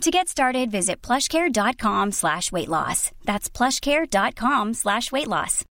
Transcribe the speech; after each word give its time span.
To 0.00 0.10
get 0.10 0.28
started, 0.28 0.70
visit 0.70 1.00
plushcare.com 1.00 2.12
slash 2.12 2.52
weight 2.52 2.68
loss. 2.68 3.10
That's 3.24 3.48
plushcare.com 3.48 4.74
slash 4.74 5.10
weight 5.10 5.28
loss. 5.28 5.64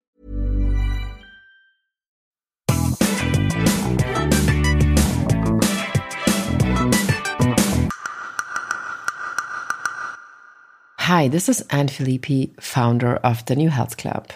Hi, 11.00 11.26
this 11.26 11.48
is 11.48 11.62
Anne 11.70 11.88
Filippi, 11.88 12.52
founder 12.60 13.16
of 13.16 13.44
the 13.46 13.56
New 13.56 13.68
Health 13.68 13.96
Club. 13.96 14.28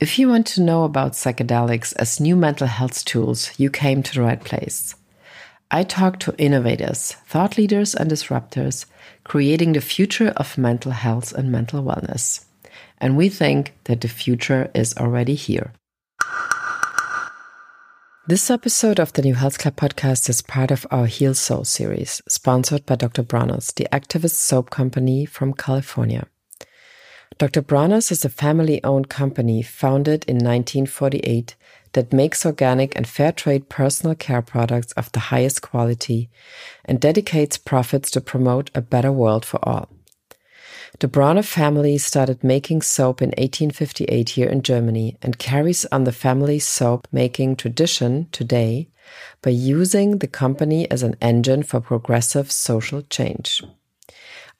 If 0.00 0.18
you 0.18 0.28
want 0.30 0.46
to 0.46 0.62
know 0.62 0.84
about 0.84 1.12
psychedelics 1.12 1.92
as 1.96 2.20
new 2.20 2.36
mental 2.36 2.66
health 2.66 3.04
tools, 3.04 3.50
you 3.58 3.68
came 3.68 4.02
to 4.04 4.14
the 4.14 4.22
right 4.22 4.42
place. 4.42 4.94
I 5.72 5.84
talk 5.84 6.18
to 6.20 6.34
innovators, 6.36 7.12
thought 7.28 7.56
leaders, 7.56 7.94
and 7.94 8.10
disruptors 8.10 8.86
creating 9.22 9.72
the 9.72 9.80
future 9.80 10.32
of 10.36 10.58
mental 10.58 10.90
health 10.90 11.32
and 11.32 11.52
mental 11.52 11.80
wellness. 11.84 12.44
And 12.98 13.16
we 13.16 13.28
think 13.28 13.74
that 13.84 14.00
the 14.00 14.08
future 14.08 14.68
is 14.74 14.96
already 14.96 15.36
here. 15.36 15.72
This 18.26 18.50
episode 18.50 18.98
of 18.98 19.12
the 19.12 19.22
New 19.22 19.34
Health 19.34 19.60
Club 19.60 19.76
podcast 19.76 20.28
is 20.28 20.42
part 20.42 20.72
of 20.72 20.88
our 20.90 21.06
Heal 21.06 21.34
Soul 21.34 21.64
series, 21.64 22.20
sponsored 22.28 22.84
by 22.84 22.96
Dr. 22.96 23.22
Bronner's, 23.22 23.72
the 23.72 23.86
activist 23.92 24.34
soap 24.34 24.70
company 24.70 25.24
from 25.24 25.52
California. 25.52 26.26
Dr. 27.38 27.62
Bronner's 27.62 28.10
is 28.10 28.24
a 28.24 28.28
family 28.28 28.82
owned 28.82 29.08
company 29.08 29.62
founded 29.62 30.24
in 30.26 30.36
1948 30.36 31.54
that 31.92 32.12
makes 32.12 32.46
organic 32.46 32.94
and 32.96 33.06
fair 33.06 33.32
trade 33.32 33.68
personal 33.68 34.14
care 34.14 34.42
products 34.42 34.92
of 34.92 35.10
the 35.12 35.20
highest 35.20 35.62
quality 35.62 36.30
and 36.84 37.00
dedicates 37.00 37.58
profits 37.58 38.10
to 38.10 38.20
promote 38.20 38.70
a 38.74 38.80
better 38.80 39.12
world 39.12 39.44
for 39.44 39.58
all. 39.62 39.88
The 40.98 41.08
Bronner 41.08 41.42
family 41.42 41.98
started 41.98 42.44
making 42.44 42.82
soap 42.82 43.22
in 43.22 43.28
1858 43.30 44.30
here 44.30 44.48
in 44.48 44.62
Germany 44.62 45.16
and 45.22 45.38
carries 45.38 45.86
on 45.86 46.04
the 46.04 46.12
family's 46.12 46.66
soap 46.66 47.08
making 47.10 47.56
tradition 47.56 48.28
today 48.32 48.88
by 49.40 49.50
using 49.50 50.18
the 50.18 50.28
company 50.28 50.90
as 50.90 51.02
an 51.02 51.16
engine 51.20 51.62
for 51.62 51.80
progressive 51.80 52.50
social 52.52 53.02
change. 53.02 53.62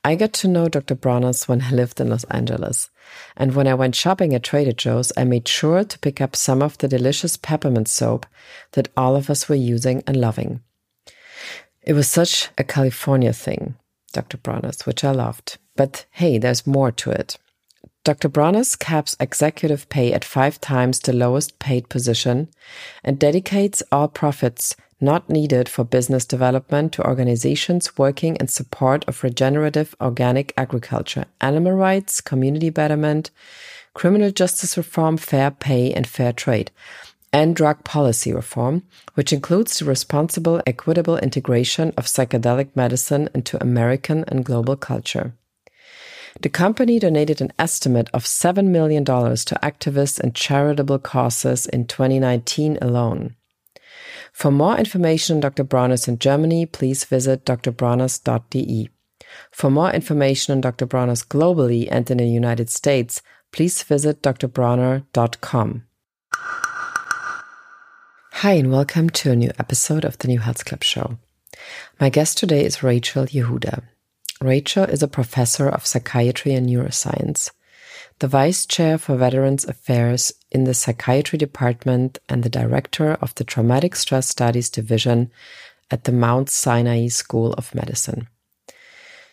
I 0.03 0.15
got 0.15 0.33
to 0.35 0.49
know 0.49 0.69
Dr. 0.69 0.95
Bronner's 0.95 1.47
when 1.47 1.61
I 1.61 1.71
lived 1.71 2.01
in 2.01 2.09
Los 2.09 2.25
Angeles. 2.25 2.89
And 3.37 3.55
when 3.55 3.67
I 3.67 3.75
went 3.75 3.95
shopping 3.95 4.35
at 4.35 4.43
Trader 4.43 4.73
Joe's, 4.73 5.13
I 5.17 5.25
made 5.25 5.47
sure 5.47 5.85
to 5.85 5.99
pick 5.99 6.21
up 6.21 6.35
some 6.35 6.63
of 6.63 6.79
the 6.79 6.89
delicious 6.89 7.37
peppermint 7.37 7.89
soap 7.89 8.25
that 8.73 8.89
all 8.97 9.15
of 9.15 9.29
us 9.29 9.49
were 9.49 9.57
using 9.57 10.03
and 10.07 10.17
loving. 10.17 10.63
It 11.83 11.93
was 11.93 12.09
such 12.09 12.49
a 12.57 12.65
California 12.65 13.33
thing, 13.33 13.75
Dr. 14.13 14.39
Bronner's, 14.39 14.87
which 14.87 15.05
I 15.05 15.11
loved. 15.11 15.59
But 15.77 16.07
hey, 16.13 16.39
there's 16.39 16.67
more 16.67 16.93
to 16.93 17.11
it. 17.11 17.37
Dr. 18.03 18.31
Bronner's 18.31 18.77
caps 18.77 19.15
executive 19.21 19.89
pay 19.91 20.15
at 20.15 20.25
five 20.25 20.59
times 20.61 21.01
the 21.01 21.13
lowest 21.13 21.59
paid 21.59 21.91
position 21.91 22.49
and 23.05 23.19
dedicates 23.19 23.83
all 23.93 24.09
profits 24.09 24.75
not 25.01 25.29
needed 25.31 25.69
for 25.69 25.85
business 25.85 26.25
development 26.25 26.93
to 26.93 27.07
organizations 27.07 27.97
working 27.97 28.37
in 28.37 28.49
support 28.49 29.05
of 29.09 29.23
regenerative 29.23 29.95
organic 30.01 30.53
agriculture, 30.57 31.25
animal 31.41 31.73
rights, 31.73 32.21
community 32.21 32.71
betterment, 32.71 33.31
criminal 33.95 34.31
justice 34.31 34.77
reform, 34.77 35.17
fair 35.17 35.51
pay, 35.51 35.93
and 35.93 36.07
fair 36.07 36.33
trade, 36.33 36.71
and 37.33 37.55
drug 37.57 37.83
policy 37.85 38.33
reform, 38.33 38.83
which 39.15 39.33
includes 39.33 39.79
the 39.79 39.85
responsible, 39.85 40.61
equitable 40.67 41.17
integration 41.19 41.93
of 41.97 42.07
psychedelic 42.07 42.69
medicine 42.75 43.29
into 43.35 43.63
American 43.63 44.25
and 44.29 44.45
global 44.45 44.77
culture. 44.77 45.33
The 46.41 46.49
company 46.49 46.99
donated 46.99 47.41
an 47.41 47.53
estimate 47.59 48.09
of 48.15 48.25
$7 48.25 48.67
million 48.67 49.05
to 49.05 49.59
activists 49.63 50.21
and 50.21 50.35
charitable 50.35 51.01
causes 51.01 51.67
in 51.67 51.87
2019 51.87 52.79
alone. 52.81 53.35
For 54.33 54.51
more 54.51 54.77
information 54.79 55.37
on 55.37 55.41
Dr. 55.41 55.65
Bronner's 55.65 56.09
in 56.09 56.19
Germany, 56.19 56.67
please 56.67 57.05
visit 57.05 57.45
drbronner's.de. 57.45 58.89
For 59.51 59.71
more 59.71 59.91
information 59.91 60.53
on 60.53 60.61
Dr. 60.61 60.87
Bronner's 60.87 61.23
globally 61.23 61.89
and 61.91 62.11
in 62.11 62.19
the 62.19 62.29
United 62.29 62.71
States, 62.71 63.23
please 63.53 63.83
visit 63.83 64.23
drbronner.com. 64.23 65.85
Hi, 68.33 68.53
and 68.53 68.73
welcome 68.73 69.11
to 69.11 69.33
a 69.33 69.37
new 69.37 69.51
episode 69.59 70.05
of 70.05 70.17
the 70.19 70.29
New 70.29 70.39
Health 70.39 70.65
Club 70.65 70.83
show. 70.83 71.19
My 72.01 72.09
guest 72.09 72.39
today 72.39 72.65
is 72.65 72.83
Rachel 72.83 73.27
Yehuda. 73.27 73.83
Rachel 74.41 74.85
is 74.85 75.03
a 75.03 75.09
professor 75.09 75.69
of 75.69 75.87
psychiatry 75.87 76.55
and 76.55 76.67
neuroscience 76.67 77.51
the 78.21 78.29
Vice 78.29 78.67
Chair 78.67 78.99
for 78.99 79.17
Veterans 79.17 79.65
Affairs 79.65 80.31
in 80.51 80.65
the 80.65 80.75
Psychiatry 80.75 81.39
Department 81.39 82.19
and 82.29 82.43
the 82.43 82.51
Director 82.51 83.15
of 83.15 83.35
the 83.37 83.45
Traumatic 83.45 83.97
Stress 83.97 84.29
Studies 84.29 84.69
Division 84.69 85.31
at 85.91 86.05
the 86.05 86.13
Mount 86.13 86.51
Sinai 86.51 87.09
School 87.09 87.55
of 87.55 87.75
Medicine. 87.75 88.29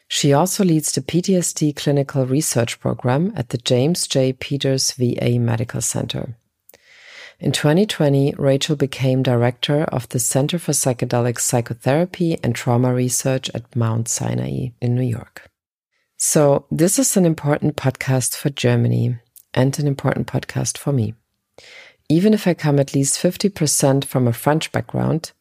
She 0.07 0.31
also 0.31 0.63
leads 0.63 0.93
the 0.93 1.01
PTSD 1.01 1.75
Clinical 1.75 2.25
Research 2.25 2.79
Program 2.79 3.33
at 3.35 3.49
the 3.49 3.57
James 3.57 4.07
J. 4.07 4.31
Peters 4.31 4.93
VA 4.93 5.37
Medical 5.37 5.81
Center. 5.81 6.37
In 7.41 7.51
2020, 7.51 8.35
Rachel 8.37 8.77
became 8.77 9.21
director 9.21 9.83
of 9.83 10.07
the 10.09 10.19
Center 10.19 10.57
for 10.57 10.71
Psychedelic 10.71 11.39
Psychotherapy 11.41 12.37
and 12.41 12.55
Trauma 12.55 12.93
Research 12.93 13.49
at 13.53 13.75
Mount 13.75 14.07
Sinai 14.07 14.69
in 14.79 14.95
New 14.95 15.03
York. 15.03 15.51
So, 16.19 16.65
this 16.71 16.97
is 16.97 17.15
an 17.15 17.27
important 17.27 17.75
podcast 17.75 18.35
for 18.35 18.49
Germany 18.49 19.19
and 19.53 19.77
an 19.77 19.85
important 19.85 20.25
podcast 20.25 20.75
for 20.75 20.91
me. 20.91 21.13
Even 22.09 22.33
if 22.33 22.47
I 22.47 22.55
come 22.55 22.79
at 22.79 22.95
least 22.95 23.21
50% 23.21 24.03
from 24.03 24.27
a 24.27 24.33
French 24.33 24.71
background, 24.71 25.31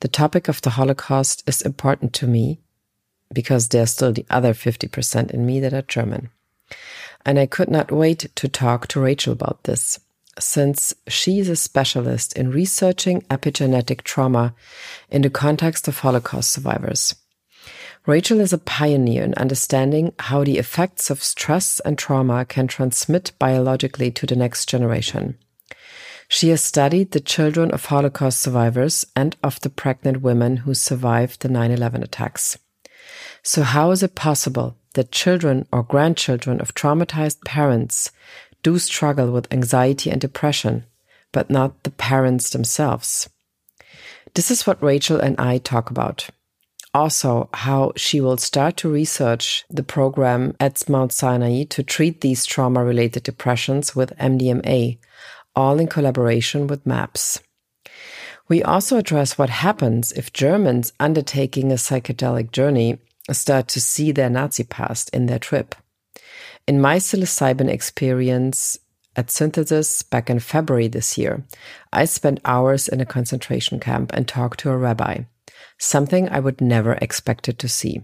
the 0.00 0.08
topic 0.08 0.46
of 0.46 0.60
the 0.60 0.70
Holocaust 0.70 1.44
is 1.46 1.62
important 1.62 2.12
to 2.14 2.26
me 2.26 2.60
because 3.32 3.68
there's 3.68 3.92
still 3.92 4.12
the 4.12 4.26
other 4.28 4.52
50% 4.52 5.30
in 5.30 5.46
me 5.46 5.60
that 5.60 5.72
are 5.72 5.80
German. 5.80 6.28
And 7.24 7.38
I 7.38 7.46
could 7.46 7.70
not 7.70 7.90
wait 7.90 8.26
to 8.34 8.48
talk 8.48 8.86
to 8.88 9.00
Rachel 9.00 9.32
about 9.32 9.64
this, 9.64 9.98
since 10.38 10.94
she 11.08 11.38
is 11.38 11.48
a 11.48 11.56
specialist 11.56 12.36
in 12.36 12.50
researching 12.50 13.22
epigenetic 13.30 14.02
trauma 14.02 14.54
in 15.08 15.22
the 15.22 15.30
context 15.30 15.88
of 15.88 16.00
Holocaust 16.00 16.52
survivors. 16.52 17.14
Rachel 18.08 18.40
is 18.40 18.54
a 18.54 18.58
pioneer 18.58 19.22
in 19.22 19.34
understanding 19.34 20.14
how 20.18 20.42
the 20.42 20.56
effects 20.56 21.10
of 21.10 21.22
stress 21.22 21.78
and 21.80 21.98
trauma 21.98 22.46
can 22.46 22.66
transmit 22.66 23.32
biologically 23.38 24.10
to 24.12 24.24
the 24.24 24.34
next 24.34 24.66
generation. 24.66 25.36
She 26.26 26.48
has 26.48 26.64
studied 26.64 27.10
the 27.10 27.20
children 27.20 27.70
of 27.70 27.84
Holocaust 27.84 28.40
survivors 28.40 29.04
and 29.14 29.36
of 29.44 29.60
the 29.60 29.68
pregnant 29.68 30.22
women 30.22 30.56
who 30.56 30.72
survived 30.72 31.42
the 31.42 31.50
9 31.50 31.70
11 31.70 32.02
attacks. 32.02 32.56
So, 33.42 33.62
how 33.62 33.90
is 33.90 34.02
it 34.02 34.14
possible 34.14 34.78
that 34.94 35.12
children 35.12 35.66
or 35.70 35.82
grandchildren 35.82 36.62
of 36.62 36.74
traumatized 36.74 37.44
parents 37.44 38.10
do 38.62 38.78
struggle 38.78 39.32
with 39.32 39.52
anxiety 39.52 40.10
and 40.10 40.18
depression, 40.18 40.86
but 41.30 41.50
not 41.50 41.82
the 41.82 41.90
parents 41.90 42.48
themselves? 42.48 43.28
This 44.32 44.50
is 44.50 44.66
what 44.66 44.82
Rachel 44.82 45.20
and 45.20 45.38
I 45.38 45.58
talk 45.58 45.90
about 45.90 46.30
also 46.98 47.48
how 47.54 47.92
she 47.94 48.20
will 48.20 48.36
start 48.36 48.76
to 48.76 48.90
research 48.90 49.64
the 49.70 49.84
program 49.84 50.56
at 50.58 50.88
Mount 50.88 51.12
Sinai 51.12 51.62
to 51.74 51.82
treat 51.84 52.20
these 52.20 52.44
trauma 52.44 52.84
related 52.84 53.22
depressions 53.22 53.94
with 53.94 54.16
MDMA, 54.18 54.98
all 55.54 55.78
in 55.78 55.86
collaboration 55.86 56.66
with 56.66 56.84
MAPS. 56.84 57.40
We 58.48 58.64
also 58.64 58.98
address 58.98 59.38
what 59.38 59.50
happens 59.50 60.10
if 60.10 60.32
Germans 60.32 60.92
undertaking 60.98 61.70
a 61.70 61.76
psychedelic 61.76 62.50
journey 62.50 62.98
start 63.30 63.68
to 63.68 63.80
see 63.80 64.10
their 64.10 64.30
Nazi 64.30 64.64
past 64.64 65.08
in 65.10 65.26
their 65.26 65.38
trip. 65.38 65.76
In 66.66 66.80
my 66.80 66.96
psilocybin 66.96 67.68
experience 67.68 68.76
at 69.14 69.30
Synthesis 69.30 70.02
back 70.02 70.28
in 70.28 70.40
February 70.40 70.88
this 70.88 71.16
year, 71.16 71.44
I 71.92 72.06
spent 72.06 72.40
hours 72.44 72.88
in 72.88 73.00
a 73.00 73.06
concentration 73.06 73.78
camp 73.78 74.10
and 74.14 74.26
talked 74.26 74.58
to 74.60 74.70
a 74.70 74.76
rabbi 74.76 75.22
something 75.78 76.28
I 76.28 76.40
would 76.40 76.60
never 76.60 76.94
expected 76.94 77.58
to 77.58 77.68
see. 77.68 78.02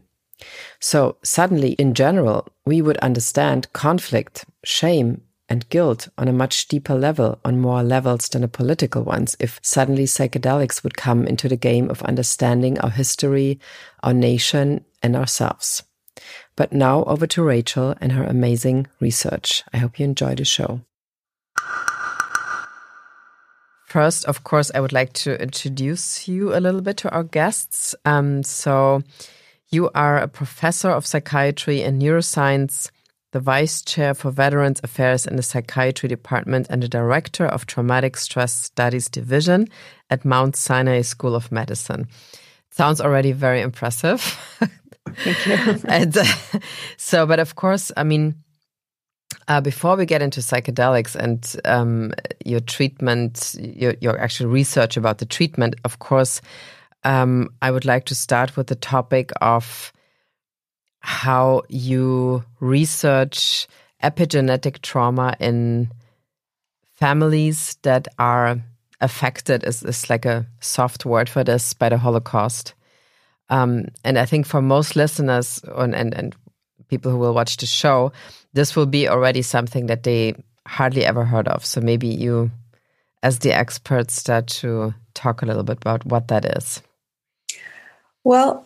So 0.80 1.16
suddenly, 1.22 1.72
in 1.72 1.94
general, 1.94 2.48
we 2.66 2.82
would 2.82 2.96
understand 2.98 3.72
conflict, 3.72 4.44
shame, 4.64 5.22
and 5.48 5.68
guilt 5.68 6.08
on 6.16 6.26
a 6.26 6.32
much 6.32 6.68
deeper 6.68 6.94
level, 6.94 7.38
on 7.44 7.60
more 7.60 7.82
levels 7.82 8.28
than 8.28 8.42
the 8.42 8.48
political 8.48 9.02
ones, 9.02 9.36
if 9.38 9.60
suddenly 9.62 10.04
psychedelics 10.04 10.82
would 10.82 10.96
come 10.96 11.26
into 11.26 11.48
the 11.48 11.56
game 11.56 11.90
of 11.90 12.02
understanding 12.02 12.78
our 12.80 12.90
history, 12.90 13.60
our 14.02 14.14
nation, 14.14 14.84
and 15.02 15.14
ourselves. 15.14 15.82
But 16.56 16.72
now 16.72 17.04
over 17.04 17.26
to 17.26 17.42
Rachel 17.42 17.94
and 18.00 18.12
her 18.12 18.24
amazing 18.24 18.86
research. 19.00 19.62
I 19.72 19.78
hope 19.78 19.98
you 19.98 20.04
enjoy 20.04 20.34
the 20.34 20.44
show. 20.44 20.80
First, 23.94 24.24
of 24.24 24.42
course, 24.42 24.72
I 24.74 24.80
would 24.80 24.92
like 24.92 25.12
to 25.22 25.40
introduce 25.40 26.26
you 26.26 26.52
a 26.52 26.58
little 26.58 26.80
bit 26.80 26.96
to 26.96 27.10
our 27.10 27.22
guests. 27.22 27.94
Um, 28.04 28.42
so, 28.42 29.04
you 29.68 29.88
are 29.94 30.18
a 30.18 30.26
professor 30.26 30.90
of 30.90 31.06
psychiatry 31.06 31.80
and 31.80 32.02
neuroscience, 32.02 32.90
the 33.30 33.38
vice 33.38 33.82
chair 33.82 34.12
for 34.12 34.32
Veterans 34.32 34.80
Affairs 34.82 35.28
in 35.28 35.36
the 35.36 35.44
Psychiatry 35.44 36.08
Department, 36.08 36.66
and 36.70 36.82
the 36.82 36.88
director 36.88 37.46
of 37.46 37.66
Traumatic 37.66 38.16
Stress 38.16 38.52
Studies 38.52 39.08
Division 39.08 39.68
at 40.10 40.24
Mount 40.24 40.56
Sinai 40.56 41.02
School 41.02 41.36
of 41.36 41.52
Medicine. 41.52 42.08
Sounds 42.72 43.00
already 43.00 43.30
very 43.30 43.60
impressive. 43.60 44.20
Thank 45.08 45.46
you. 45.46 45.80
and 45.88 46.16
uh, 46.16 46.24
so, 46.96 47.26
but 47.26 47.38
of 47.38 47.54
course, 47.54 47.92
I 47.96 48.02
mean, 48.02 48.42
uh, 49.48 49.60
before 49.60 49.96
we 49.96 50.06
get 50.06 50.22
into 50.22 50.40
psychedelics 50.40 51.14
and 51.14 51.56
um, 51.64 52.12
your 52.44 52.60
treatment, 52.60 53.54
your, 53.58 53.94
your 54.00 54.18
actual 54.18 54.48
research 54.48 54.96
about 54.96 55.18
the 55.18 55.26
treatment, 55.26 55.74
of 55.84 55.98
course, 55.98 56.40
um, 57.04 57.50
I 57.62 57.70
would 57.70 57.84
like 57.84 58.06
to 58.06 58.14
start 58.14 58.56
with 58.56 58.68
the 58.68 58.74
topic 58.74 59.30
of 59.40 59.92
how 61.00 61.62
you 61.68 62.42
research 62.60 63.66
epigenetic 64.02 64.80
trauma 64.82 65.36
in 65.38 65.90
families 66.94 67.76
that 67.82 68.08
are 68.18 68.58
affected 69.00 69.64
is, 69.64 69.82
is 69.82 70.08
like 70.08 70.24
a 70.24 70.46
soft 70.60 71.04
word 71.04 71.28
for 71.28 71.44
this 71.44 71.74
by 71.74 71.88
the 71.88 71.98
Holocaust. 71.98 72.74
Um, 73.50 73.86
and 74.02 74.18
I 74.18 74.24
think 74.24 74.46
for 74.46 74.62
most 74.62 74.96
listeners 74.96 75.60
and, 75.76 75.94
and, 75.94 76.14
and 76.14 76.34
people 76.88 77.10
who 77.10 77.18
will 77.18 77.34
watch 77.34 77.58
the 77.58 77.66
show, 77.66 78.12
this 78.54 78.74
will 78.74 78.86
be 78.86 79.08
already 79.08 79.42
something 79.42 79.86
that 79.86 80.04
they 80.04 80.34
hardly 80.66 81.04
ever 81.04 81.24
heard 81.24 81.48
of. 81.48 81.64
So 81.64 81.80
maybe 81.80 82.08
you, 82.08 82.50
as 83.22 83.40
the 83.40 83.52
expert, 83.52 84.10
start 84.10 84.46
to 84.62 84.94
talk 85.12 85.42
a 85.42 85.46
little 85.46 85.62
bit 85.62 85.78
about 85.78 86.06
what 86.06 86.28
that 86.28 86.44
is. 86.56 86.80
Well, 88.22 88.64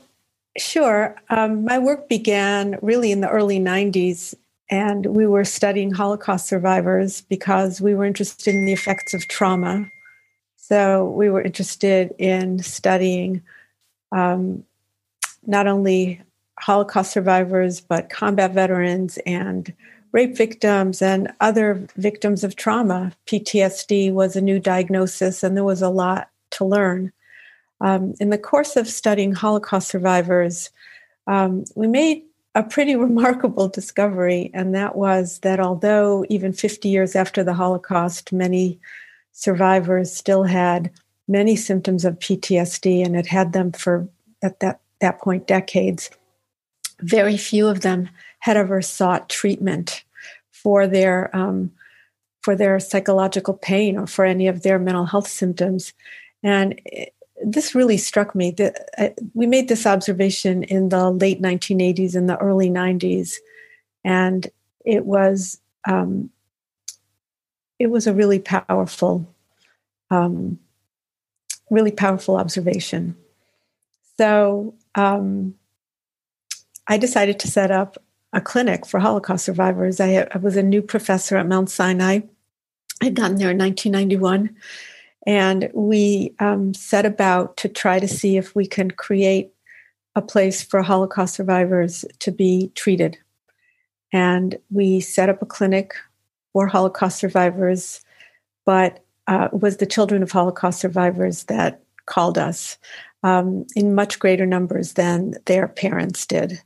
sure. 0.57 1.17
Um, 1.31 1.65
my 1.65 1.79
work 1.79 2.09
began 2.09 2.79
really 2.81 3.11
in 3.11 3.21
the 3.21 3.29
early 3.29 3.59
90s, 3.59 4.35
and 4.71 5.07
we 5.07 5.27
were 5.27 5.45
studying 5.45 5.91
Holocaust 5.91 6.47
survivors 6.47 7.23
because 7.23 7.81
we 7.81 7.95
were 7.95 8.05
interested 8.05 8.55
in 8.55 8.67
the 8.67 8.73
effects 8.73 9.15
of 9.15 9.27
trauma. 9.27 9.91
So 10.57 11.07
we 11.07 11.31
were 11.31 11.41
interested 11.41 12.15
in 12.19 12.63
studying 12.63 13.43
um, 14.13 14.65
not 15.47 15.67
only 15.67 16.21
Holocaust 16.61 17.13
survivors, 17.13 17.81
but 17.81 18.11
combat 18.11 18.53
veterans 18.53 19.19
and 19.27 19.73
rape 20.13 20.37
victims 20.37 21.03
and 21.03 21.31
other 21.41 21.87
victims 21.97 22.45
of 22.45 22.57
trauma. 22.57 23.13
PTSD 23.27 24.13
was 24.13 24.37
a 24.37 24.41
new 24.41 24.59
diagnosis, 24.59 25.43
and 25.43 25.57
there 25.57 25.65
was 25.65 25.83
a 25.83 25.89
lot 25.89 26.31
to 26.51 26.65
learn. 26.65 27.13
Um, 27.81 28.15
in 28.19 28.31
the 28.31 28.39
course 28.39 28.77
of 28.77 28.89
studying 28.89 29.33
Holocaust 29.33 29.89
survivors, 29.89 30.71
um, 31.27 31.65
we 31.75 31.87
made 31.87 32.25
a 32.55 32.63
pretty 32.63 32.97
remarkable 33.07 33.69
discovery, 33.69 34.51
and 34.55 34.75
that 34.75 34.97
was 34.97 35.41
that 35.41 35.61
although 35.61 36.25
even 36.29 36.53
50 36.53 36.89
years 36.89 37.15
after 37.15 37.45
the 37.45 37.55
Holocaust, 37.55 38.33
many 38.33 38.81
survivors 39.33 40.13
still 40.13 40.45
had 40.45 40.91
many 41.29 41.55
symptoms 41.55 42.05
of 42.05 42.19
PTSD 42.19 43.05
and 43.05 43.15
had 43.15 43.27
had 43.27 43.53
them 43.53 43.71
for 43.71 44.09
at 44.43 44.59
that, 44.61 44.81
that 45.01 45.21
point 45.21 45.47
decades, 45.47 46.11
very 47.01 47.37
few 47.37 47.69
of 47.69 47.81
them 47.81 48.09
had 48.41 48.57
ever 48.57 48.83
sought 48.83 49.29
treatment 49.29 50.05
for 50.51 50.87
their 50.87 51.35
um, 51.37 51.71
for 52.43 52.57
their 52.57 52.79
psychological 52.81 53.55
pain 53.55 53.97
or 53.97 54.07
for 54.07 54.25
any 54.25 54.47
of 54.47 54.63
their 54.63 54.79
mental 54.79 55.07
health 55.07 55.29
symptoms, 55.29 55.93
and 56.43 56.81
it, 56.85 57.15
this 57.45 57.75
really 57.75 57.97
struck 57.97 58.35
me. 58.35 58.55
Uh, 58.99 59.09
we 59.35 59.47
made 59.47 59.69
this 59.69 59.87
observation 59.87 60.65
in 60.65 60.89
the 60.89 61.11
late 61.11 61.41
1980s 61.41 62.15
and 62.15 62.29
the 62.29 62.37
early 62.39 62.69
90s, 62.69 63.35
and 64.05 64.49
it 64.85 65.05
was 65.05 65.61
um, 65.87 66.31
it 67.79 67.89
was 67.89 68.07
a 68.07 68.15
really 68.15 68.39
powerful, 68.39 69.33
um, 70.11 70.59
really 71.71 71.93
powerful 71.93 72.37
observation. 72.37 73.17
So 74.17 74.75
um, 74.95 75.55
I 76.89 76.97
decided 76.97 77.39
to 77.41 77.49
set 77.49 77.71
up 77.71 77.99
a 78.33 78.41
clinic 78.41 78.87
for 78.87 78.99
Holocaust 78.99 79.45
survivors. 79.45 80.01
I, 80.01 80.27
I 80.33 80.39
was 80.39 80.57
a 80.57 80.63
new 80.63 80.83
professor 80.83 81.37
at 81.37 81.47
Mount 81.47 81.71
Sinai. 81.71 82.21
I'd 83.03 83.15
gotten 83.15 83.37
there 83.37 83.51
in 83.51 83.59
1991. 83.59 84.57
And 85.27 85.71
we 85.75 86.35
um, 86.39 86.73
set 86.73 87.05
about 87.05 87.59
to 87.59 87.69
try 87.69 88.01
to 88.01 88.09
see 88.09 88.39
if 88.39 88.55
we 88.55 88.67
can 88.67 88.91
create 88.91 89.53
a 90.17 90.23
place 90.23 90.63
for 90.63 90.83
Holocaust 90.83 91.35
survivors 91.35 92.05
to 92.21 92.33
be 92.33 92.73
treated. 92.75 93.19
And 94.13 94.59
we 94.71 95.01
set 95.01 95.29
up 95.29 95.43
a 95.43 95.47
clinic 95.47 95.95
for 96.53 96.67
Holocaust 96.67 97.19
survivors, 97.19 98.01
but 98.65 99.05
uh, 99.27 99.49
it 99.53 99.61
was 99.61 99.77
the 99.77 99.87
children 99.87 100.23
of 100.23 100.33
Holocaust 100.33 100.81
survivors 100.81 101.45
that 101.45 101.83
called 102.07 102.39
us 102.39 102.79
um, 103.23 103.67
in 103.77 103.95
much 103.95 104.19
greater 104.19 104.47
numbers 104.47 104.95
than 104.95 105.35
their 105.45 105.69
parents 105.69 106.25
did. 106.25 106.63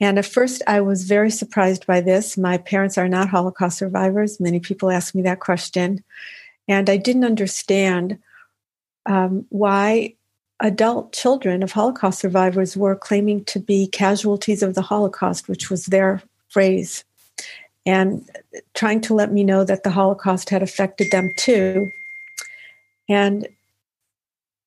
And 0.00 0.18
at 0.18 0.26
first, 0.26 0.62
I 0.66 0.80
was 0.80 1.04
very 1.04 1.30
surprised 1.30 1.86
by 1.86 2.00
this. 2.00 2.36
My 2.36 2.58
parents 2.58 2.98
are 2.98 3.08
not 3.08 3.28
Holocaust 3.28 3.78
survivors. 3.78 4.40
Many 4.40 4.60
people 4.60 4.90
ask 4.90 5.14
me 5.14 5.22
that 5.22 5.40
question. 5.40 6.02
And 6.66 6.90
I 6.90 6.96
didn't 6.96 7.24
understand 7.24 8.18
um, 9.06 9.46
why 9.50 10.14
adult 10.60 11.12
children 11.12 11.62
of 11.62 11.72
Holocaust 11.72 12.20
survivors 12.20 12.76
were 12.76 12.96
claiming 12.96 13.44
to 13.44 13.60
be 13.60 13.86
casualties 13.86 14.62
of 14.62 14.74
the 14.74 14.82
Holocaust, 14.82 15.48
which 15.48 15.70
was 15.70 15.86
their 15.86 16.22
phrase, 16.48 17.04
and 17.84 18.28
trying 18.74 19.00
to 19.02 19.14
let 19.14 19.32
me 19.32 19.44
know 19.44 19.64
that 19.64 19.82
the 19.82 19.90
Holocaust 19.90 20.50
had 20.50 20.62
affected 20.62 21.10
them 21.10 21.32
too. 21.36 21.90
And 23.08 23.48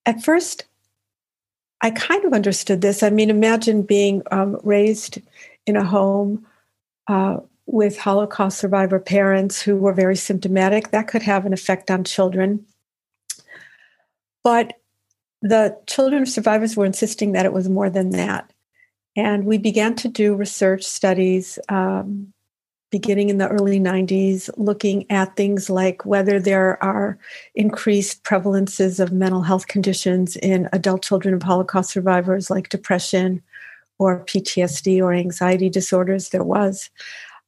at 0.05 0.23
first, 0.23 0.65
I 1.81 1.91
kind 1.91 2.25
of 2.25 2.33
understood 2.33 2.81
this. 2.81 3.03
I 3.03 3.09
mean, 3.09 3.29
imagine 3.29 3.83
being 3.83 4.23
um, 4.31 4.59
raised 4.63 5.19
in 5.65 5.75
a 5.75 5.85
home 5.85 6.45
uh, 7.07 7.37
with 7.65 7.97
Holocaust 7.97 8.57
survivor 8.57 8.99
parents 8.99 9.61
who 9.61 9.75
were 9.75 9.93
very 9.93 10.15
symptomatic. 10.15 10.91
That 10.91 11.07
could 11.07 11.21
have 11.21 11.45
an 11.45 11.53
effect 11.53 11.91
on 11.91 12.03
children. 12.03 12.65
But 14.43 14.73
the 15.41 15.77
children 15.85 16.23
of 16.23 16.29
survivors 16.29 16.75
were 16.75 16.85
insisting 16.85 17.33
that 17.33 17.45
it 17.45 17.53
was 17.53 17.69
more 17.69 17.89
than 17.89 18.11
that. 18.11 18.51
And 19.15 19.45
we 19.45 19.57
began 19.57 19.95
to 19.95 20.07
do 20.07 20.35
research 20.35 20.83
studies 20.83 21.59
um, 21.69 22.33
beginning 22.89 23.29
in 23.29 23.37
the 23.37 23.49
early 23.49 23.79
90s, 23.79 24.49
looking 24.55 25.09
at 25.11 25.35
things 25.35 25.69
like 25.69 26.05
whether 26.05 26.39
there 26.39 26.81
are 26.83 27.17
increased 27.55 28.23
prevalences 28.23 28.99
of 28.99 29.11
mental 29.11 29.41
health 29.41 29.67
conditions 29.67 30.35
in 30.37 30.69
adult 30.71 31.03
children 31.03 31.33
of 31.33 31.43
Holocaust 31.43 31.91
survivors, 31.91 32.49
like 32.49 32.69
depression 32.69 33.41
or 33.99 34.23
PTSD 34.25 35.01
or 35.01 35.13
anxiety 35.13 35.69
disorders. 35.69 36.29
There 36.29 36.43
was. 36.43 36.89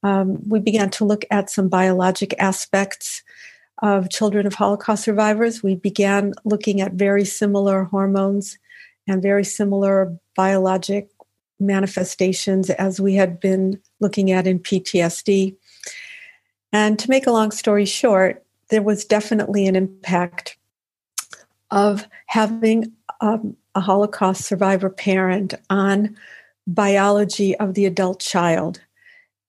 Um, 0.04 0.40
we 0.48 0.60
began 0.60 0.90
to 0.92 1.06
look 1.06 1.26
at 1.32 1.50
some 1.50 1.70
biologic 1.70 2.34
aspects 2.40 3.22
of 3.82 4.10
children 4.10 4.46
of 4.46 4.56
Holocaust 4.56 5.04
survivors. 5.04 5.64
We 5.64 5.76
began 5.76 6.34
looking 6.44 6.82
at 6.82 6.94
very 6.94 7.26
similar 7.26 7.86
hormones 7.86 8.58
and 9.08 9.22
very 9.22 9.44
similar 9.44 10.18
biologic 10.36 11.10
manifestations 11.60 12.70
as 12.70 13.00
we 13.00 13.16
had 13.16 13.40
been 13.40 13.82
looking 14.00 14.32
at 14.32 14.48
in 14.48 14.60
PTSD. 14.60 15.56
And 16.72 17.00
to 17.00 17.10
make 17.10 17.28
a 17.28 17.32
long 17.32 17.52
story 17.52 17.86
short, 17.86 18.44
there 18.70 18.82
was 18.82 19.06
definitely 19.06 19.68
an 19.68 19.76
impact 19.76 20.58
of 21.72 22.08
having 22.28 22.92
um, 23.22 23.56
a 23.76 23.82
Holocaust 23.82 24.46
survivor 24.46 24.90
parent 24.90 25.54
on 25.70 26.16
biology 26.68 27.56
of 27.58 27.74
the 27.74 27.86
adult 27.86 28.20
child. 28.20 28.82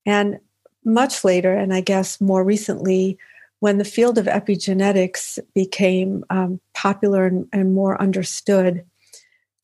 And 0.07 0.39
much 0.85 1.25
later, 1.25 1.53
and 1.53 1.75
I 1.75 1.81
guess 1.81 2.21
more 2.21 2.43
recently, 2.43 3.19
when 3.61 3.77
the 3.77 3.85
field 3.85 4.17
of 4.17 4.25
epigenetics 4.25 5.39
became 5.55 6.25
um, 6.31 6.61
popular 6.73 7.27
and, 7.27 7.47
and 7.53 7.75
more 7.75 8.01
understood, 8.01 8.85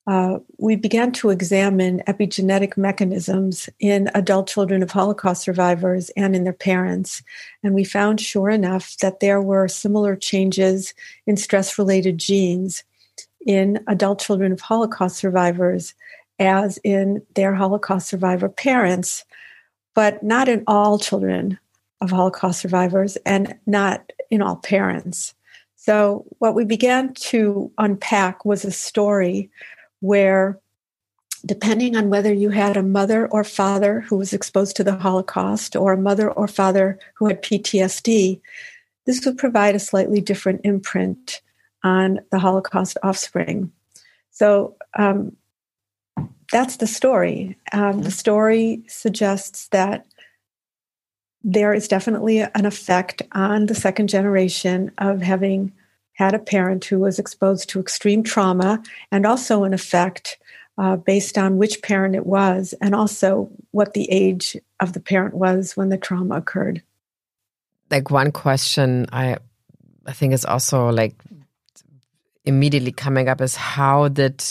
uh, 0.06 0.38
we 0.58 0.76
began 0.76 1.10
to 1.10 1.30
examine 1.30 2.00
epigenetic 2.06 2.76
mechanisms 2.76 3.68
in 3.80 4.08
adult 4.14 4.46
children 4.48 4.82
of 4.82 4.90
Holocaust 4.90 5.42
survivors 5.42 6.10
and 6.10 6.36
in 6.36 6.44
their 6.44 6.52
parents. 6.52 7.22
And 7.64 7.74
we 7.74 7.82
found, 7.82 8.20
sure 8.20 8.48
enough, 8.48 8.96
that 8.98 9.18
there 9.18 9.42
were 9.42 9.66
similar 9.66 10.14
changes 10.14 10.94
in 11.26 11.36
stress 11.36 11.76
related 11.76 12.18
genes 12.18 12.84
in 13.44 13.82
adult 13.88 14.20
children 14.20 14.52
of 14.52 14.60
Holocaust 14.60 15.16
survivors 15.16 15.94
as 16.38 16.78
in 16.84 17.22
their 17.34 17.54
Holocaust 17.54 18.08
survivor 18.08 18.48
parents, 18.48 19.24
but 19.94 20.22
not 20.22 20.48
in 20.48 20.62
all 20.68 20.98
children 20.98 21.58
of 22.00 22.10
Holocaust 22.10 22.60
survivors 22.60 23.16
and 23.26 23.56
not 23.66 24.12
in 24.30 24.40
all 24.40 24.56
parents. 24.56 25.34
So, 25.74 26.24
what 26.38 26.54
we 26.54 26.64
began 26.64 27.14
to 27.14 27.70
unpack 27.78 28.44
was 28.44 28.64
a 28.64 28.72
story 28.72 29.50
where, 30.06 30.58
depending 31.44 31.96
on 31.96 32.08
whether 32.08 32.32
you 32.32 32.50
had 32.50 32.76
a 32.76 32.82
mother 32.82 33.26
or 33.28 33.44
father 33.44 34.00
who 34.00 34.16
was 34.16 34.32
exposed 34.32 34.76
to 34.76 34.84
the 34.84 34.96
Holocaust 34.96 35.76
or 35.76 35.92
a 35.92 36.00
mother 36.00 36.30
or 36.30 36.48
father 36.48 36.98
who 37.14 37.26
had 37.26 37.42
PTSD, 37.42 38.40
this 39.04 39.24
would 39.24 39.38
provide 39.38 39.74
a 39.74 39.80
slightly 39.80 40.20
different 40.20 40.60
imprint 40.64 41.40
on 41.84 42.20
the 42.30 42.38
Holocaust 42.38 42.96
offspring. 43.02 43.70
So, 44.30 44.76
um, 44.98 45.36
that's 46.52 46.76
the 46.76 46.86
story. 46.86 47.56
Um, 47.72 48.02
the 48.02 48.10
story 48.10 48.82
suggests 48.86 49.68
that 49.68 50.06
there 51.42 51.74
is 51.74 51.88
definitely 51.88 52.40
an 52.40 52.66
effect 52.66 53.22
on 53.32 53.66
the 53.66 53.74
second 53.74 54.08
generation 54.08 54.90
of 54.98 55.22
having 55.22 55.72
had 56.16 56.34
a 56.34 56.38
parent 56.38 56.84
who 56.84 56.98
was 56.98 57.18
exposed 57.18 57.68
to 57.70 57.80
extreme 57.80 58.22
trauma, 58.22 58.82
and 59.12 59.24
also 59.24 59.64
an 59.64 59.72
effect 59.72 60.38
uh, 60.78 60.96
based 60.96 61.38
on 61.38 61.56
which 61.56 61.82
parent 61.82 62.14
it 62.14 62.26
was, 62.26 62.74
and 62.80 62.94
also 62.94 63.50
what 63.70 63.94
the 63.94 64.10
age 64.10 64.56
of 64.80 64.92
the 64.92 65.00
parent 65.00 65.34
was 65.34 65.76
when 65.76 65.88
the 65.88 65.96
trauma 65.96 66.36
occurred. 66.36 66.82
Like 67.90 68.10
one 68.10 68.32
question 68.32 69.06
I 69.12 69.36
I 70.06 70.12
think 70.12 70.32
is 70.32 70.44
also 70.44 70.90
like 70.90 71.14
immediately 72.44 72.92
coming 72.92 73.28
up 73.28 73.40
is 73.40 73.56
how 73.56 74.08
did 74.08 74.42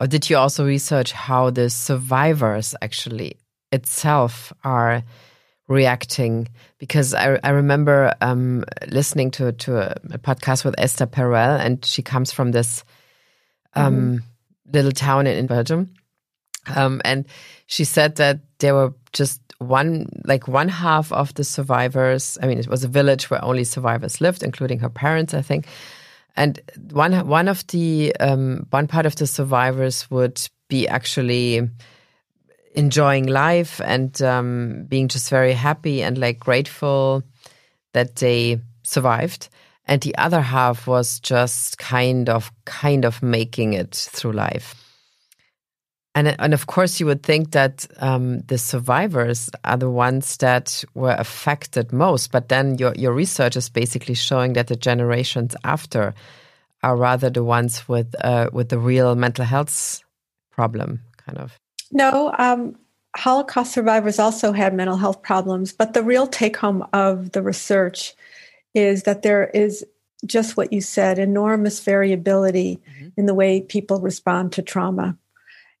or 0.00 0.06
did 0.06 0.28
you 0.30 0.36
also 0.36 0.64
research 0.64 1.12
how 1.12 1.50
the 1.50 1.70
survivors 1.70 2.74
actually 2.82 3.36
itself 3.72 4.52
are 4.64 5.02
reacting 5.70 6.48
because 6.78 7.14
I, 7.14 7.38
I 7.44 7.50
remember 7.50 8.12
um, 8.20 8.64
listening 8.88 9.30
to 9.32 9.52
to 9.52 9.78
a, 9.78 9.94
a, 10.12 10.18
podcast 10.18 10.64
with 10.64 10.74
Esther 10.76 11.06
Perel, 11.06 11.58
and 11.58 11.82
she 11.84 12.02
comes 12.02 12.32
from 12.32 12.50
this 12.50 12.84
um, 13.74 13.94
mm. 13.94 14.22
little 14.74 14.92
town 14.92 15.26
in, 15.26 15.38
in 15.38 15.46
Belgium, 15.46 15.94
um, 16.74 17.00
and 17.04 17.24
she 17.66 17.84
said 17.84 18.16
that 18.16 18.40
there 18.58 18.74
were 18.74 18.92
just 19.12 19.40
one 19.58 20.08
like 20.24 20.48
one 20.48 20.68
half 20.68 21.12
of 21.12 21.32
the 21.34 21.44
survivors. 21.44 22.36
I 22.42 22.46
mean, 22.46 22.58
it 22.58 22.68
was 22.68 22.82
a 22.82 22.88
village 22.88 23.30
where 23.30 23.42
only 23.42 23.64
survivors 23.64 24.20
lived, 24.20 24.42
including 24.42 24.80
her 24.80 24.90
parents, 24.90 25.34
I 25.34 25.42
think. 25.42 25.66
And 26.36 26.60
one 26.90 27.28
one 27.28 27.46
of 27.46 27.64
the 27.68 28.14
um, 28.18 28.66
one 28.70 28.88
part 28.88 29.06
of 29.06 29.14
the 29.14 29.26
survivors 29.26 30.10
would 30.10 30.40
be 30.68 30.88
actually 30.88 31.68
enjoying 32.74 33.26
life 33.26 33.80
and 33.84 34.20
um, 34.22 34.84
being 34.88 35.08
just 35.08 35.30
very 35.30 35.52
happy 35.52 36.02
and 36.02 36.18
like 36.18 36.38
grateful 36.38 37.22
that 37.92 38.16
they 38.16 38.60
survived. 38.82 39.48
And 39.86 40.00
the 40.02 40.16
other 40.16 40.40
half 40.40 40.86
was 40.86 41.18
just 41.20 41.78
kind 41.78 42.28
of 42.28 42.52
kind 42.64 43.04
of 43.04 43.22
making 43.22 43.72
it 43.72 43.94
through 43.94 44.32
life. 44.32 44.74
And 46.14 46.34
and 46.40 46.54
of 46.54 46.66
course 46.66 46.98
you 46.98 47.06
would 47.06 47.22
think 47.22 47.52
that 47.52 47.86
um, 47.98 48.40
the 48.40 48.58
survivors 48.58 49.48
are 49.64 49.76
the 49.76 49.90
ones 49.90 50.36
that 50.38 50.84
were 50.94 51.14
affected 51.16 51.92
most 51.92 52.32
but 52.32 52.48
then 52.48 52.78
your 52.78 52.92
your 52.96 53.12
research 53.12 53.56
is 53.56 53.68
basically 53.68 54.14
showing 54.14 54.54
that 54.54 54.66
the 54.66 54.74
generations 54.74 55.54
after 55.62 56.12
are 56.82 56.96
rather 56.96 57.30
the 57.30 57.44
ones 57.44 57.88
with 57.88 58.12
uh, 58.24 58.50
with 58.52 58.70
the 58.70 58.78
real 58.78 59.14
mental 59.14 59.44
health 59.44 60.02
problem 60.50 61.00
kind 61.16 61.38
of 61.38 61.56
no, 61.90 62.32
um, 62.38 62.76
Holocaust 63.16 63.72
survivors 63.72 64.18
also 64.18 64.52
had 64.52 64.74
mental 64.74 64.96
health 64.96 65.22
problems, 65.22 65.72
but 65.72 65.94
the 65.94 66.02
real 66.02 66.26
take 66.26 66.56
home 66.56 66.86
of 66.92 67.32
the 67.32 67.42
research 67.42 68.14
is 68.74 69.02
that 69.02 69.22
there 69.22 69.48
is 69.48 69.84
just 70.26 70.56
what 70.56 70.72
you 70.72 70.80
said 70.80 71.18
enormous 71.18 71.80
variability 71.80 72.76
mm-hmm. 72.76 73.08
in 73.16 73.26
the 73.26 73.34
way 73.34 73.62
people 73.62 74.00
respond 74.00 74.52
to 74.52 74.62
trauma. 74.62 75.16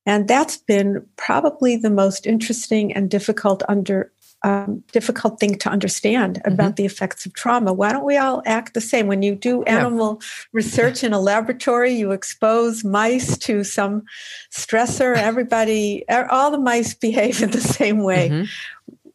And 0.06 0.26
that's 0.26 0.56
been 0.56 1.06
probably 1.16 1.76
the 1.76 1.90
most 1.90 2.26
interesting 2.26 2.92
and 2.92 3.10
difficult 3.10 3.62
under 3.68 4.10
um, 4.42 4.82
difficult 4.92 5.38
thing 5.38 5.56
to 5.56 5.68
understand 5.68 6.36
mm-hmm. 6.36 6.52
about 6.52 6.68
mm-hmm. 6.68 6.74
the 6.76 6.86
effects 6.86 7.26
of 7.26 7.34
trauma. 7.34 7.72
Why 7.72 7.92
don't 7.92 8.04
we 8.04 8.16
all 8.16 8.42
act 8.46 8.74
the 8.74 8.80
same? 8.80 9.06
When 9.06 9.22
you 9.22 9.34
do 9.34 9.62
animal 9.64 10.18
yeah. 10.20 10.28
research 10.52 11.04
in 11.04 11.12
a 11.12 11.20
laboratory, 11.20 11.92
you 11.92 12.12
expose 12.12 12.84
mice 12.84 13.36
to 13.38 13.64
some 13.64 14.02
stressor. 14.50 15.16
Everybody, 15.16 16.04
all 16.08 16.50
the 16.50 16.58
mice 16.58 16.94
behave 17.00 17.42
in 17.42 17.50
the 17.50 17.60
same 17.60 18.02
way. 18.02 18.28
Mm-hmm. 18.30 19.10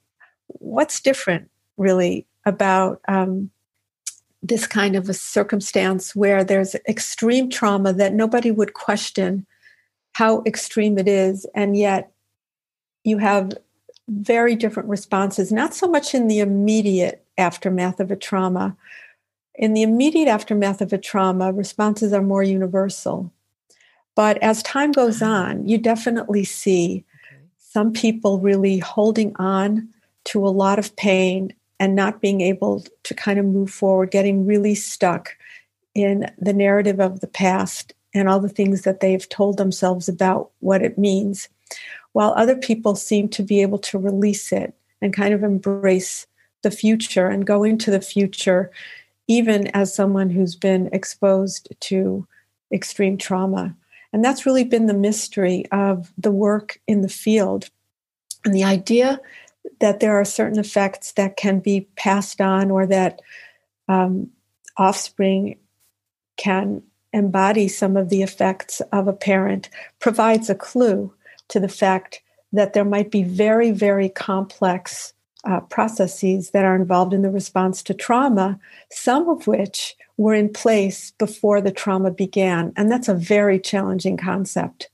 What's 0.47 0.99
different, 0.99 1.49
really, 1.77 2.27
about 2.45 3.01
um, 3.07 3.49
this 4.43 4.67
kind 4.67 4.95
of 4.95 5.09
a 5.09 5.13
circumstance 5.13 6.15
where 6.15 6.43
there's 6.43 6.75
extreme 6.87 7.49
trauma 7.49 7.93
that 7.93 8.13
nobody 8.13 8.51
would 8.51 8.73
question 8.73 9.45
how 10.13 10.43
extreme 10.45 10.97
it 10.97 11.07
is, 11.07 11.45
and 11.55 11.75
yet 11.75 12.11
you 13.03 13.17
have 13.17 13.51
very 14.07 14.55
different 14.55 14.89
responses, 14.89 15.51
not 15.51 15.73
so 15.73 15.87
much 15.87 16.13
in 16.13 16.27
the 16.27 16.39
immediate 16.39 17.25
aftermath 17.37 17.99
of 17.99 18.11
a 18.11 18.15
trauma. 18.15 18.75
In 19.55 19.73
the 19.73 19.81
immediate 19.81 20.27
aftermath 20.27 20.81
of 20.81 20.93
a 20.93 20.97
trauma, 20.97 21.51
responses 21.51 22.13
are 22.13 22.21
more 22.21 22.43
universal. 22.43 23.31
But 24.15 24.41
as 24.41 24.63
time 24.63 24.91
goes 24.91 25.21
ah. 25.21 25.45
on, 25.45 25.67
you 25.67 25.77
definitely 25.77 26.43
see 26.43 27.03
some 27.57 27.91
people 27.91 28.39
really 28.39 28.79
holding 28.79 29.35
on 29.37 29.89
to 30.25 30.45
a 30.45 30.49
lot 30.49 30.79
of 30.79 30.95
pain 30.95 31.53
and 31.79 31.95
not 31.95 32.21
being 32.21 32.41
able 32.41 32.85
to 33.03 33.13
kind 33.13 33.37
of 33.37 33.45
move 33.45 33.69
forward, 33.69 34.11
getting 34.11 34.45
really 34.45 34.75
stuck 34.75 35.35
in 35.93 36.31
the 36.37 36.53
narrative 36.53 36.99
of 36.99 37.19
the 37.19 37.27
past 37.27 37.93
and 38.13 38.29
all 38.29 38.39
the 38.39 38.49
things 38.49 38.83
that 38.83 39.01
they've 39.01 39.27
told 39.27 39.57
themselves 39.57 40.07
about 40.07 40.51
what 40.59 40.81
it 40.81 40.97
means 40.97 41.49
while 42.15 42.33
other 42.37 42.55
people 42.55 42.95
seem 42.95 43.27
to 43.27 43.43
be 43.43 43.61
able 43.61 43.77
to 43.77 43.99
release 43.99 44.53
it 44.53 44.73
and 45.01 45.13
kind 45.13 45.33
of 45.33 45.43
embrace 45.43 46.25
the 46.61 46.71
future 46.71 47.27
and 47.27 47.45
go 47.45 47.65
into 47.65 47.91
the 47.91 47.99
future, 47.99 48.71
even 49.27 49.67
as 49.75 49.93
someone 49.93 50.29
who's 50.29 50.55
been 50.55 50.87
exposed 50.93 51.67
to 51.81 52.25
extreme 52.71 53.17
trauma. 53.17 53.75
And 54.13 54.23
that's 54.23 54.45
really 54.45 54.63
been 54.63 54.85
the 54.85 54.93
mystery 54.93 55.65
of 55.73 56.13
the 56.17 56.31
work 56.31 56.79
in 56.87 57.01
the 57.01 57.09
field. 57.09 57.69
And 58.45 58.55
the 58.55 58.63
idea 58.63 59.19
that 59.81 59.99
there 59.99 60.15
are 60.17 60.23
certain 60.23 60.57
effects 60.57 61.11
that 61.13 61.35
can 61.35 61.59
be 61.59 61.81
passed 61.97 62.39
on 62.39 62.71
or 62.71 62.87
that 62.87 63.21
um, 63.89 64.29
offspring 64.77 65.59
can 66.37 66.81
embody 67.11 67.67
some 67.67 67.97
of 67.97 68.07
the 68.07 68.23
effects 68.23 68.81
of 68.93 69.09
a 69.09 69.13
parent 69.13 69.67
provides 69.99 70.49
a 70.49 70.55
clue 70.55 71.13
to 71.49 71.59
the 71.59 71.69
fact 71.69 72.21
that 72.51 72.73
there 72.73 72.85
might 72.85 73.11
be 73.11 73.23
very, 73.23 73.71
very 73.71 74.09
complex 74.09 75.13
uh, 75.45 75.59
processes 75.61 76.51
that 76.51 76.65
are 76.65 76.75
involved 76.75 77.13
in 77.13 77.21
the 77.21 77.29
response 77.29 77.83
to 77.83 77.93
trauma, 77.93 78.59
some 78.91 79.29
of 79.29 79.45
which 79.47 79.95
were 80.17 80.33
in 80.33 80.51
place 80.51 81.11
before 81.19 81.61
the 81.61 81.71
trauma 81.71 82.09
began. 82.09 82.73
And 82.75 82.91
that's 82.91 83.09
a 83.09 83.13
very 83.13 83.59
challenging 83.59 84.17
concept. 84.17 84.89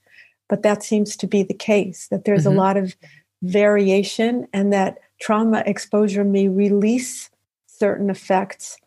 But 0.50 0.64
that 0.64 0.84
seems 0.84 1.16
to 1.18 1.28
be 1.28 1.44
the 1.44 1.54
case, 1.54 2.08
that 2.08 2.26
there's 2.26 2.44
mm-hmm. 2.44 2.58
a 2.58 2.62
lot 2.62 2.78
of 2.78 2.96
variation 3.44 4.48
and 4.52 4.74
that 4.74 4.98
trauma 5.22 5.64
exposure 5.66 6.24
may 6.24 6.48
release 6.50 7.30
certain 7.68 8.10
effects, 8.10 8.78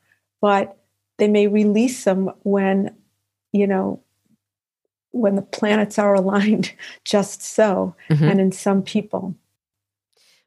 but 0.41 0.77
they 1.17 1.29
may 1.29 1.47
release 1.47 2.05
them 2.05 2.31
when, 2.43 2.95
you 3.53 3.67
know, 3.67 4.03
when 5.15 5.37
the 5.37 5.43
planets 5.43 5.99
are 5.99 6.15
aligned 6.23 6.73
just 7.05 7.43
so 7.43 7.95
mm-hmm. 8.11 8.25
and 8.25 8.41
in 8.41 8.53
some 8.53 8.83
people 8.83 9.35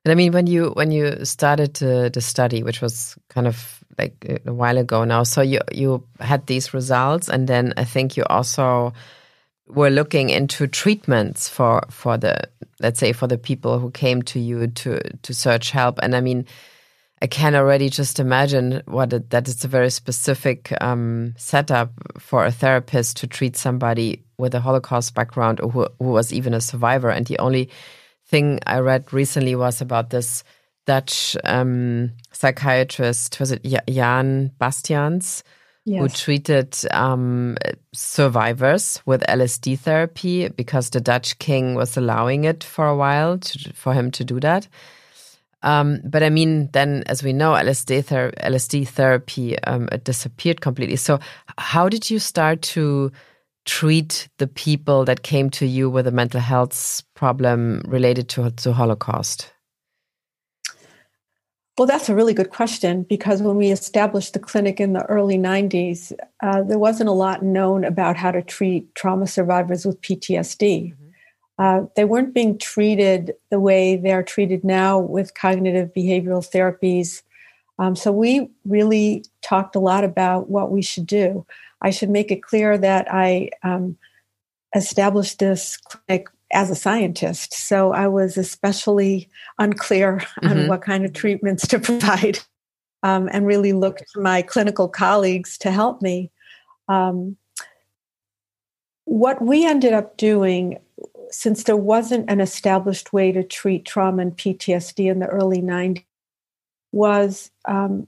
and 0.06 0.12
i 0.12 0.16
mean 0.16 0.32
when 0.32 0.48
you 0.48 0.70
when 0.72 0.92
you 0.92 1.24
started 1.26 1.74
the, 1.76 2.10
the 2.14 2.22
study 2.22 2.64
which 2.64 2.82
was 2.82 3.18
kind 3.30 3.48
of 3.48 3.84
like 3.98 4.42
a 4.46 4.54
while 4.54 4.78
ago 4.78 5.04
now 5.04 5.24
so 5.24 5.42
you 5.42 5.60
you 5.72 6.04
had 6.20 6.46
these 6.48 6.74
results 6.74 7.30
and 7.30 7.48
then 7.48 7.74
i 7.78 7.84
think 7.84 8.16
you 8.16 8.24
also 8.30 8.94
were 9.68 9.90
looking 9.90 10.30
into 10.30 10.68
treatments 10.68 11.50
for 11.50 11.84
for 11.90 12.18
the 12.18 12.38
let's 12.80 13.00
say 13.00 13.12
for 13.12 13.28
the 13.28 13.38
people 13.38 13.80
who 13.80 13.90
came 13.92 14.22
to 14.22 14.40
you 14.40 14.68
to 14.68 15.00
to 15.24 15.34
search 15.34 15.72
help 15.72 16.00
and 16.02 16.16
i 16.16 16.22
mean 16.22 16.46
I 17.22 17.28
can 17.28 17.56
already 17.56 17.90
just 17.90 18.20
imagine 18.20 18.84
what 18.86 19.12
it, 19.12 19.32
that 19.32 19.48
it's 19.48 19.66
a 19.66 19.68
very 19.68 19.90
specific 19.90 20.72
um, 20.82 21.34
setup 21.36 21.92
for 22.20 22.46
a 22.46 22.52
therapist 22.52 23.18
to 23.18 23.28
treat 23.28 23.58
somebody 23.58 24.24
with 24.38 24.54
a 24.54 24.60
Holocaust 24.60 25.16
background 25.16 25.60
or 25.60 25.70
who, 25.72 25.88
who 25.98 26.12
was 26.12 26.32
even 26.32 26.54
a 26.54 26.62
survivor. 26.62 27.10
And 27.10 27.26
the 27.26 27.40
only 27.40 27.70
thing 28.28 28.60
I 28.68 28.80
read 28.80 29.12
recently 29.14 29.56
was 29.56 29.82
about 29.82 30.12
this 30.12 30.44
Dutch 30.86 31.36
um, 31.44 32.12
psychiatrist, 32.32 33.40
was 33.40 33.52
it 33.52 33.66
Jan 33.90 34.52
Bastiaans, 34.60 35.42
yes. 35.86 36.02
who 36.02 36.08
treated 36.10 36.78
um, 36.92 37.58
survivors 37.94 39.02
with 39.06 39.22
LSD 39.22 39.80
therapy 39.80 40.50
because 40.50 40.92
the 40.92 41.02
Dutch 41.02 41.40
king 41.40 41.74
was 41.74 41.98
allowing 41.98 42.44
it 42.44 42.64
for 42.64 42.88
a 42.88 42.96
while 42.96 43.40
to, 43.40 43.74
for 43.74 43.94
him 43.94 44.12
to 44.12 44.24
do 44.24 44.40
that. 44.40 44.68
Um, 45.64 46.02
but 46.04 46.24
I 46.24 46.30
mean, 46.30 46.70
then 46.74 47.04
as 47.08 47.24
we 47.24 47.34
know, 47.34 47.54
LSD, 47.54 48.06
ther 48.06 48.32
LSD 48.44 48.88
therapy 48.88 49.58
um, 49.64 49.90
it 49.92 50.04
disappeared 50.04 50.62
completely. 50.62 50.96
So, 50.96 51.20
how 51.58 51.90
did 51.90 52.10
you 52.10 52.20
start 52.20 52.62
to 52.74 53.12
treat 53.66 54.30
the 54.38 54.48
people 54.48 55.04
that 55.06 55.24
came 55.24 55.50
to 55.50 55.66
you 55.66 55.90
with 55.90 56.08
a 56.08 56.12
mental 56.12 56.40
health 56.40 57.04
problem 57.16 57.82
related 57.88 58.30
to 58.30 58.52
to 58.52 58.74
Holocaust? 58.74 59.52
Well, 61.78 61.88
that's 61.88 62.10
a 62.10 62.16
really 62.16 62.34
good 62.34 62.50
question 62.50 63.04
because 63.04 63.44
when 63.44 63.56
we 63.56 63.70
established 63.70 64.34
the 64.34 64.40
clinic 64.40 64.80
in 64.80 64.94
the 64.94 65.06
early 65.06 65.38
90s, 65.38 66.12
uh, 66.42 66.64
there 66.64 66.80
wasn't 66.80 67.10
a 67.10 67.14
lot 67.14 67.44
known 67.44 67.84
about 67.84 68.18
how 68.18 68.32
to 68.32 68.42
treat 68.42 68.96
trauma 68.96 69.28
survivors 69.28 69.86
with 69.86 70.02
PTSD. 70.02 70.94
Mm-hmm. 70.94 71.07
Uh, 71.58 71.84
they 71.96 72.06
weren't 72.06 72.34
being 72.34 72.58
treated 72.58 73.34
the 73.50 73.60
way 73.60 73.96
they're 73.96 74.24
treated 74.24 74.64
now 74.64 75.00
with 75.00 75.34
cognitive 75.34 75.92
behavioral 75.96 76.48
therapies. 76.48 77.24
Um, 77.80 77.96
so 77.96 78.12
we 78.12 78.50
really 78.66 79.26
talked 79.42 79.76
a 79.76 79.80
lot 79.80 80.04
about 80.04 80.50
what 80.50 80.72
we 80.72 80.82
should 80.82 81.08
do. 81.08 81.46
I 81.82 81.90
should 81.90 82.10
make 82.10 82.32
it 82.32 82.44
clear 82.44 82.78
that 82.78 83.08
I 83.12 83.50
um, 83.64 83.98
established 84.76 85.40
this 85.40 85.78
clinic 85.78 86.28
as 86.54 86.70
a 86.70 86.76
scientist. 86.76 87.54
So 87.54 87.92
I 87.92 88.08
was 88.08 88.38
especially 88.38 89.30
unclear 89.60 90.18
mm-hmm. 90.18 90.48
on 90.48 90.68
what 90.68 90.82
kind 90.82 91.06
of 91.06 91.14
treatments 91.14 91.68
to 91.68 91.80
provide 91.80 92.40
um, 93.04 93.30
and 93.32 93.46
really 93.46 93.74
looked 93.74 94.04
to 94.14 94.22
my 94.22 94.42
clinical 94.42 94.88
colleagues 94.88 95.58
to 95.60 95.72
help 95.72 96.02
me. 96.02 96.32
Um, 96.88 97.38
what 99.06 99.42
we 99.42 99.66
ended 99.66 99.94
up 99.94 100.18
doing 100.18 100.80
since 101.32 101.64
there 101.64 101.78
wasn't 101.78 102.30
an 102.30 102.40
established 102.40 103.14
way 103.14 103.32
to 103.32 103.44
treat 103.44 103.86
trauma 103.86 104.22
and 104.22 104.38
PTSD 104.38 105.10
in 105.12 105.20
the 105.20 105.28
early 105.28 105.62
90s, 105.62 106.04
was 106.92 107.52
um, 107.66 108.08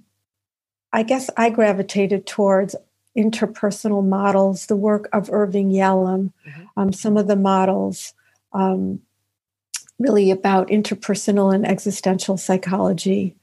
I 0.91 1.03
guess 1.03 1.29
I 1.37 1.49
gravitated 1.49 2.25
towards 2.25 2.75
interpersonal 3.17 4.05
models, 4.05 4.67
the 4.67 4.75
work 4.75 5.09
of 5.13 5.29
Irvin 5.31 5.69
Yalom, 5.69 6.31
mm-hmm. 6.47 6.63
um, 6.77 6.93
some 6.93 7.17
of 7.17 7.27
the 7.27 7.35
models 7.35 8.13
um, 8.53 9.01
really 9.99 10.31
about 10.31 10.69
interpersonal 10.69 11.53
and 11.53 11.67
existential 11.67 12.37
psychology, 12.37 13.35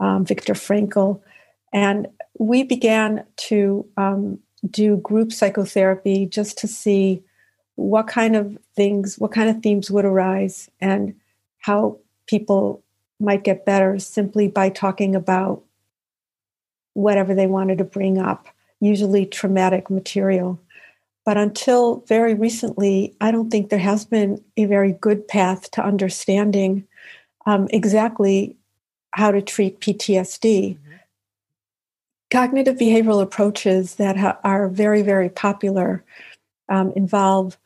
um, 0.00 0.24
Viktor 0.24 0.54
Frankl. 0.54 1.20
And 1.72 2.08
we 2.38 2.62
began 2.62 3.24
to 3.48 3.86
um, 3.96 4.38
do 4.68 4.96
group 4.96 5.32
psychotherapy 5.32 6.26
just 6.26 6.58
to 6.58 6.68
see 6.68 7.22
what 7.76 8.06
kind 8.06 8.36
of 8.36 8.58
things, 8.74 9.18
what 9.18 9.32
kind 9.32 9.48
of 9.48 9.62
themes 9.62 9.90
would 9.90 10.04
arise, 10.04 10.70
and 10.80 11.14
how 11.58 11.98
people 12.26 12.82
might 13.20 13.44
get 13.44 13.64
better 13.64 13.98
simply 13.98 14.48
by 14.48 14.68
talking 14.68 15.14
about 15.14 15.62
whatever 16.94 17.34
they 17.34 17.46
wanted 17.46 17.78
to 17.78 17.84
bring 17.84 18.18
up, 18.18 18.48
usually 18.80 19.24
traumatic 19.24 19.88
material. 19.88 20.58
But 21.24 21.36
until 21.36 22.00
very 22.08 22.34
recently, 22.34 23.14
I 23.20 23.30
don't 23.30 23.50
think 23.50 23.70
there 23.70 23.78
has 23.78 24.04
been 24.04 24.42
a 24.56 24.64
very 24.64 24.92
good 24.92 25.28
path 25.28 25.70
to 25.72 25.84
understanding 25.84 26.86
um, 27.46 27.68
exactly 27.70 28.56
how 29.12 29.30
to 29.30 29.40
treat 29.40 29.80
PTSD. 29.80 30.74
Mm-hmm. 30.74 30.92
Cognitive 32.30 32.76
behavioral 32.76 33.22
approaches 33.22 33.96
that 33.96 34.16
ha- 34.16 34.38
are 34.42 34.68
very, 34.68 35.02
very 35.02 35.28
popular 35.28 36.02
um, 36.72 36.92
involve 36.96 37.58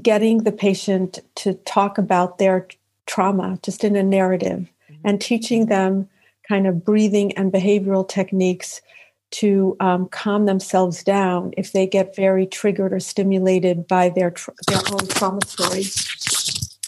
getting 0.00 0.44
the 0.44 0.52
patient 0.52 1.20
to 1.34 1.54
talk 1.54 1.98
about 1.98 2.38
their 2.38 2.66
trauma 3.06 3.58
just 3.62 3.84
in 3.84 3.94
a 3.94 4.02
narrative 4.02 4.70
mm-hmm. 4.90 5.00
and 5.04 5.20
teaching 5.20 5.66
them 5.66 6.08
kind 6.48 6.66
of 6.66 6.84
breathing 6.84 7.32
and 7.36 7.52
behavioral 7.52 8.08
techniques 8.08 8.80
to 9.30 9.76
um, 9.78 10.08
calm 10.08 10.46
themselves 10.46 11.04
down 11.04 11.52
if 11.56 11.72
they 11.72 11.86
get 11.86 12.16
very 12.16 12.46
triggered 12.46 12.92
or 12.92 12.98
stimulated 12.98 13.86
by 13.86 14.08
their 14.08 14.30
tra- 14.30 14.54
their 14.66 14.80
own 14.90 15.06
trauma 15.06 15.40
stories. 15.46 16.78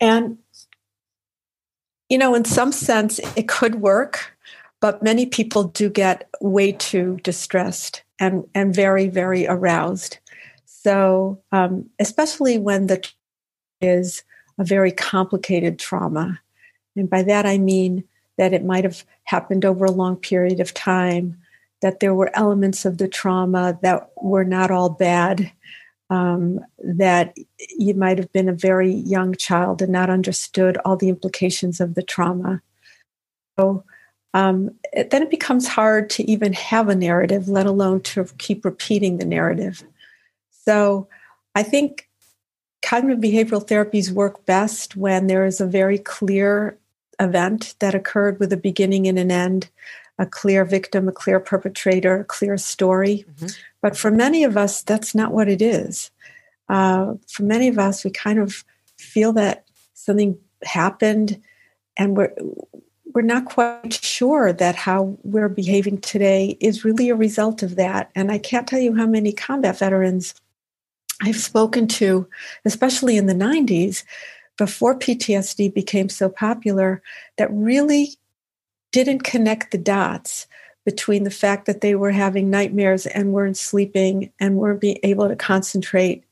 And 0.00 0.38
you 2.10 2.18
know, 2.18 2.34
in 2.34 2.44
some 2.44 2.72
sense, 2.72 3.18
it 3.34 3.48
could 3.48 3.76
work, 3.76 4.36
but 4.80 5.02
many 5.02 5.24
people 5.24 5.64
do 5.64 5.88
get 5.88 6.28
way 6.40 6.72
too 6.72 7.18
distressed 7.22 8.03
and 8.18 8.44
and 8.54 8.74
very 8.74 9.08
very 9.08 9.46
aroused. 9.46 10.18
So, 10.66 11.42
um, 11.52 11.90
especially 11.98 12.58
when 12.58 12.86
the 12.86 13.06
is 13.80 14.22
a 14.58 14.64
very 14.64 14.92
complicated 14.92 15.78
trauma, 15.78 16.40
and 16.96 17.08
by 17.08 17.22
that 17.22 17.46
I 17.46 17.58
mean 17.58 18.04
that 18.38 18.52
it 18.52 18.64
might 18.64 18.84
have 18.84 19.04
happened 19.24 19.64
over 19.64 19.84
a 19.84 19.90
long 19.90 20.16
period 20.16 20.60
of 20.60 20.74
time, 20.74 21.38
that 21.82 22.00
there 22.00 22.14
were 22.14 22.30
elements 22.34 22.84
of 22.84 22.98
the 22.98 23.08
trauma 23.08 23.78
that 23.82 24.10
were 24.20 24.44
not 24.44 24.70
all 24.70 24.90
bad, 24.90 25.52
um, 26.10 26.60
that 26.78 27.36
you 27.76 27.94
might 27.94 28.18
have 28.18 28.32
been 28.32 28.48
a 28.48 28.54
very 28.54 28.92
young 28.92 29.34
child 29.34 29.82
and 29.82 29.92
not 29.92 30.10
understood 30.10 30.76
all 30.84 30.96
the 30.96 31.08
implications 31.08 31.80
of 31.80 31.94
the 31.94 32.02
trauma. 32.02 32.62
So 33.58 33.84
um, 34.34 34.72
it, 34.92 35.10
then 35.10 35.22
it 35.22 35.30
becomes 35.30 35.66
hard 35.66 36.10
to 36.10 36.28
even 36.30 36.52
have 36.52 36.88
a 36.88 36.94
narrative, 36.94 37.48
let 37.48 37.66
alone 37.66 38.02
to 38.02 38.24
keep 38.38 38.64
repeating 38.64 39.16
the 39.16 39.24
narrative. 39.24 39.84
So 40.50 41.08
I 41.54 41.62
think 41.62 42.08
cognitive 42.82 43.22
behavioral 43.22 43.66
therapies 43.66 44.10
work 44.10 44.44
best 44.44 44.96
when 44.96 45.28
there 45.28 45.46
is 45.46 45.60
a 45.60 45.66
very 45.66 45.98
clear 45.98 46.76
event 47.20 47.76
that 47.78 47.94
occurred 47.94 48.40
with 48.40 48.52
a 48.52 48.56
beginning 48.56 49.06
and 49.06 49.20
an 49.20 49.30
end, 49.30 49.70
a 50.18 50.26
clear 50.26 50.64
victim, 50.64 51.08
a 51.08 51.12
clear 51.12 51.38
perpetrator, 51.38 52.20
a 52.20 52.24
clear 52.24 52.58
story. 52.58 53.24
Mm-hmm. 53.36 53.46
But 53.80 53.96
for 53.96 54.10
many 54.10 54.42
of 54.42 54.56
us, 54.56 54.82
that's 54.82 55.14
not 55.14 55.32
what 55.32 55.48
it 55.48 55.62
is. 55.62 56.10
Uh, 56.68 57.14
for 57.28 57.44
many 57.44 57.68
of 57.68 57.78
us, 57.78 58.04
we 58.04 58.10
kind 58.10 58.40
of 58.40 58.64
feel 58.98 59.32
that 59.34 59.64
something 59.92 60.36
happened 60.64 61.40
and 61.96 62.16
we're 62.16 62.34
we're 63.14 63.22
not 63.22 63.44
quite 63.44 63.92
sure 63.92 64.52
that 64.52 64.74
how 64.74 65.16
we're 65.22 65.48
behaving 65.48 65.98
today 65.98 66.56
is 66.60 66.84
really 66.84 67.08
a 67.08 67.14
result 67.14 67.62
of 67.62 67.76
that. 67.76 68.10
And 68.14 68.30
I 68.30 68.38
can't 68.38 68.66
tell 68.66 68.80
you 68.80 68.94
how 68.96 69.06
many 69.06 69.32
combat 69.32 69.78
veterans 69.78 70.34
I've 71.22 71.36
spoken 71.36 71.86
to, 71.88 72.28
especially 72.64 73.16
in 73.16 73.26
the 73.26 73.34
90s, 73.34 74.02
before 74.58 74.98
PTSD 74.98 75.72
became 75.72 76.08
so 76.08 76.28
popular, 76.28 77.02
that 77.38 77.52
really 77.52 78.16
didn't 78.90 79.20
connect 79.20 79.70
the 79.70 79.78
dots 79.78 80.48
between 80.84 81.22
the 81.22 81.30
fact 81.30 81.66
that 81.66 81.80
they 81.80 81.94
were 81.94 82.10
having 82.10 82.50
nightmares 82.50 83.06
and 83.06 83.32
weren't 83.32 83.56
sleeping 83.56 84.32
and 84.38 84.56
weren't 84.56 84.80
being 84.80 84.98
able 85.02 85.28
to 85.28 85.36
concentrate, 85.36 86.24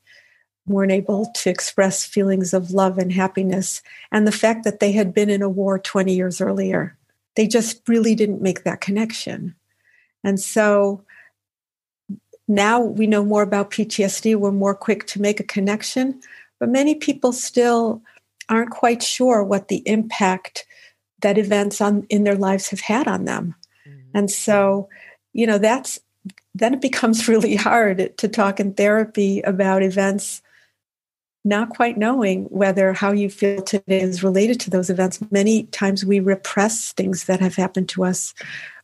weren't 0.65 0.91
able 0.91 1.31
to 1.35 1.49
express 1.49 2.05
feelings 2.05 2.53
of 2.53 2.71
love 2.71 2.97
and 2.97 3.11
happiness, 3.11 3.81
and 4.11 4.25
the 4.25 4.31
fact 4.31 4.63
that 4.63 4.79
they 4.79 4.91
had 4.91 5.13
been 5.13 5.29
in 5.29 5.41
a 5.41 5.49
war 5.49 5.77
20 5.77 6.13
years 6.13 6.39
earlier. 6.39 6.97
They 7.35 7.47
just 7.47 7.81
really 7.87 8.15
didn't 8.15 8.41
make 8.41 8.63
that 8.63 8.79
connection. 8.79 9.55
And 10.23 10.39
so 10.39 11.03
now 12.47 12.79
we 12.79 13.07
know 13.07 13.25
more 13.25 13.41
about 13.41 13.71
PTSD, 13.71 14.35
we're 14.35 14.51
more 14.51 14.75
quick 14.75 15.07
to 15.07 15.21
make 15.21 15.39
a 15.39 15.45
connection, 15.45 16.21
but 16.59 16.69
many 16.69 16.95
people 16.95 17.33
still 17.33 18.01
aren't 18.49 18.69
quite 18.69 19.01
sure 19.01 19.43
what 19.43 19.67
the 19.67 19.81
impact 19.87 20.65
that 21.21 21.37
events 21.37 21.81
on 21.81 22.05
in 22.09 22.23
their 22.23 22.35
lives 22.35 22.67
have 22.69 22.81
had 22.81 23.07
on 23.07 23.25
them. 23.25 23.55
Mm-hmm. 23.87 24.17
And 24.17 24.31
so, 24.31 24.89
you 25.31 25.47
know, 25.47 25.57
that's 25.57 25.99
then 26.53 26.75
it 26.75 26.81
becomes 26.81 27.27
really 27.27 27.55
hard 27.55 28.15
to 28.17 28.27
talk 28.27 28.59
in 28.59 28.73
therapy 28.73 29.41
about 29.41 29.81
events 29.81 30.42
not 31.43 31.69
quite 31.69 31.97
knowing 31.97 32.45
whether 32.45 32.93
how 32.93 33.11
you 33.11 33.29
feel 33.29 33.61
today 33.61 34.01
is 34.01 34.23
related 34.23 34.59
to 34.61 34.69
those 34.69 34.89
events. 34.89 35.19
Many 35.29 35.63
times 35.63 36.05
we 36.05 36.19
repress 36.19 36.93
things 36.93 37.25
that 37.25 37.41
have 37.41 37.55
happened 37.55 37.89
to 37.89 38.05
us 38.05 38.33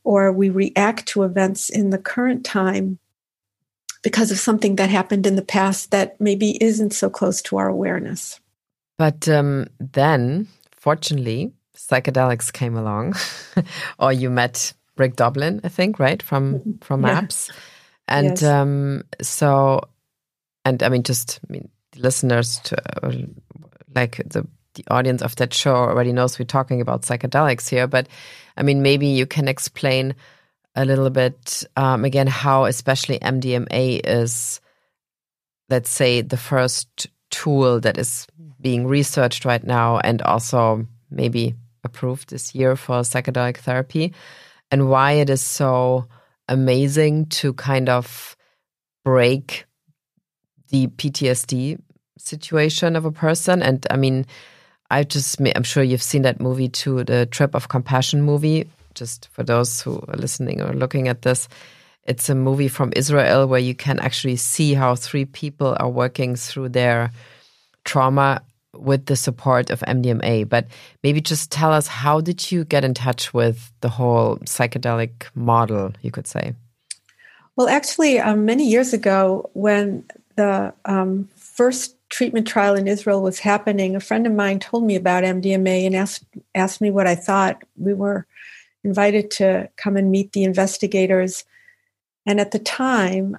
or 0.04 0.32
we 0.32 0.50
react 0.50 1.08
to 1.08 1.24
events 1.24 1.70
in 1.70 1.90
the 1.90 1.98
current 1.98 2.44
time 2.44 3.00
because 4.02 4.32
of 4.32 4.40
something 4.40 4.76
that 4.78 4.90
happened 4.90 5.26
in 5.26 5.36
the 5.36 5.42
past 5.42 5.92
that 5.92 6.20
maybe 6.20 6.62
isn't 6.64 6.94
so 6.94 7.10
close 7.10 7.42
to 7.44 7.58
our 7.58 7.68
awareness. 7.68 8.40
But 8.98 9.28
um, 9.30 9.68
then, 9.80 10.48
fortunately, 10.72 11.54
psychedelics 11.76 12.52
came 12.52 12.76
along, 12.76 13.16
or 14.00 14.12
you 14.12 14.30
met 14.30 14.74
Rick 14.98 15.16
Doblin, 15.16 15.62
I 15.64 15.70
think, 15.70 16.00
right 16.00 16.22
from 16.22 16.56
mm-hmm. 16.56 16.72
from 16.82 17.02
MAPS, 17.02 17.52
and 18.08 18.42
yes. 18.42 18.44
um, 18.44 19.04
so, 19.22 19.82
and 20.66 20.84
I 20.84 20.90
mean, 20.90 21.04
just 21.04 21.40
I 21.48 21.54
mean, 21.54 21.70
listeners 22.00 22.60
to 22.66 23.06
uh, 23.06 23.12
like 23.96 24.18
the 24.26 24.48
the 24.76 24.86
audience 24.90 25.22
of 25.22 25.36
that 25.38 25.54
show 25.54 25.76
already 25.76 26.14
knows 26.14 26.38
we're 26.38 26.46
talking 26.46 26.82
about 26.82 27.02
psychedelics 27.02 27.68
here, 27.68 27.88
but 27.88 28.08
I 28.56 28.64
mean, 28.64 28.82
maybe 28.82 29.08
you 29.08 29.26
can 29.26 29.48
explain 29.48 30.16
a 30.76 30.86
little 30.86 31.10
bit 31.10 31.64
um, 31.76 32.06
again 32.06 32.28
how, 32.28 32.66
especially 32.66 33.20
MDMA, 33.20 34.02
is 34.04 34.62
let's 35.70 35.90
say 35.90 36.22
the 36.22 36.38
first 36.38 37.08
tool 37.32 37.80
that 37.82 37.98
is 37.98 38.28
being 38.62 38.88
researched 38.88 39.46
right 39.46 39.64
now 39.64 40.00
and 40.00 40.22
also 40.22 40.86
maybe 41.10 41.56
approved 41.84 42.30
this 42.30 42.54
year 42.54 42.76
for 42.76 43.02
psychedelic 43.02 43.58
therapy, 43.58 44.14
and 44.72 44.90
why 44.90 45.14
it 45.14 45.30
is 45.30 45.42
so 45.42 46.08
amazing 46.48 47.26
to 47.28 47.54
kind 47.54 47.90
of 47.90 48.36
break 49.04 49.66
the 50.70 50.88
PTSD 50.88 51.80
situation 52.20 52.96
of 52.96 53.06
a 53.06 53.12
person. 53.12 53.62
And 53.62 53.86
I 53.90 53.98
mean, 53.98 54.26
I 54.92 55.04
just, 55.04 55.40
I'm 55.56 55.64
sure 55.64 55.84
you've 55.84 56.04
seen 56.04 56.24
that 56.24 56.40
movie 56.40 56.70
too, 56.70 57.04
the 57.04 57.26
Trip 57.26 57.56
of 57.56 57.70
Compassion 57.70 58.22
movie. 58.22 58.70
Just 58.96 59.30
for 59.32 59.44
those 59.44 59.82
who 59.82 60.04
are 60.08 60.18
listening 60.18 60.62
or 60.62 60.74
looking 60.74 61.08
at 61.08 61.22
this, 61.22 61.48
it's 62.04 62.28
a 62.30 62.36
movie 62.36 62.68
from 62.68 62.92
Israel 62.96 63.48
where 63.48 63.60
you 63.60 63.76
can 63.76 64.00
actually 64.00 64.36
see 64.36 64.74
how 64.74 64.96
three 64.96 65.26
people 65.26 65.78
are 65.80 65.90
working 65.90 66.36
through 66.36 66.70
their 66.70 67.12
trauma 67.86 68.42
with 68.74 69.06
the 69.06 69.16
support 69.16 69.70
of 69.70 69.80
MDMA. 69.82 70.50
But 70.50 70.68
maybe 71.04 71.22
just 71.22 71.52
tell 71.52 71.72
us 71.72 71.88
how 71.88 72.20
did 72.20 72.52
you 72.52 72.66
get 72.66 72.84
in 72.84 72.94
touch 72.94 73.34
with 73.34 73.72
the 73.82 73.90
whole 73.90 74.38
psychedelic 74.38 75.28
model, 75.36 75.94
you 76.02 76.12
could 76.12 76.28
say? 76.28 76.56
Well, 77.56 77.68
actually, 77.68 78.20
um, 78.20 78.46
many 78.46 78.68
years 78.68 78.94
ago, 78.94 79.50
when 79.54 80.06
the 80.36 80.74
um, 80.86 81.30
first 81.36 81.96
treatment 82.10 82.48
trial 82.48 82.76
in 82.76 82.88
Israel 82.88 83.22
was 83.22 83.40
happening, 83.40 83.96
a 83.96 84.00
friend 84.00 84.26
of 84.26 84.34
mine 84.34 84.60
told 84.60 84.84
me 84.84 84.96
about 84.96 85.24
MDMA 85.24 85.86
and 85.86 85.96
asked 85.96 86.26
asked 86.56 86.82
me 86.82 86.92
what 86.92 87.08
I 87.08 87.16
thought. 87.16 87.64
We 87.78 87.94
were 87.94 88.26
invited 88.84 89.32
to 89.32 89.70
come 89.78 89.96
and 89.96 90.12
meet 90.12 90.32
the 90.32 90.44
investigators, 90.44 91.46
and 92.26 92.40
at 92.40 92.52
the 92.52 92.60
time, 92.60 93.38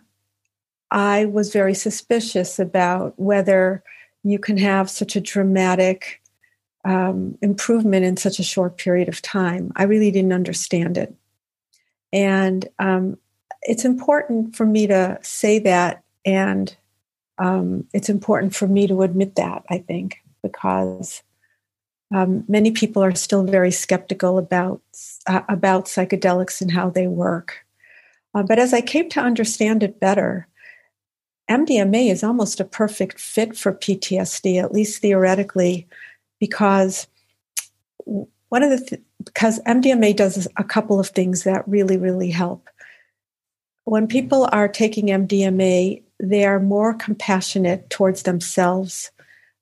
I 0.90 1.26
was 1.26 1.52
very 1.52 1.74
suspicious 1.74 2.58
about 2.58 3.18
whether 3.18 3.82
you 4.22 4.38
can 4.38 4.56
have 4.58 4.88
such 4.88 5.16
a 5.16 5.20
dramatic 5.20 6.20
um, 6.84 7.36
improvement 7.42 8.04
in 8.04 8.16
such 8.16 8.38
a 8.38 8.44
short 8.44 8.78
period 8.78 9.08
of 9.08 9.22
time. 9.22 9.72
I 9.76 9.84
really 9.84 10.10
didn't 10.10 10.32
understand 10.32 10.96
it, 10.96 11.14
and 12.12 12.68
um, 12.78 13.18
it's 13.62 13.84
important 13.84 14.56
for 14.56 14.64
me 14.64 14.86
to 14.86 15.18
say 15.22 15.58
that 15.58 16.02
and 16.24 16.76
um, 17.40 17.86
it's 17.94 18.10
important 18.10 18.54
for 18.54 18.68
me 18.68 18.86
to 18.86 19.02
admit 19.02 19.36
that, 19.36 19.64
I 19.70 19.78
think, 19.78 20.22
because 20.42 21.22
um, 22.14 22.44
many 22.48 22.70
people 22.70 23.02
are 23.02 23.14
still 23.14 23.44
very 23.44 23.70
skeptical 23.70 24.36
about, 24.36 24.82
uh, 25.26 25.40
about 25.48 25.86
psychedelics 25.86 26.60
and 26.60 26.70
how 26.70 26.90
they 26.90 27.06
work. 27.06 27.64
Uh, 28.34 28.42
but 28.42 28.58
as 28.58 28.74
I 28.74 28.82
came 28.82 29.08
to 29.10 29.20
understand 29.20 29.82
it 29.82 29.98
better, 29.98 30.46
MDMA 31.50 32.10
is 32.10 32.22
almost 32.22 32.60
a 32.60 32.64
perfect 32.64 33.18
fit 33.18 33.56
for 33.56 33.72
PTSD, 33.72 34.62
at 34.62 34.72
least 34.72 35.00
theoretically, 35.00 35.88
because 36.38 37.08
one 38.04 38.62
of 38.62 38.70
the 38.70 38.84
th- 38.84 39.02
because 39.24 39.60
MDMA 39.60 40.14
does 40.14 40.46
a 40.56 40.64
couple 40.64 41.00
of 41.00 41.08
things 41.08 41.42
that 41.42 41.66
really 41.66 41.96
really 41.96 42.30
help. 42.30 42.68
When 43.84 44.06
people 44.06 44.48
are 44.52 44.68
taking 44.68 45.06
MDMA, 45.06 46.02
they 46.22 46.44
are 46.44 46.60
more 46.60 46.94
compassionate 46.94 47.88
towards 47.90 48.22
themselves. 48.22 49.10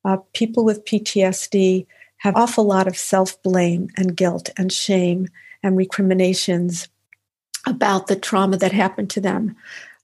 Uh, 0.05 0.18
people 0.33 0.64
with 0.64 0.85
PTSD 0.85 1.87
have 2.18 2.37
awful 2.37 2.64
lot 2.64 2.88
of 2.88 2.97
self 2.97 3.40
blame 3.42 3.88
and 3.97 4.16
guilt 4.16 4.51
and 4.57 4.73
shame 4.73 5.29
and 5.62 5.77
recriminations 5.77 6.88
about 7.66 8.07
the 8.07 8.16
trauma 8.16 8.57
that 8.57 8.73
happened 8.73 9.11
to 9.11 9.21
them. 9.21 9.57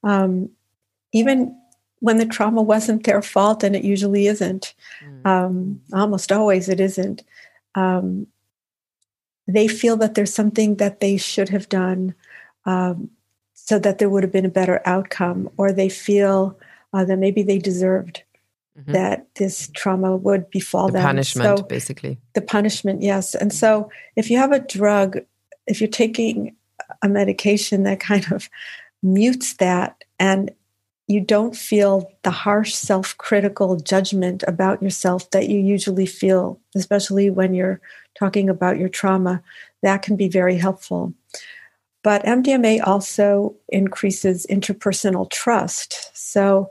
Um, 0.02 0.50
even 1.12 1.58
when 2.00 2.18
the 2.18 2.26
trauma 2.26 2.60
wasn't 2.60 3.04
their 3.04 3.22
fault, 3.22 3.62
and 3.62 3.74
it 3.74 3.84
usually 3.84 4.26
isn't, 4.26 4.74
mm. 5.02 5.26
um, 5.26 5.80
almost 5.92 6.30
always 6.30 6.68
it 6.68 6.78
isn't, 6.78 7.24
um, 7.74 8.26
they 9.46 9.68
feel 9.68 9.96
that 9.96 10.14
there's 10.14 10.34
something 10.34 10.76
that 10.76 11.00
they 11.00 11.16
should 11.16 11.48
have 11.48 11.68
done. 11.68 12.14
Um, 12.66 13.10
so 13.64 13.78
that 13.78 13.98
there 13.98 14.10
would 14.10 14.22
have 14.22 14.32
been 14.32 14.44
a 14.44 14.50
better 14.50 14.82
outcome, 14.84 15.48
or 15.56 15.72
they 15.72 15.88
feel 15.88 16.58
uh, 16.92 17.04
that 17.04 17.18
maybe 17.18 17.42
they 17.42 17.58
deserved 17.58 18.22
mm-hmm. 18.78 18.92
that 18.92 19.26
this 19.36 19.70
trauma 19.74 20.14
would 20.14 20.50
befall 20.50 20.88
them. 20.88 20.92
the 20.94 20.98
them. 20.98 21.06
Punishment, 21.06 21.58
so, 21.58 21.64
basically. 21.64 22.18
The 22.34 22.42
punishment, 22.42 23.02
yes. 23.02 23.34
And 23.34 23.52
so, 23.52 23.90
if 24.16 24.30
you 24.30 24.36
have 24.36 24.52
a 24.52 24.60
drug, 24.60 25.18
if 25.66 25.80
you're 25.80 25.88
taking 25.88 26.54
a 27.02 27.08
medication 27.08 27.84
that 27.84 28.00
kind 28.00 28.30
of 28.32 28.50
mutes 29.02 29.54
that, 29.54 30.04
and 30.18 30.50
you 31.06 31.20
don't 31.20 31.56
feel 31.56 32.12
the 32.22 32.30
harsh 32.30 32.74
self 32.74 33.16
critical 33.16 33.76
judgment 33.76 34.44
about 34.46 34.82
yourself 34.82 35.30
that 35.30 35.48
you 35.48 35.58
usually 35.58 36.06
feel, 36.06 36.60
especially 36.74 37.30
when 37.30 37.54
you're 37.54 37.80
talking 38.18 38.50
about 38.50 38.78
your 38.78 38.90
trauma, 38.90 39.42
that 39.82 40.02
can 40.02 40.16
be 40.16 40.28
very 40.28 40.56
helpful. 40.56 41.14
But 42.04 42.22
MDMA 42.24 42.86
also 42.86 43.56
increases 43.70 44.46
interpersonal 44.50 45.28
trust. 45.30 46.10
So 46.16 46.70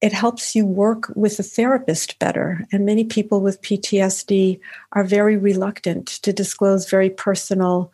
it 0.00 0.12
helps 0.12 0.56
you 0.56 0.66
work 0.66 1.12
with 1.14 1.38
a 1.38 1.44
therapist 1.44 2.18
better. 2.18 2.66
And 2.72 2.86
many 2.86 3.04
people 3.04 3.42
with 3.42 3.60
PTSD 3.60 4.58
are 4.92 5.04
very 5.04 5.36
reluctant 5.36 6.08
to 6.22 6.32
disclose 6.32 6.90
very 6.90 7.10
personal 7.10 7.92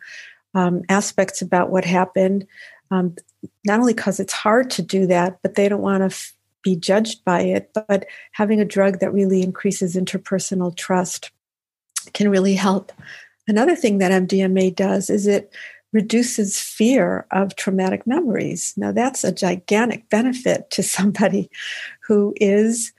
um, 0.55 0.81
aspects 0.89 1.41
about 1.41 1.69
what 1.69 1.83
happened. 1.83 2.47
Um, 2.89 3.15
not 3.65 3.79
only 3.79 3.93
because 3.93 4.19
it's 4.21 4.33
hard 4.33 4.71
to 4.71 4.81
do 4.81 5.05
that, 5.07 5.39
but 5.43 5.55
they 5.55 5.67
don't 5.67 5.81
want 5.81 6.01
to 6.01 6.05
f- 6.05 6.33
be 6.63 6.77
judged 6.77 7.23
by 7.25 7.41
it. 7.41 7.71
But 7.73 8.05
having 8.31 8.61
a 8.61 8.65
drug 8.65 8.99
that 8.99 9.13
really 9.13 9.43
increases 9.43 9.95
interpersonal 9.97 10.75
trust 10.75 11.29
can 12.13 12.29
really 12.29 12.55
help. 12.55 12.93
Another 13.47 13.75
thing 13.75 13.97
that 13.97 14.11
MDMA 14.11 14.75
does 14.75 15.09
is 15.09 15.27
it 15.27 15.53
reduces 15.91 16.59
fear 16.59 17.25
of 17.31 17.55
traumatic 17.55 18.05
memories. 18.05 18.73
Now, 18.77 18.91
that's 18.91 19.23
a 19.23 19.31
gigantic 19.31 20.09
benefit 20.09 20.69
to 20.71 20.83
somebody 20.83 21.49
who 22.01 22.33
is. 22.37 22.93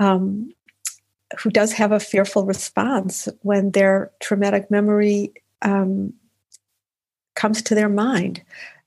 Um, 0.00 0.52
who 1.40 1.50
does 1.50 1.72
have 1.72 1.90
a 1.90 2.00
fearful 2.00 2.44
response 2.44 3.28
when 3.42 3.70
their 3.72 4.12
traumatic 4.20 4.70
memory 4.70 5.32
um, 5.62 6.12
comes 7.34 7.62
to 7.62 7.74
their 7.74 7.88
mind. 7.88 8.42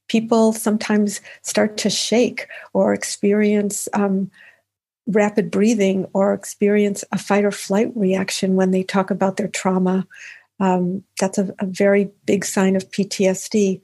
People 0.07 0.53
sometimes 0.53 1.19
start 1.41 1.77
to 1.77 1.89
shake 1.89 2.47
or 2.73 2.93
experience 2.93 3.89
um, 3.93 4.31
rapid 5.07 5.51
breathing 5.51 6.05
or 6.13 6.33
experience 6.33 7.03
a 7.11 7.17
fight 7.17 7.45
or 7.45 7.51
flight 7.51 7.91
reaction 7.95 8.55
when 8.55 8.71
they 8.71 8.83
talk 8.83 9.09
about 9.09 9.37
their 9.37 9.47
trauma 9.47 10.05
um, 10.59 11.03
that's 11.19 11.37
a, 11.37 11.53
a 11.59 11.65
very 11.65 12.09
big 12.25 12.45
sign 12.45 12.75
of 12.75 12.89
PTSD. 12.91 13.81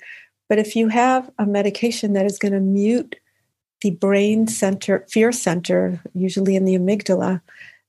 But 0.50 0.60
if 0.60 0.76
you 0.76 0.88
have 0.90 1.30
a 1.38 1.46
medication 1.46 2.14
that 2.14 2.26
is 2.26 2.40
going 2.40 2.54
to 2.54 2.60
mute 2.60 3.16
the 3.82 3.92
brain 3.92 4.48
center, 4.48 5.06
fear 5.10 5.32
center, 5.32 6.02
usually 6.14 6.56
in 6.56 6.66
the 6.66 6.78
amygdala, 6.78 7.42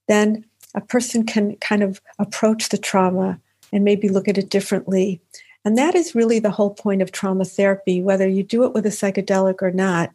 then 0.07 0.45
a 0.75 0.81
person 0.81 1.25
can 1.25 1.55
kind 1.57 1.81
of 1.81 2.01
approach 2.19 2.69
the 2.69 2.77
trauma 2.77 3.39
and 3.71 3.83
maybe 3.83 4.09
look 4.09 4.27
at 4.27 4.37
it 4.37 4.49
differently. 4.49 5.21
And 5.63 5.77
that 5.77 5.95
is 5.95 6.13
really 6.13 6.39
the 6.39 6.51
whole 6.51 6.71
point 6.73 7.01
of 7.01 7.11
trauma 7.11 7.45
therapy, 7.45 8.01
whether 8.01 8.27
you 8.27 8.43
do 8.43 8.65
it 8.65 8.73
with 8.73 8.85
a 8.85 8.89
psychedelic 8.89 9.61
or 9.61 9.71
not. 9.71 10.11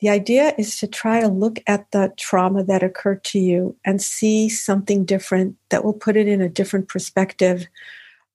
The 0.00 0.08
idea 0.10 0.54
is 0.56 0.78
to 0.78 0.86
try 0.86 1.20
to 1.20 1.28
look 1.28 1.58
at 1.66 1.90
the 1.90 2.12
trauma 2.16 2.64
that 2.64 2.82
occurred 2.82 3.24
to 3.24 3.38
you 3.38 3.76
and 3.84 4.00
see 4.00 4.48
something 4.48 5.04
different 5.04 5.56
that 5.70 5.84
will 5.84 5.94
put 5.94 6.16
it 6.16 6.28
in 6.28 6.40
a 6.40 6.48
different 6.48 6.88
perspective 6.88 7.66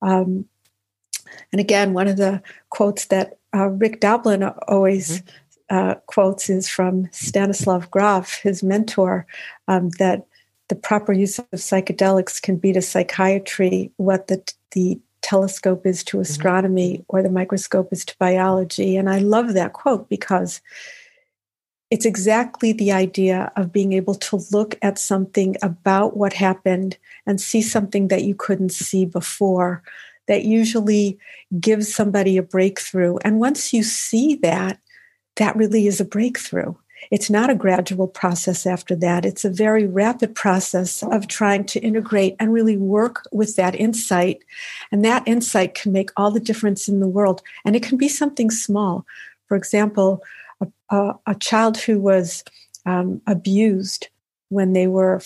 um, 0.01 0.45
and 1.51 1.59
again, 1.59 1.93
one 1.93 2.07
of 2.07 2.17
the 2.17 2.41
quotes 2.69 3.05
that 3.05 3.37
uh, 3.53 3.67
Rick 3.67 3.99
Doblin 3.99 4.43
always 4.43 5.21
mm-hmm. 5.21 5.77
uh, 5.77 5.95
quotes 6.05 6.49
is 6.49 6.69
from 6.69 7.09
Stanislav 7.11 7.89
Grof, 7.91 8.35
his 8.35 8.63
mentor, 8.63 9.25
um, 9.67 9.89
that 9.99 10.25
the 10.69 10.75
proper 10.75 11.11
use 11.11 11.37
of 11.39 11.45
psychedelics 11.53 12.41
can 12.41 12.55
be 12.57 12.71
to 12.73 12.81
psychiatry 12.81 13.91
what 13.97 14.27
the, 14.27 14.41
the 14.71 14.99
telescope 15.21 15.85
is 15.85 16.03
to 16.05 16.17
mm-hmm. 16.17 16.21
astronomy 16.21 16.93
mm-hmm. 16.93 17.03
or 17.09 17.21
the 17.21 17.29
microscope 17.29 17.91
is 17.91 18.05
to 18.05 18.15
biology. 18.17 18.95
And 18.95 19.09
I 19.09 19.19
love 19.19 19.53
that 19.53 19.73
quote 19.73 20.09
because 20.09 20.61
it's 21.91 22.05
exactly 22.05 22.71
the 22.71 22.93
idea 22.93 23.51
of 23.57 23.73
being 23.73 23.91
able 23.91 24.15
to 24.15 24.41
look 24.51 24.77
at 24.81 24.97
something 24.97 25.57
about 25.61 26.15
what 26.15 26.31
happened 26.31 26.97
and 27.27 27.39
see 27.39 27.61
something 27.61 28.07
that 28.07 28.23
you 28.23 28.33
couldn't 28.33 28.71
see 28.71 29.05
before 29.05 29.83
that 30.27 30.45
usually 30.45 31.19
gives 31.59 31.93
somebody 31.93 32.37
a 32.37 32.43
breakthrough. 32.43 33.17
And 33.25 33.41
once 33.41 33.73
you 33.73 33.83
see 33.83 34.35
that, 34.35 34.79
that 35.35 35.57
really 35.57 35.85
is 35.85 35.99
a 35.99 36.05
breakthrough. 36.05 36.73
It's 37.09 37.29
not 37.29 37.49
a 37.49 37.55
gradual 37.55 38.07
process 38.07 38.65
after 38.65 38.95
that. 38.97 39.25
It's 39.25 39.43
a 39.43 39.49
very 39.49 39.85
rapid 39.85 40.33
process 40.33 41.03
of 41.03 41.27
trying 41.27 41.65
to 41.65 41.79
integrate 41.81 42.37
and 42.39 42.53
really 42.53 42.77
work 42.77 43.23
with 43.33 43.57
that 43.57 43.75
insight. 43.75 44.43
And 44.93 45.03
that 45.03 45.27
insight 45.27 45.73
can 45.73 45.91
make 45.91 46.11
all 46.15 46.31
the 46.31 46.39
difference 46.39 46.87
in 46.87 47.01
the 47.01 47.07
world. 47.07 47.41
And 47.65 47.75
it 47.75 47.83
can 47.83 47.97
be 47.97 48.07
something 48.07 48.49
small. 48.49 49.05
For 49.47 49.57
example, 49.57 50.23
a, 50.61 50.95
a, 50.95 51.13
a 51.27 51.35
child 51.35 51.77
who 51.77 51.99
was 51.99 52.43
um, 52.85 53.21
abused 53.27 54.07
when 54.49 54.73
they 54.73 54.87
were 54.87 55.21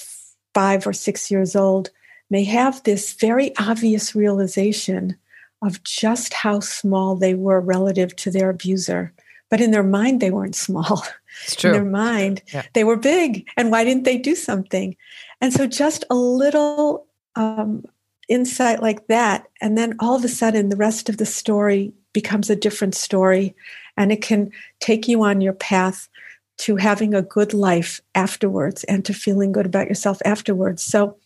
five 0.53 0.87
or 0.87 0.93
six 0.93 1.29
years 1.29 1.55
old 1.55 1.89
may 2.29 2.43
have 2.43 2.81
this 2.83 3.13
very 3.13 3.55
obvious 3.57 4.15
realization 4.15 5.15
of 5.61 5.83
just 5.83 6.33
how 6.33 6.59
small 6.59 7.15
they 7.15 7.33
were 7.33 7.59
relative 7.59 8.15
to 8.15 8.31
their 8.31 8.49
abuser. 8.49 9.13
But 9.49 9.61
in 9.61 9.71
their 9.71 9.83
mind, 9.83 10.21
they 10.21 10.31
weren't 10.31 10.55
small. 10.55 11.03
It's 11.43 11.57
true. 11.57 11.71
In 11.71 11.73
their 11.73 11.91
mind, 11.91 12.41
yeah. 12.53 12.63
they 12.71 12.85
were 12.85 12.95
big. 12.95 13.45
And 13.57 13.69
why 13.69 13.83
didn't 13.83 14.05
they 14.05 14.17
do 14.17 14.35
something? 14.35 14.95
And 15.41 15.51
so, 15.51 15.67
just 15.67 16.05
a 16.09 16.15
little 16.15 17.07
um, 17.35 17.83
insight 18.29 18.81
like 18.81 19.07
that. 19.07 19.45
And 19.59 19.77
then 19.77 19.97
all 19.99 20.15
of 20.15 20.23
a 20.23 20.29
sudden, 20.29 20.69
the 20.69 20.77
rest 20.77 21.09
of 21.09 21.17
the 21.17 21.25
story 21.25 21.93
becomes 22.13 22.49
a 22.49 22.55
different 22.55 22.95
story. 22.95 23.53
And 23.97 24.11
it 24.11 24.21
can 24.21 24.51
take 24.79 25.07
you 25.07 25.23
on 25.23 25.41
your 25.41 25.53
path 25.53 26.09
to 26.57 26.75
having 26.77 27.13
a 27.13 27.21
good 27.21 27.53
life 27.53 28.01
afterwards 28.13 28.83
and 28.85 29.03
to 29.05 29.13
feeling 29.13 29.51
good 29.51 29.65
about 29.65 29.87
yourself 29.87 30.21
afterwards. 30.25 30.83
So 30.83 31.17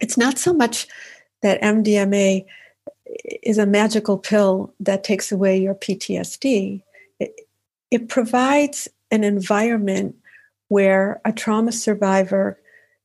it's 0.00 0.16
not 0.16 0.38
so 0.38 0.52
much 0.52 0.86
that 1.42 1.62
MDMA 1.62 2.44
is 3.42 3.58
a 3.58 3.66
magical 3.66 4.18
pill 4.18 4.74
that 4.80 5.04
takes 5.04 5.30
away 5.30 5.58
your 5.58 5.74
PTSD. 5.74 6.82
It, 7.20 7.40
it 7.90 8.08
provides 8.08 8.88
an 9.10 9.22
environment 9.22 10.16
where 10.68 11.20
a 11.24 11.32
trauma 11.32 11.70
survivor 11.70 12.58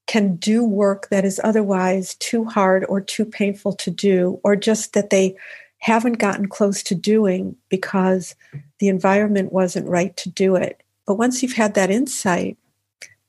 can 0.07 0.35
do 0.35 0.63
work 0.63 1.09
that 1.09 1.23
is 1.23 1.39
otherwise 1.43 2.15
too 2.15 2.43
hard 2.43 2.83
or 2.89 2.99
too 2.99 3.23
painful 3.23 3.73
to 3.73 3.91
do, 3.91 4.39
or 4.43 4.55
just 4.55 4.93
that 4.93 5.11
they 5.11 5.35
haven't 5.81 6.19
gotten 6.19 6.47
close 6.47 6.83
to 6.83 6.95
doing 6.95 7.55
because 7.67 8.35
the 8.79 8.87
environment 8.87 9.51
wasn't 9.51 9.87
right 9.87 10.15
to 10.15 10.29
do 10.29 10.55
it. 10.55 10.81
But 11.07 11.15
once 11.15 11.41
you've 11.41 11.53
had 11.53 11.73
that 11.73 11.89
insight, 11.89 12.57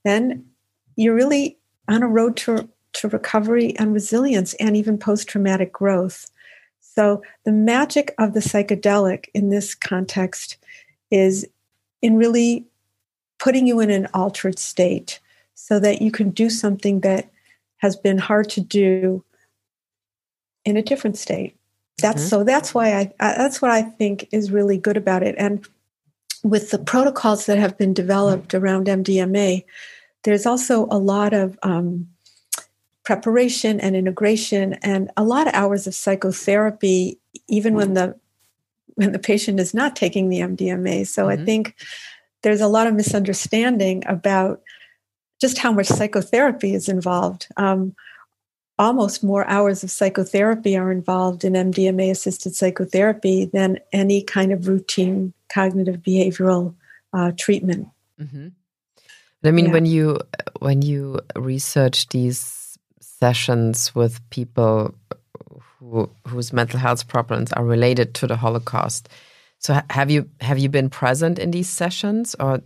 then 0.04 0.44
you're 0.96 1.14
really 1.14 1.58
on 1.88 2.02
a 2.02 2.08
road 2.08 2.36
to, 2.38 2.68
to 2.94 3.08
recovery 3.08 3.74
and 3.78 3.94
resilience 3.94 4.52
and 4.54 4.76
even 4.76 4.98
post 4.98 5.28
traumatic 5.28 5.72
growth. 5.72 6.30
So, 6.80 7.22
the 7.44 7.52
magic 7.52 8.14
of 8.18 8.34
the 8.34 8.40
psychedelic 8.40 9.26
in 9.32 9.48
this 9.48 9.74
context 9.74 10.58
is 11.10 11.46
in 12.02 12.16
really 12.16 12.66
putting 13.38 13.66
you 13.66 13.80
in 13.80 13.90
an 13.90 14.08
altered 14.12 14.58
state 14.58 15.20
so 15.54 15.80
that 15.80 16.02
you 16.02 16.10
can 16.10 16.30
do 16.30 16.50
something 16.50 17.00
that 17.00 17.30
has 17.78 17.96
been 17.96 18.18
hard 18.18 18.50
to 18.50 18.60
do 18.60 19.24
in 20.66 20.76
a 20.76 20.82
different 20.82 21.16
state. 21.16 21.56
That's 22.00 22.22
mm-hmm. 22.22 22.28
so 22.28 22.44
that's 22.44 22.74
why 22.74 22.94
I, 22.94 23.12
I 23.20 23.34
that's 23.36 23.62
what 23.62 23.70
I 23.70 23.82
think 23.82 24.28
is 24.32 24.50
really 24.50 24.78
good 24.78 24.96
about 24.96 25.22
it. 25.22 25.34
And 25.38 25.66
with 26.42 26.70
the 26.70 26.78
protocols 26.78 27.46
that 27.46 27.58
have 27.58 27.78
been 27.78 27.94
developed 27.94 28.54
around 28.54 28.86
MDMA, 28.86 29.64
there's 30.24 30.46
also 30.46 30.86
a 30.90 30.98
lot 30.98 31.32
of 31.32 31.58
um, 31.62 32.08
preparation 33.04 33.80
and 33.80 33.94
integration 33.96 34.74
and 34.74 35.10
a 35.16 35.24
lot 35.24 35.46
of 35.46 35.54
hours 35.54 35.86
of 35.86 35.94
psychotherapy, 35.94 37.18
even 37.48 37.74
when 37.74 37.94
the 37.94 38.18
when 38.94 39.12
the 39.12 39.18
patient 39.18 39.58
is 39.58 39.72
not 39.72 39.96
taking 39.96 40.28
the 40.28 40.40
MDMA. 40.40 41.06
So 41.06 41.26
mm-hmm. 41.26 41.40
I 41.40 41.44
think 41.44 41.76
there's 42.42 42.60
a 42.60 42.68
lot 42.68 42.86
of 42.86 42.94
misunderstanding 42.94 44.02
about 44.06 44.60
just 45.40 45.58
how 45.58 45.72
much 45.72 45.86
psychotherapy 45.86 46.74
is 46.74 46.88
involved. 46.88 47.48
Um, 47.56 47.94
almost 48.82 49.22
more 49.22 49.46
hours 49.46 49.84
of 49.84 49.90
psychotherapy 49.90 50.76
are 50.76 50.90
involved 50.90 51.44
in 51.44 51.52
MDMA 51.52 52.10
assisted 52.10 52.56
psychotherapy 52.56 53.44
than 53.44 53.78
any 53.92 54.22
kind 54.22 54.52
of 54.52 54.66
routine 54.66 55.32
cognitive 55.48 56.02
behavioral 56.02 56.74
uh, 57.12 57.30
treatment. 57.38 57.88
Mm-hmm. 58.20 58.48
I 59.44 59.50
mean, 59.50 59.66
yeah. 59.66 59.72
when 59.72 59.86
you 59.86 60.18
when 60.58 60.82
you 60.82 61.20
research 61.36 62.08
these 62.08 62.78
sessions 63.00 63.94
with 63.94 64.18
people 64.30 64.94
who, 65.78 66.10
whose 66.26 66.52
mental 66.52 66.78
health 66.78 67.06
problems 67.08 67.52
are 67.52 67.64
related 67.64 68.14
to 68.14 68.26
the 68.26 68.36
Holocaust, 68.36 69.08
so 69.58 69.80
have 69.90 70.10
you 70.10 70.28
have 70.40 70.58
you 70.58 70.68
been 70.68 70.90
present 70.90 71.38
in 71.38 71.50
these 71.50 71.68
sessions, 71.68 72.36
or 72.38 72.62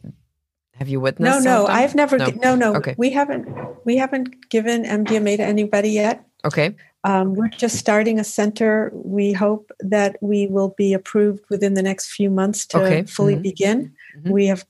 have 0.75 0.89
you 0.89 1.01
witnessed? 1.01 1.45
No, 1.45 1.63
no, 1.63 1.67
I've 1.67 1.95
never. 1.95 2.19
No, 2.19 2.29
no, 2.43 2.55
no. 2.57 2.75
Okay. 2.77 2.95
we 2.97 3.11
haven't 3.11 3.49
we 3.87 3.97
haven't 3.97 4.51
given 4.51 4.85
MDMA 4.85 5.39
to 5.39 5.45
anybody 5.45 5.91
yet. 5.91 6.27
Okay. 6.45 6.77
Um, 7.05 7.35
we're 7.35 7.49
just 7.49 7.77
starting 7.77 8.19
a 8.19 8.25
center. 8.25 8.91
We 8.93 9.33
hope 9.33 9.71
that 9.81 10.17
we 10.21 10.49
will 10.49 10.75
be 10.77 10.93
approved 10.93 11.45
within 11.49 11.75
the 11.75 11.83
next 11.83 12.09
few 12.11 12.29
months 12.29 12.67
to 12.67 12.83
okay. 12.83 13.03
fully 13.05 13.35
mm-hmm. 13.35 13.43
begin. 13.43 13.95
Mm-hmm. 14.19 14.31
We 14.31 14.47
have 14.47 14.67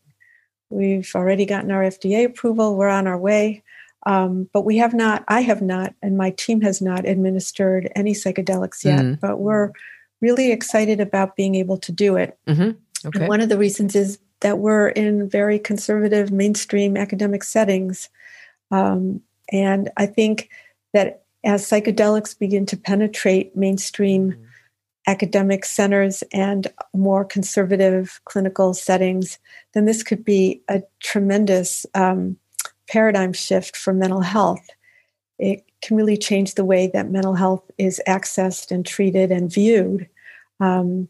we've 0.69 1.11
already 1.15 1.47
gotten 1.47 1.71
our 1.71 1.83
FDA 1.83 2.27
approval. 2.27 2.77
We're 2.77 2.89
on 2.89 3.07
our 3.07 3.19
way. 3.19 3.63
Um, 4.05 4.49
but 4.53 4.63
we 4.63 4.77
have 4.77 4.95
not, 4.95 5.25
I 5.27 5.41
have 5.41 5.63
not, 5.63 5.95
and 6.01 6.17
my 6.17 6.31
team 6.31 6.61
has 6.61 6.81
not 6.81 7.07
administered 7.07 7.91
any 7.97 8.13
psychedelics 8.13 8.85
yet. 8.85 9.01
Mm-hmm. 9.01 9.15
But 9.15 9.41
we're 9.41 9.73
really 10.21 10.53
excited 10.53 11.01
about 11.01 11.37
being 11.37 11.55
able 11.55 11.79
to 11.79 11.93
do 11.93 12.17
it. 12.17 12.39
Mm-hmm. 12.47 13.09
Okay. 13.09 13.21
And 13.21 13.29
one 13.29 13.41
of 13.41 13.49
the 13.49 13.59
reasons 13.59 13.97
is 13.97 14.19
that 14.41 14.59
we're 14.59 14.89
in 14.91 15.29
very 15.29 15.59
conservative 15.59 16.31
mainstream 16.31 16.97
academic 16.97 17.43
settings. 17.43 18.09
Um, 18.71 19.23
and 19.53 19.91
I 19.97 20.07
think 20.07 20.51
that 20.93 21.25
as 21.45 21.65
psychedelics 21.65 22.39
begin 22.39 22.67
to 22.67 22.77
penetrate 22.77 23.57
mainstream 23.57 24.33
mm-hmm. 24.33 24.43
academic 25.07 25.65
centers 25.65 26.23
and 26.33 26.67
more 26.95 27.25
conservative 27.25 28.21
clinical 28.25 28.75
settings, 28.75 29.39
then 29.73 29.85
this 29.85 30.03
could 30.03 30.25
be 30.25 30.61
a 30.69 30.83
tremendous 31.01 31.87
um, 31.95 32.37
paradigm 32.89 33.33
shift 33.33 33.77
for 33.77 33.93
mental 33.93 34.21
health. 34.21 34.67
It 35.39 35.65
can 35.83 35.97
really 35.97 36.17
change 36.17 36.55
the 36.55 36.65
way 36.65 36.89
that 36.89 37.11
mental 37.11 37.35
health 37.35 37.71
is 37.79 38.01
accessed 38.09 38.71
and 38.71 38.85
treated 38.85 39.31
and 39.31 39.53
viewed. 39.53 40.09
Um, 40.59 41.09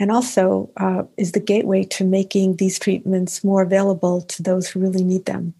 and 0.00 0.10
also 0.10 0.70
uh, 0.76 1.04
is 1.16 1.32
the 1.32 1.40
gateway 1.40 1.84
to 1.84 2.04
making 2.04 2.56
these 2.56 2.78
treatments 2.78 3.44
more 3.44 3.62
available 3.62 4.22
to 4.22 4.42
those 4.42 4.68
who 4.68 4.80
really 4.80 5.04
need 5.04 5.26
them. 5.26 5.54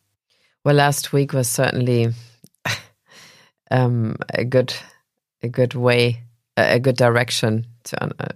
Well, 0.64 0.74
last 0.74 1.12
week 1.12 1.34
was 1.34 1.48
certainly 1.48 2.08
um, 3.70 4.16
a 4.32 4.44
good 4.44 4.74
a 5.42 5.48
good 5.48 5.74
way, 5.74 6.22
a 6.56 6.80
good 6.80 6.96
direction 6.96 7.66
to 7.84 8.04
uh, 8.04 8.28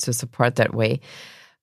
to 0.00 0.12
support 0.12 0.56
that 0.56 0.74
way. 0.74 1.00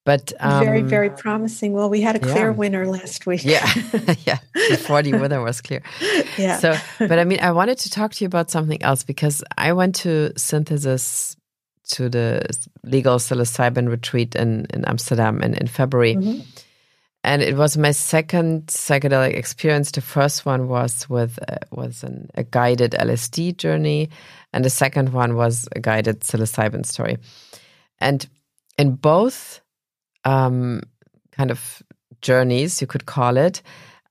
But 0.05 0.33
um, 0.39 0.63
very, 0.63 0.81
very 0.81 1.09
promising. 1.09 1.73
Well, 1.73 1.89
we 1.89 2.01
had 2.01 2.15
a 2.15 2.19
clear 2.19 2.49
yeah. 2.49 2.57
winner 2.57 2.85
last 2.87 3.25
week. 3.25 3.45
Yeah, 3.45 3.65
yeah. 4.25 4.39
Before 4.53 5.01
the 5.01 5.13
weather 5.13 5.41
was 5.41 5.61
clear. 5.61 5.83
Yeah. 6.37 6.57
So, 6.57 6.75
but 6.97 7.19
I 7.19 7.23
mean, 7.23 7.39
I 7.41 7.51
wanted 7.51 7.77
to 7.79 7.89
talk 7.89 8.13
to 8.13 8.23
you 8.23 8.27
about 8.27 8.49
something 8.49 8.81
else 8.81 9.03
because 9.03 9.43
I 9.57 9.71
went 9.73 9.95
to 9.97 10.33
Synthesis 10.37 11.37
to 11.91 12.09
the 12.09 12.45
legal 12.83 13.17
psilocybin 13.17 13.87
retreat 13.87 14.35
in 14.35 14.65
in 14.73 14.83
Amsterdam 14.83 15.41
in 15.41 15.53
in 15.53 15.67
February. 15.67 16.15
Mm 16.15 16.23
-hmm 16.23 16.65
and 17.23 17.41
it 17.41 17.57
was 17.57 17.77
my 17.77 17.91
second 17.91 18.67
psychedelic 18.67 19.33
experience. 19.33 19.91
The 19.91 20.01
first 20.01 20.45
one 20.45 20.67
was 20.67 21.09
with 21.09 21.37
uh, 21.47 21.57
was 21.71 22.03
an, 22.03 22.29
a 22.35 22.43
guided 22.43 22.91
LSD 22.91 23.57
journey, 23.57 24.09
and 24.53 24.63
the 24.63 24.69
second 24.69 25.11
one 25.11 25.35
was 25.35 25.67
a 25.75 25.79
guided 25.79 26.21
psilocybin 26.21 26.85
story. 26.85 27.17
And 27.99 28.25
in 28.77 28.95
both 28.95 29.61
um, 30.23 30.81
kind 31.31 31.51
of 31.51 31.83
journeys, 32.21 32.79
you 32.79 32.87
could 32.87 33.05
call 33.05 33.37
it, 33.37 33.61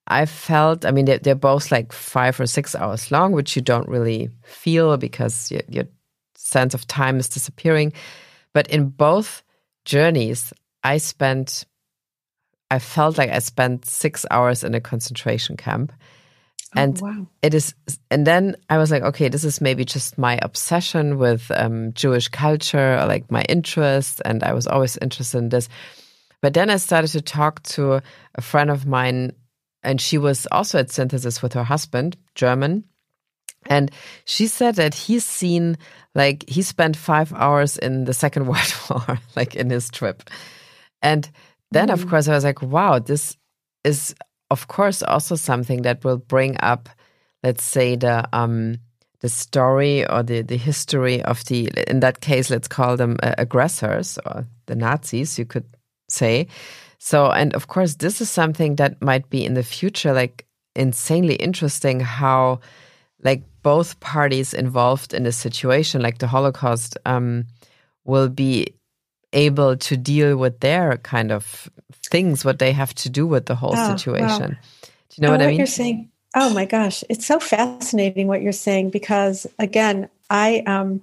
I 0.06 0.26
felt. 0.26 0.84
I 0.84 0.90
mean, 0.90 1.06
they're, 1.06 1.18
they're, 1.18 1.34
both 1.34 1.72
like 1.72 1.92
five 1.92 2.38
or 2.38 2.46
six 2.46 2.74
hours 2.74 3.10
long, 3.10 3.32
which 3.32 3.56
you 3.56 3.62
don't 3.62 3.88
really 3.88 4.28
feel 4.42 4.96
because 4.96 5.50
your, 5.50 5.62
your 5.68 5.84
sense 6.36 6.74
of 6.74 6.86
time 6.86 7.18
is 7.18 7.28
disappearing. 7.28 7.92
But 8.52 8.68
in 8.68 8.88
both 8.88 9.42
journeys, 9.84 10.52
I 10.82 10.98
spent 10.98 11.64
I 12.70 12.78
felt 12.78 13.18
like 13.18 13.30
I 13.30 13.38
spent 13.38 13.86
six 13.86 14.26
hours 14.30 14.62
in 14.62 14.74
a 14.74 14.80
concentration 14.80 15.56
camp. 15.56 15.92
Oh, 16.76 16.80
and 16.82 17.00
oh, 17.02 17.06
wow. 17.06 17.26
it 17.40 17.54
is, 17.54 17.74
and 18.10 18.26
then 18.26 18.56
I 18.68 18.76
was 18.76 18.90
like, 18.90 19.02
okay, 19.02 19.28
this 19.28 19.44
is 19.44 19.60
maybe 19.60 19.86
just 19.86 20.18
my 20.18 20.38
obsession 20.42 21.16
with 21.16 21.50
um, 21.54 21.94
Jewish 21.94 22.28
culture 22.28 22.98
or 22.98 23.06
like 23.06 23.30
my 23.30 23.42
interest. 23.48 24.20
And 24.24 24.42
I 24.42 24.52
was 24.52 24.66
always 24.66 24.98
interested 24.98 25.38
in 25.38 25.48
this. 25.48 25.68
But 26.42 26.54
then 26.54 26.68
I 26.68 26.76
started 26.76 27.08
to 27.08 27.22
talk 27.22 27.62
to 27.74 28.02
a 28.34 28.40
friend 28.42 28.70
of 28.70 28.86
mine, 28.86 29.32
and 29.82 30.00
she 30.00 30.18
was 30.18 30.46
also 30.52 30.78
at 30.78 30.90
Synthesis 30.90 31.42
with 31.42 31.54
her 31.54 31.64
husband, 31.64 32.16
German. 32.34 32.84
And 33.66 33.90
she 34.24 34.46
said 34.46 34.76
that 34.76 34.94
he's 34.94 35.24
seen, 35.24 35.78
like, 36.14 36.48
he 36.48 36.62
spent 36.62 36.96
five 36.96 37.32
hours 37.32 37.76
in 37.76 38.04
the 38.04 38.14
Second 38.14 38.46
World 38.48 38.74
War, 38.90 39.18
like 39.36 39.56
in 39.56 39.70
his 39.70 39.90
trip. 39.90 40.30
And 41.02 41.28
then, 41.70 41.90
of 41.90 42.08
course, 42.08 42.28
I 42.28 42.34
was 42.34 42.44
like, 42.44 42.62
wow, 42.62 42.98
this 42.98 43.36
is, 43.84 44.14
of 44.50 44.68
course, 44.68 45.02
also 45.02 45.34
something 45.34 45.82
that 45.82 46.04
will 46.04 46.16
bring 46.16 46.56
up, 46.60 46.88
let's 47.42 47.64
say, 47.64 47.96
the, 47.96 48.28
um, 48.32 48.78
the 49.20 49.28
story 49.28 50.08
or 50.08 50.22
the, 50.22 50.42
the 50.42 50.56
history 50.56 51.22
of 51.22 51.44
the, 51.44 51.70
in 51.88 52.00
that 52.00 52.20
case, 52.20 52.50
let's 52.50 52.68
call 52.68 52.96
them 52.96 53.16
uh, 53.22 53.34
aggressors 53.36 54.18
or 54.24 54.46
the 54.66 54.74
Nazis, 54.74 55.38
you 55.38 55.44
could 55.44 55.66
say. 56.08 56.46
So, 56.98 57.30
and 57.30 57.54
of 57.54 57.68
course, 57.68 57.96
this 57.96 58.20
is 58.20 58.30
something 58.30 58.76
that 58.76 59.02
might 59.02 59.28
be 59.28 59.44
in 59.44 59.54
the 59.54 59.62
future 59.62 60.12
like 60.12 60.46
insanely 60.74 61.34
interesting 61.34 62.00
how, 62.00 62.60
like, 63.22 63.42
both 63.62 63.98
parties 64.00 64.54
involved 64.54 65.12
in 65.12 65.24
the 65.24 65.32
situation, 65.32 66.00
like 66.00 66.18
the 66.18 66.26
Holocaust, 66.26 66.96
um, 67.04 67.44
will 68.04 68.28
be 68.28 68.77
able 69.32 69.76
to 69.76 69.96
deal 69.96 70.36
with 70.36 70.60
their 70.60 70.96
kind 70.98 71.32
of 71.32 71.70
things, 72.10 72.44
what 72.44 72.58
they 72.58 72.72
have 72.72 72.94
to 72.94 73.10
do 73.10 73.26
with 73.26 73.46
the 73.46 73.54
whole 73.54 73.74
oh, 73.76 73.96
situation. 73.96 74.58
Do 74.80 74.88
you 75.16 75.22
know 75.22 75.28
oh, 75.28 75.30
what, 75.32 75.40
what 75.40 75.46
I 75.46 75.48
mean? 75.48 75.58
You're 75.58 75.66
saying 75.66 76.10
Oh 76.34 76.52
my 76.52 76.66
gosh, 76.66 77.02
it's 77.08 77.26
so 77.26 77.40
fascinating 77.40 78.26
what 78.26 78.42
you're 78.42 78.52
saying 78.52 78.90
because 78.90 79.46
again, 79.58 80.08
I 80.28 80.62
um, 80.66 81.02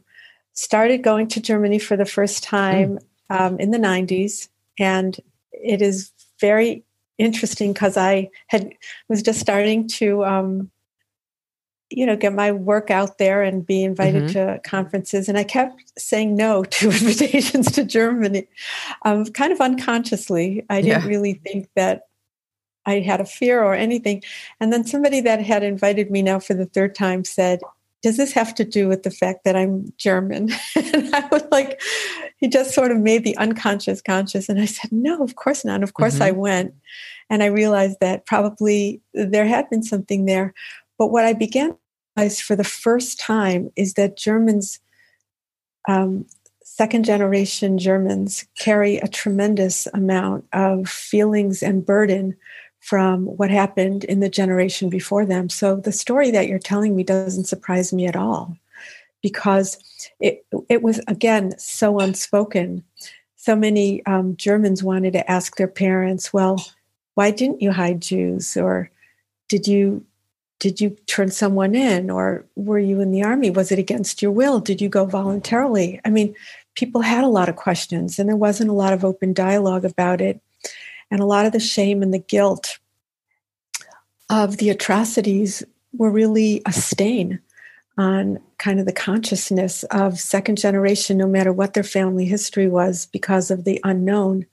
started 0.53 0.99
going 1.03 1.27
to 1.29 1.41
Germany 1.41 1.79
for 1.79 1.97
the 1.97 2.05
first 2.05 2.43
time 2.43 2.99
mm. 3.31 3.39
um, 3.39 3.59
in 3.59 3.71
the 3.71 3.79
90s, 3.79 4.49
and 4.77 5.19
it 5.51 5.81
is 5.81 6.11
very 6.39 6.83
interesting 7.17 7.73
because 7.73 7.97
I 7.97 8.29
had 8.47 8.71
was 9.09 9.23
just 9.23 9.39
starting 9.39 9.87
to 9.89 10.23
um, 10.25 10.69
you 11.89 12.05
know 12.05 12.15
get 12.15 12.33
my 12.33 12.51
work 12.51 12.89
out 12.89 13.17
there 13.17 13.43
and 13.43 13.65
be 13.65 13.83
invited 13.83 14.23
mm-hmm. 14.23 14.33
to 14.33 14.59
conferences 14.63 15.29
and 15.29 15.37
i 15.37 15.43
kept 15.43 15.93
saying 15.99 16.35
no 16.35 16.63
to 16.65 16.89
invitations 16.89 17.71
to 17.71 17.83
germany 17.83 18.47
um, 19.03 19.25
kind 19.25 19.51
of 19.51 19.61
unconsciously 19.61 20.65
i 20.69 20.81
didn't 20.81 21.03
yeah. 21.03 21.07
really 21.07 21.35
think 21.35 21.69
that 21.75 22.07
I 22.85 22.99
had 22.99 23.21
a 23.21 23.25
fear 23.25 23.63
or 23.63 23.73
anything. 23.73 24.23
And 24.59 24.71
then 24.71 24.85
somebody 24.85 25.21
that 25.21 25.41
had 25.41 25.63
invited 25.63 26.11
me 26.11 26.21
now 26.21 26.39
for 26.39 26.53
the 26.53 26.65
third 26.65 26.95
time 26.95 27.23
said, 27.23 27.61
Does 28.01 28.17
this 28.17 28.31
have 28.33 28.53
to 28.55 28.63
do 28.63 28.87
with 28.87 29.03
the 29.03 29.11
fact 29.11 29.43
that 29.43 29.55
I'm 29.55 29.91
German? 29.97 30.51
and 30.75 31.15
I 31.15 31.27
was 31.31 31.43
like, 31.51 31.81
he 32.37 32.47
just 32.47 32.73
sort 32.73 32.91
of 32.91 32.97
made 32.99 33.23
the 33.23 33.37
unconscious 33.37 34.01
conscious. 34.01 34.49
And 34.49 34.59
I 34.59 34.65
said, 34.65 34.91
No, 34.91 35.23
of 35.23 35.35
course 35.35 35.65
not. 35.65 35.83
Of 35.83 35.93
course 35.93 36.15
mm-hmm. 36.15 36.23
I 36.23 36.31
went. 36.31 36.75
And 37.29 37.41
I 37.41 37.47
realized 37.47 37.97
that 38.01 38.27
probably 38.27 39.01
there 39.13 39.47
had 39.47 39.69
been 39.69 39.81
something 39.81 40.25
there. 40.25 40.53
But 40.97 41.07
what 41.07 41.25
I 41.25 41.33
began 41.33 41.71
to 41.71 41.77
realize 42.15 42.39
for 42.39 42.55
the 42.55 42.63
first 42.63 43.19
time 43.19 43.71
is 43.75 43.93
that 43.93 44.17
Germans 44.17 44.79
um, 45.87 46.25
second 46.63 47.05
generation 47.05 47.77
Germans 47.77 48.45
carry 48.57 48.97
a 48.97 49.07
tremendous 49.07 49.87
amount 49.93 50.45
of 50.51 50.89
feelings 50.89 51.63
and 51.63 51.85
burden 51.85 52.35
from 52.79 53.25
what 53.25 53.49
happened 53.49 54.03
in 54.03 54.19
the 54.19 54.29
generation 54.29 54.89
before 54.89 55.25
them. 55.25 55.47
So 55.47 55.77
the 55.77 55.91
story 55.91 56.31
that 56.31 56.47
you're 56.47 56.59
telling 56.59 56.95
me 56.95 57.03
doesn't 57.03 57.45
surprise 57.45 57.93
me 57.93 58.05
at 58.07 58.15
all 58.15 58.57
because 59.23 59.77
it, 60.19 60.45
it 60.67 60.83
was, 60.83 60.99
again, 61.07 61.57
so 61.57 61.99
unspoken. 61.99 62.83
So 63.37 63.55
many 63.55 64.05
um, 64.05 64.35
Germans 64.35 64.83
wanted 64.83 65.13
to 65.13 65.31
ask 65.31 65.55
their 65.55 65.67
parents, 65.67 66.33
well, 66.33 66.63
why 67.13 67.31
didn't 67.31 67.61
you 67.61 67.71
hide 67.71 68.01
Jews? 68.01 68.57
Or 68.57 68.91
did 69.47 69.67
you 69.67 70.05
did 70.59 70.79
you 70.79 70.91
turn 71.07 71.31
someone 71.31 71.75
in 71.75 72.09
or 72.09 72.45
were 72.55 72.79
you 72.79 73.01
in 73.01 73.11
the 73.11 73.23
army? 73.23 73.49
Was 73.49 73.71
it 73.71 73.79
against 73.79 74.21
your 74.21 74.31
will? 74.31 74.59
Did 74.59 74.81
you 74.81 74.89
go 74.89 75.05
voluntarily? 75.05 75.99
I 76.05 76.09
mean 76.09 76.35
people 76.75 77.01
had 77.01 77.23
a 77.23 77.29
lot 77.29 77.49
of 77.49 77.55
questions 77.55 78.19
and 78.19 78.29
there 78.29 78.35
wasn't 78.35 78.69
a 78.69 78.73
lot 78.73 78.93
of 78.93 79.05
open 79.05 79.33
dialogue 79.33 79.85
about 79.85 80.21
it. 80.21 80.41
And 81.11 81.19
a 81.19 81.25
lot 81.25 81.45
of 81.45 81.51
the 81.51 81.59
shame 81.59 82.01
and 82.01 82.13
the 82.13 82.19
guilt 82.19 82.79
of 84.29 84.57
the 84.57 84.69
atrocities 84.69 85.63
were 85.93 86.09
really 86.09 86.61
a 86.65 86.73
stain 86.73 87.39
on 87.97 88.39
kind 88.57 88.79
of 88.79 88.85
the 88.85 88.91
consciousness 88.91 89.83
of 89.83 90.19
second 90.19 90.57
generation, 90.57 91.17
no 91.17 91.27
matter 91.27 91.53
what 91.53 91.73
their 91.73 91.83
family 91.83 92.25
history 92.25 92.67
was, 92.67 93.05
because 93.05 93.51
of 93.51 93.63
the 93.63 93.79
unknown. 93.83 94.45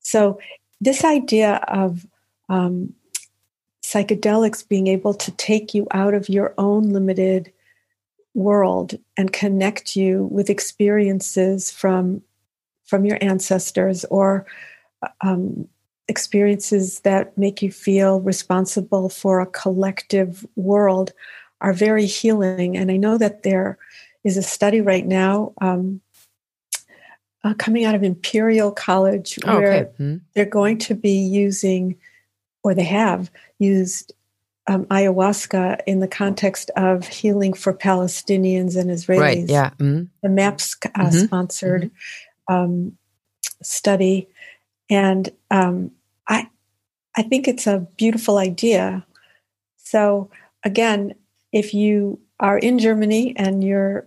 So, 0.00 0.38
this 0.80 1.04
idea 1.04 1.64
of 1.68 2.06
um, 2.50 2.92
psychedelics 3.86 4.68
being 4.68 4.88
able 4.88 5.14
to 5.14 5.30
take 5.32 5.72
you 5.72 5.86
out 5.92 6.12
of 6.12 6.28
your 6.28 6.52
own 6.58 6.90
limited 6.90 7.52
world 8.34 8.98
and 9.16 9.32
connect 9.32 9.94
you 9.94 10.24
with 10.24 10.50
experiences 10.50 11.70
from 11.70 12.20
from 12.84 13.04
your 13.04 13.18
ancestors 13.20 14.04
or 14.06 14.46
um, 15.20 15.68
experiences 16.08 17.00
that 17.00 17.36
make 17.38 17.62
you 17.62 17.70
feel 17.70 18.20
responsible 18.20 19.08
for 19.08 19.40
a 19.40 19.46
collective 19.46 20.44
world 20.56 21.12
are 21.60 21.72
very 21.72 22.06
healing. 22.06 22.76
And 22.76 22.90
I 22.90 22.96
know 22.96 23.18
that 23.18 23.42
there 23.42 23.78
is 24.24 24.36
a 24.36 24.42
study 24.42 24.80
right 24.80 25.06
now 25.06 25.52
um, 25.60 26.00
uh, 27.44 27.54
coming 27.54 27.84
out 27.84 27.94
of 27.94 28.02
Imperial 28.02 28.70
College 28.72 29.38
oh, 29.44 29.58
where 29.58 29.72
okay. 29.72 29.90
hmm. 29.96 30.16
they're 30.34 30.44
going 30.44 30.78
to 30.78 30.94
be 30.94 31.18
using, 31.18 31.96
or 32.66 32.74
they 32.74 32.82
have 32.82 33.30
used, 33.60 34.12
um, 34.66 34.86
ayahuasca 34.86 35.80
in 35.86 36.00
the 36.00 36.08
context 36.08 36.70
of 36.74 37.06
healing 37.06 37.52
for 37.52 37.72
Palestinians 37.72 38.76
and 38.76 38.90
Israelis. 38.90 39.20
Right. 39.20 39.44
Yeah. 39.48 39.70
Mm-hmm. 39.78 40.04
The 40.24 40.28
MAPS 40.28 40.76
uh, 40.84 40.88
mm-hmm. 40.88 41.18
sponsored 41.18 41.82
mm-hmm. 41.82 41.92
Um, 42.48 42.96
study, 43.60 44.28
and 44.88 45.28
um, 45.50 45.90
I 46.28 46.48
I 47.16 47.22
think 47.22 47.48
it's 47.48 47.66
a 47.66 47.86
beautiful 47.96 48.38
idea. 48.38 49.04
So 49.76 50.30
again, 50.62 51.14
if 51.50 51.74
you 51.74 52.20
are 52.38 52.56
in 52.56 52.78
Germany 52.78 53.34
and 53.36 53.64
you're 53.64 54.06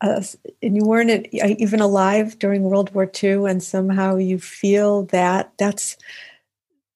uh, 0.00 0.22
and 0.62 0.76
you 0.76 0.84
weren't 0.84 1.26
even 1.32 1.80
alive 1.80 2.38
during 2.38 2.62
World 2.62 2.94
War 2.94 3.10
II, 3.22 3.46
and 3.46 3.60
somehow 3.60 4.14
you 4.14 4.38
feel 4.38 5.02
that 5.06 5.52
that's 5.58 5.96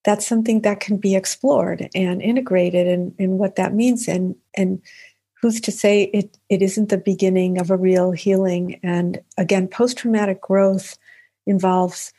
that's 0.05 0.27
something 0.27 0.62
that 0.62 0.81
can 0.81 0.97
be 0.97 1.15
explored 1.15 1.88
and 1.95 2.21
integrated 2.21 2.87
in, 2.87 3.15
in 3.19 3.38
what 3.38 3.57
that 3.57 3.75
means 3.75 4.09
and 4.09 4.35
and 4.55 4.83
who's 5.41 5.61
to 5.61 5.73
say 5.73 6.05
it 6.05 6.38
it 6.49 6.62
isn't 6.62 6.88
the 6.88 6.99
beginning 6.99 7.59
of 7.59 7.71
a 7.71 7.77
real 7.77 8.12
healing 8.12 8.79
and 8.83 9.21
again 9.38 9.69
post-traumatic 9.69 10.41
growth 10.41 10.99
involves 11.47 12.12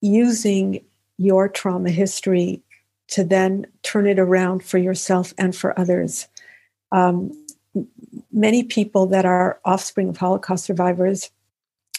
using 0.00 0.84
your 1.16 1.48
trauma 1.48 1.90
history 1.90 2.62
to 3.08 3.24
then 3.24 3.66
turn 3.82 4.06
it 4.06 4.18
around 4.18 4.62
for 4.62 4.78
yourself 4.78 5.34
and 5.38 5.56
for 5.56 5.78
others. 5.78 6.28
Um, 6.92 7.46
many 8.32 8.62
people 8.62 9.06
that 9.06 9.24
are 9.24 9.60
offspring 9.64 10.10
of 10.10 10.16
Holocaust 10.16 10.64
survivors 10.64 11.30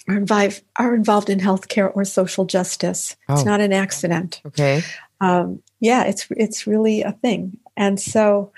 are, 0.07 0.17
involved, 0.17 0.63
are 0.77 0.95
involved 0.95 1.29
in 1.29 1.39
healthcare 1.39 1.91
or 1.95 2.05
social 2.05 2.45
justice. 2.45 3.15
Oh. 3.27 3.33
It's 3.33 3.43
not 3.43 3.59
an 3.59 3.73
accident. 3.73 4.41
Okay. 4.45 4.83
Um, 5.21 5.61
yeah, 5.79 6.03
it's 6.05 6.27
it's 6.31 6.67
really 6.67 7.01
a 7.01 7.11
thing, 7.11 7.57
and 7.75 7.99
so 7.99 8.51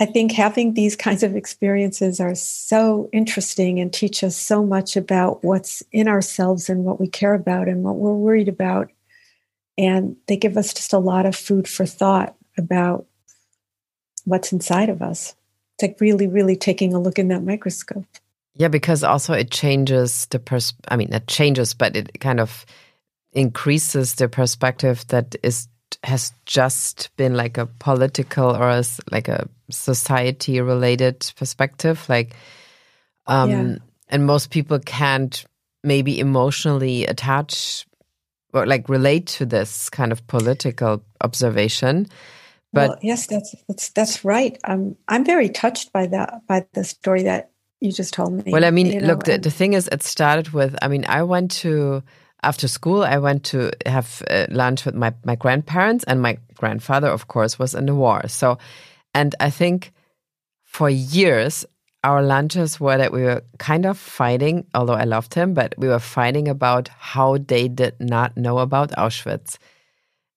I 0.00 0.06
think 0.06 0.32
having 0.32 0.74
these 0.74 0.96
kinds 0.96 1.22
of 1.22 1.36
experiences 1.36 2.18
are 2.20 2.34
so 2.34 3.08
interesting 3.12 3.78
and 3.78 3.92
teach 3.92 4.24
us 4.24 4.36
so 4.36 4.64
much 4.64 4.96
about 4.96 5.44
what's 5.44 5.82
in 5.92 6.08
ourselves 6.08 6.68
and 6.68 6.84
what 6.84 7.00
we 7.00 7.06
care 7.06 7.34
about 7.34 7.68
and 7.68 7.84
what 7.84 7.96
we're 7.96 8.12
worried 8.12 8.48
about. 8.48 8.90
And 9.78 10.16
they 10.26 10.36
give 10.36 10.56
us 10.56 10.74
just 10.74 10.92
a 10.92 10.98
lot 10.98 11.26
of 11.26 11.36
food 11.36 11.68
for 11.68 11.86
thought 11.86 12.34
about 12.58 13.06
what's 14.24 14.52
inside 14.52 14.88
of 14.88 15.00
us. 15.00 15.36
It's 15.74 15.88
like 15.88 16.00
really, 16.00 16.26
really 16.26 16.56
taking 16.56 16.92
a 16.92 17.00
look 17.00 17.18
in 17.18 17.28
that 17.28 17.42
microscope. 17.42 18.06
Yeah, 18.54 18.68
because 18.68 19.02
also 19.02 19.32
it 19.32 19.50
changes 19.50 20.26
the 20.26 20.38
pers. 20.38 20.74
I 20.88 20.96
mean, 20.96 21.12
it 21.12 21.26
changes, 21.28 21.72
but 21.72 21.96
it 21.96 22.20
kind 22.20 22.40
of 22.40 22.66
increases 23.32 24.16
the 24.16 24.28
perspective 24.28 25.04
that 25.08 25.34
is 25.42 25.68
has 26.04 26.32
just 26.44 27.10
been 27.16 27.34
like 27.34 27.56
a 27.56 27.66
political 27.66 28.54
or 28.54 28.68
a, 28.68 28.84
like 29.10 29.28
a 29.28 29.48
society 29.70 30.60
related 30.60 31.32
perspective 31.36 32.04
like 32.08 32.36
um 33.26 33.50
yeah. 33.50 33.76
and 34.10 34.26
most 34.26 34.50
people 34.50 34.78
can't 34.78 35.46
maybe 35.82 36.20
emotionally 36.20 37.06
attach 37.06 37.86
or 38.52 38.66
like 38.66 38.88
relate 38.88 39.26
to 39.26 39.46
this 39.46 39.88
kind 39.88 40.12
of 40.12 40.26
political 40.26 41.02
observation 41.22 42.06
but 42.72 42.90
well, 42.90 42.98
yes 43.02 43.26
that's 43.26 43.54
that's 43.66 43.88
that's 43.90 44.24
right 44.24 44.58
um 44.64 44.96
i'm 45.08 45.24
very 45.24 45.48
touched 45.48 45.90
by 45.92 46.06
that 46.06 46.46
by 46.46 46.66
the 46.74 46.84
story 46.84 47.22
that 47.22 47.50
you 47.80 47.90
just 47.90 48.12
told 48.12 48.32
me 48.32 48.52
well 48.52 48.64
i 48.64 48.70
mean 48.70 49.06
look 49.06 49.26
know, 49.26 49.32
the, 49.32 49.38
the 49.38 49.50
thing 49.50 49.72
is 49.72 49.88
it 49.88 50.02
started 50.02 50.50
with 50.50 50.76
i 50.82 50.88
mean 50.88 51.04
i 51.08 51.22
went 51.22 51.50
to 51.50 52.02
after 52.44 52.68
school, 52.68 53.02
I 53.02 53.18
went 53.18 53.44
to 53.44 53.70
have 53.86 54.22
uh, 54.30 54.46
lunch 54.50 54.84
with 54.84 54.94
my, 54.94 55.12
my 55.24 55.34
grandparents, 55.34 56.04
and 56.04 56.20
my 56.20 56.38
grandfather, 56.54 57.08
of 57.08 57.28
course, 57.28 57.58
was 57.58 57.74
in 57.74 57.86
the 57.86 57.94
war. 57.94 58.28
So, 58.28 58.58
and 59.14 59.34
I 59.40 59.50
think 59.50 59.92
for 60.62 60.90
years, 60.90 61.64
our 62.04 62.22
lunches 62.22 62.78
were 62.78 62.98
that 62.98 63.12
we 63.12 63.22
were 63.22 63.42
kind 63.58 63.86
of 63.86 63.98
fighting, 63.98 64.66
although 64.74 64.94
I 64.94 65.04
loved 65.04 65.34
him, 65.34 65.54
but 65.54 65.74
we 65.78 65.88
were 65.88 65.98
fighting 65.98 66.48
about 66.48 66.88
how 66.88 67.38
they 67.38 67.66
did 67.66 67.98
not 67.98 68.36
know 68.36 68.58
about 68.58 68.90
Auschwitz. 68.92 69.56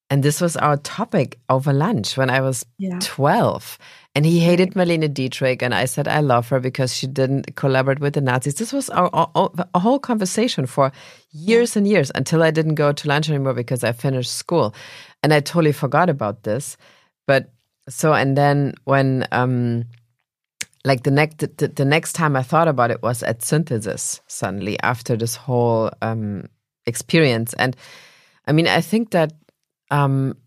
And 0.09 0.23
this 0.23 0.39
was 0.39 0.55
our 0.55 0.77
topic 0.77 1.37
over 1.49 1.73
lunch 1.73 2.15
when 2.15 2.29
I 2.29 2.39
was 2.39 2.65
yeah. 2.77 2.99
12. 3.01 3.77
And 4.17 4.25
he 4.25 4.39
hated 4.39 4.73
Marlene 4.73 5.13
Dietrich. 5.13 5.61
And 5.61 5.75
I 5.75 5.85
said, 5.85 6.07
I 6.07 6.21
love 6.21 6.49
her 6.49 6.59
because 6.59 6.91
she 6.91 7.05
didn't 7.05 7.55
collaborate 7.55 7.99
with 7.99 8.15
the 8.15 8.21
Nazis. 8.21 8.55
This 8.55 8.73
was 8.73 8.89
our, 8.89 9.11
our, 9.13 9.51
a 9.75 9.77
whole 9.77 9.99
conversation 9.99 10.65
for 10.65 10.91
years 11.29 11.75
and 11.77 11.87
years 11.87 12.11
until 12.15 12.41
I 12.41 12.49
didn't 12.49 12.73
go 12.73 12.91
to 12.91 13.07
lunch 13.07 13.29
anymore 13.29 13.53
because 13.53 13.83
I 13.83 13.91
finished 13.91 14.33
school. 14.33 14.73
And 15.21 15.35
I 15.35 15.39
totally 15.39 15.71
forgot 15.71 16.09
about 16.09 16.41
this. 16.41 16.77
But 17.27 17.51
so, 17.89 18.11
and 18.13 18.35
then 18.35 18.73
when, 18.85 19.27
um, 19.31 19.85
like 20.83 21.03
the 21.03 21.11
next 21.11 21.37
the, 21.37 21.67
the, 21.67 21.85
next 21.85 22.13
time 22.13 22.35
I 22.35 22.41
thought 22.41 22.67
about 22.67 22.89
it 22.89 23.03
was 23.03 23.21
at 23.21 23.43
synthesis 23.43 24.19
suddenly 24.25 24.79
after 24.81 25.15
this 25.15 25.35
whole 25.35 25.91
um, 26.01 26.45
experience, 26.87 27.53
and 27.53 27.75
I 28.47 28.51
mean 28.51 28.67
I 28.67 28.81
think 28.81 29.11
that 29.11 29.33
um, 29.91 30.37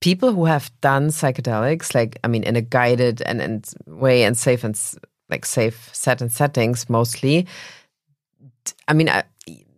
people 0.00 0.32
who 0.32 0.46
have 0.46 0.70
done 0.80 1.08
psychedelics, 1.08 1.94
like 1.94 2.18
I 2.24 2.28
mean 2.28 2.42
in 2.42 2.56
a 2.56 2.62
guided 2.62 3.22
and, 3.22 3.40
and 3.40 3.68
way 3.86 4.24
and 4.24 4.36
safe 4.36 4.64
and 4.64 4.80
like 5.28 5.46
safe 5.46 5.88
set 5.92 6.20
and 6.20 6.32
settings 6.32 6.88
mostly. 6.88 7.46
I 8.88 8.92
mean, 8.92 9.08
I, 9.08 9.22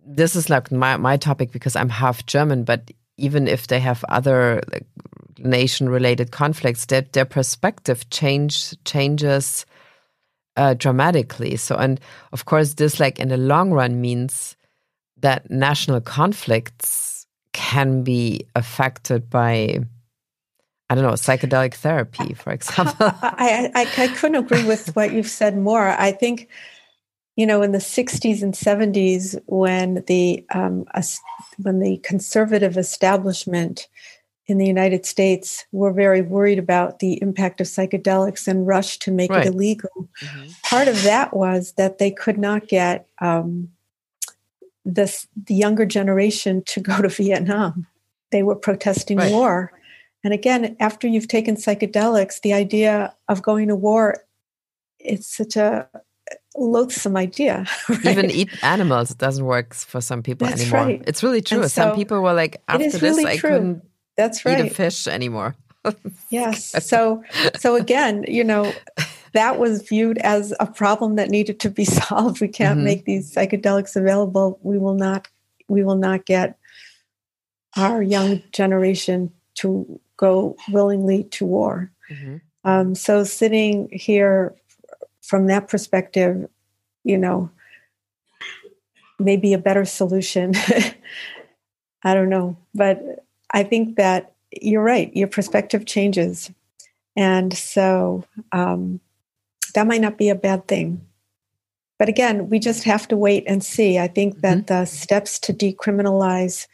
this 0.07 0.35
is 0.35 0.49
like 0.49 0.73
my 0.73 0.97
my 0.97 1.17
topic 1.17 1.53
because 1.53 1.77
I'm 1.77 1.89
half 1.89 2.27
German, 2.27 2.65
but 2.65 2.91
even 3.17 3.47
if 3.47 3.67
they 3.67 3.79
have 3.81 4.05
other 4.09 4.63
like, 4.73 4.87
nation 5.39 5.89
related 5.89 6.31
conflicts, 6.31 6.87
their, 6.87 7.03
their 7.13 7.25
perspective 7.25 8.09
change 8.11 8.75
changes 8.85 9.67
uh, 10.57 10.75
dramatically. 10.75 11.57
So, 11.57 11.77
and 11.77 12.01
of 12.33 12.45
course, 12.45 12.75
this, 12.75 12.99
like 12.99 13.19
in 13.19 13.29
the 13.29 13.37
long 13.37 13.71
run, 13.71 14.01
means 14.01 14.57
that 15.21 15.51
national 15.51 16.01
conflicts 16.01 17.27
can 17.53 18.03
be 18.03 18.47
affected 18.55 19.31
by. 19.31 19.81
I 20.93 20.95
don't 20.95 21.05
know, 21.05 21.13
psychedelic 21.13 21.73
therapy, 21.73 22.35
for 22.35 22.53
example. 22.53 22.95
I, 23.23 23.71
I, 23.75 23.87
I 23.97 24.09
couldn't 24.09 24.45
agree 24.45 24.63
with 24.63 24.95
what 24.95 25.11
you've 25.11 25.27
said 25.27 25.57
more. 25.57 25.89
I 25.89 26.13
think, 26.13 26.49
you 27.35 27.47
know, 27.47 27.63
in 27.63 27.73
the 27.73 27.79
60s 27.79 28.43
and 28.43 28.53
70s, 28.53 29.41
when 29.47 30.05
the 30.07 30.45
um, 30.55 30.85
when 31.57 31.79
the 31.79 31.97
conservative 32.05 32.77
establishment 32.77 33.89
in 34.47 34.59
the 34.59 34.67
United 34.67 35.07
States 35.07 35.65
were 35.73 35.95
very 35.95 36.21
worried 36.21 36.59
about 36.59 36.99
the 36.99 37.19
impact 37.23 37.63
of 37.63 37.69
psychedelics 37.69 38.47
and 38.47 38.67
rushed 38.67 39.01
to 39.03 39.11
make 39.11 39.31
right. 39.31 39.47
it 39.47 39.55
illegal. 39.55 40.11
Mm-hmm. 40.23 40.51
Part 40.63 40.89
of 40.89 41.03
that 41.05 41.35
was 41.35 41.73
that 41.79 41.97
they 41.97 42.11
could 42.11 42.37
not 42.37 42.69
get 42.69 43.09
um, 43.19 43.71
this, 44.85 45.27
the 45.47 45.55
younger 45.55 45.87
generation 45.87 46.63
to 46.67 46.81
go 46.81 47.01
to 47.01 47.09
Vietnam. 47.09 47.87
They 48.31 48.43
were 48.43 48.57
protesting 48.57 49.17
right. 49.17 49.33
war. 49.33 49.73
And 50.25 50.33
again, 50.33 50.77
after 50.79 51.09
you've 51.09 51.29
taken 51.29 51.57
psychedelics, 51.57 52.41
the 52.41 52.53
idea 52.53 53.15
of 53.29 53.43
going 53.43 53.69
to 53.69 53.77
war, 53.77 54.25
it's 54.99 55.37
such 55.37 55.57
a 55.57 55.89
loathsome 56.57 57.17
idea. 57.17 57.67
Right? 57.89 58.07
Even 58.07 58.31
eat 58.31 58.51
animals 58.63 59.11
it 59.11 59.19
doesn't 59.19 59.45
work 59.45 59.75
for 59.75 60.01
some 60.01 60.23
people 60.23 60.47
That's 60.47 60.63
anymore. 60.63 60.85
Right. 60.85 61.03
It's 61.07 61.23
really 61.23 61.41
true. 61.41 61.63
So 61.63 61.69
some 61.69 61.97
people 61.97 62.21
were 62.21 62.33
like, 62.33 62.63
after 62.69 62.91
this, 62.91 63.03
really 63.03 63.27
I 63.27 63.37
true. 63.37 63.51
couldn't 63.51 63.83
that's 64.17 64.45
right. 64.45 64.65
Eat 64.65 64.73
a 64.73 64.75
fish 64.75 65.07
anymore. 65.07 65.57
yes. 66.31 66.75
So 66.87 67.23
so 67.57 67.77
again, 67.77 68.25
you 68.29 68.45
know, 68.45 68.73
that 69.33 69.59
was 69.59 69.83
viewed 69.83 70.19
as 70.19 70.55
a 70.61 70.67
problem 70.67 71.17
that 71.17 71.31
needed 71.31 71.61
to 71.61 71.71
be 71.71 71.85
solved. 72.01 72.41
We 72.41 72.49
can't 72.49 72.79
mm-hmm. 72.79 72.85
make 72.85 73.05
these 73.05 73.35
psychedelics 73.35 73.97
available. 73.97 74.59
We 74.63 74.79
will 74.79 74.95
not 74.95 75.29
we 75.69 75.85
will 75.85 75.97
not 75.97 76.27
get 76.27 76.59
our 77.77 78.03
young 78.03 78.43
generation 78.53 79.33
to 79.55 80.01
go 80.23 80.57
willingly 80.71 81.25
to 81.25 81.45
war. 81.45 81.91
Mm-hmm. 82.09 82.37
Um, 82.65 82.95
so 82.95 83.25
sitting 83.25 83.89
here 83.91 84.55
from 85.21 85.49
that 85.49 85.67
perspective, 85.67 86.49
you 87.03 87.19
know, 87.19 87.51
maybe 89.19 89.53
a 89.53 89.59
better 89.59 89.85
solution. 89.85 90.55
I 92.05 92.15
don't 92.15 92.29
know, 92.29 92.57
but 92.73 93.25
I 93.51 93.65
think 93.65 93.97
that 93.97 94.35
you're 94.53 94.83
right. 94.83 95.15
Your 95.15 95.29
perspective 95.29 95.87
changes. 95.87 96.51
And 97.17 97.53
so 97.53 98.25
um, 98.53 99.01
that 99.75 99.89
might 99.89 100.01
not 100.01 100.19
be 100.19 100.29
a 100.29 100.37
bad 100.37 100.69
thing. 100.69 101.05
But 101.99 102.09
again, 102.09 102.49
we 102.49 102.61
just 102.61 102.85
have 102.85 103.09
to 103.09 103.17
wait 103.17 103.45
and 103.47 103.63
see. 103.63 103.99
I 103.99 104.07
think 104.07 104.41
that 104.41 104.59
mm-hmm. 104.59 104.75
the 104.75 104.85
steps 104.87 105.39
to 105.41 105.53
decriminalize 105.53 106.67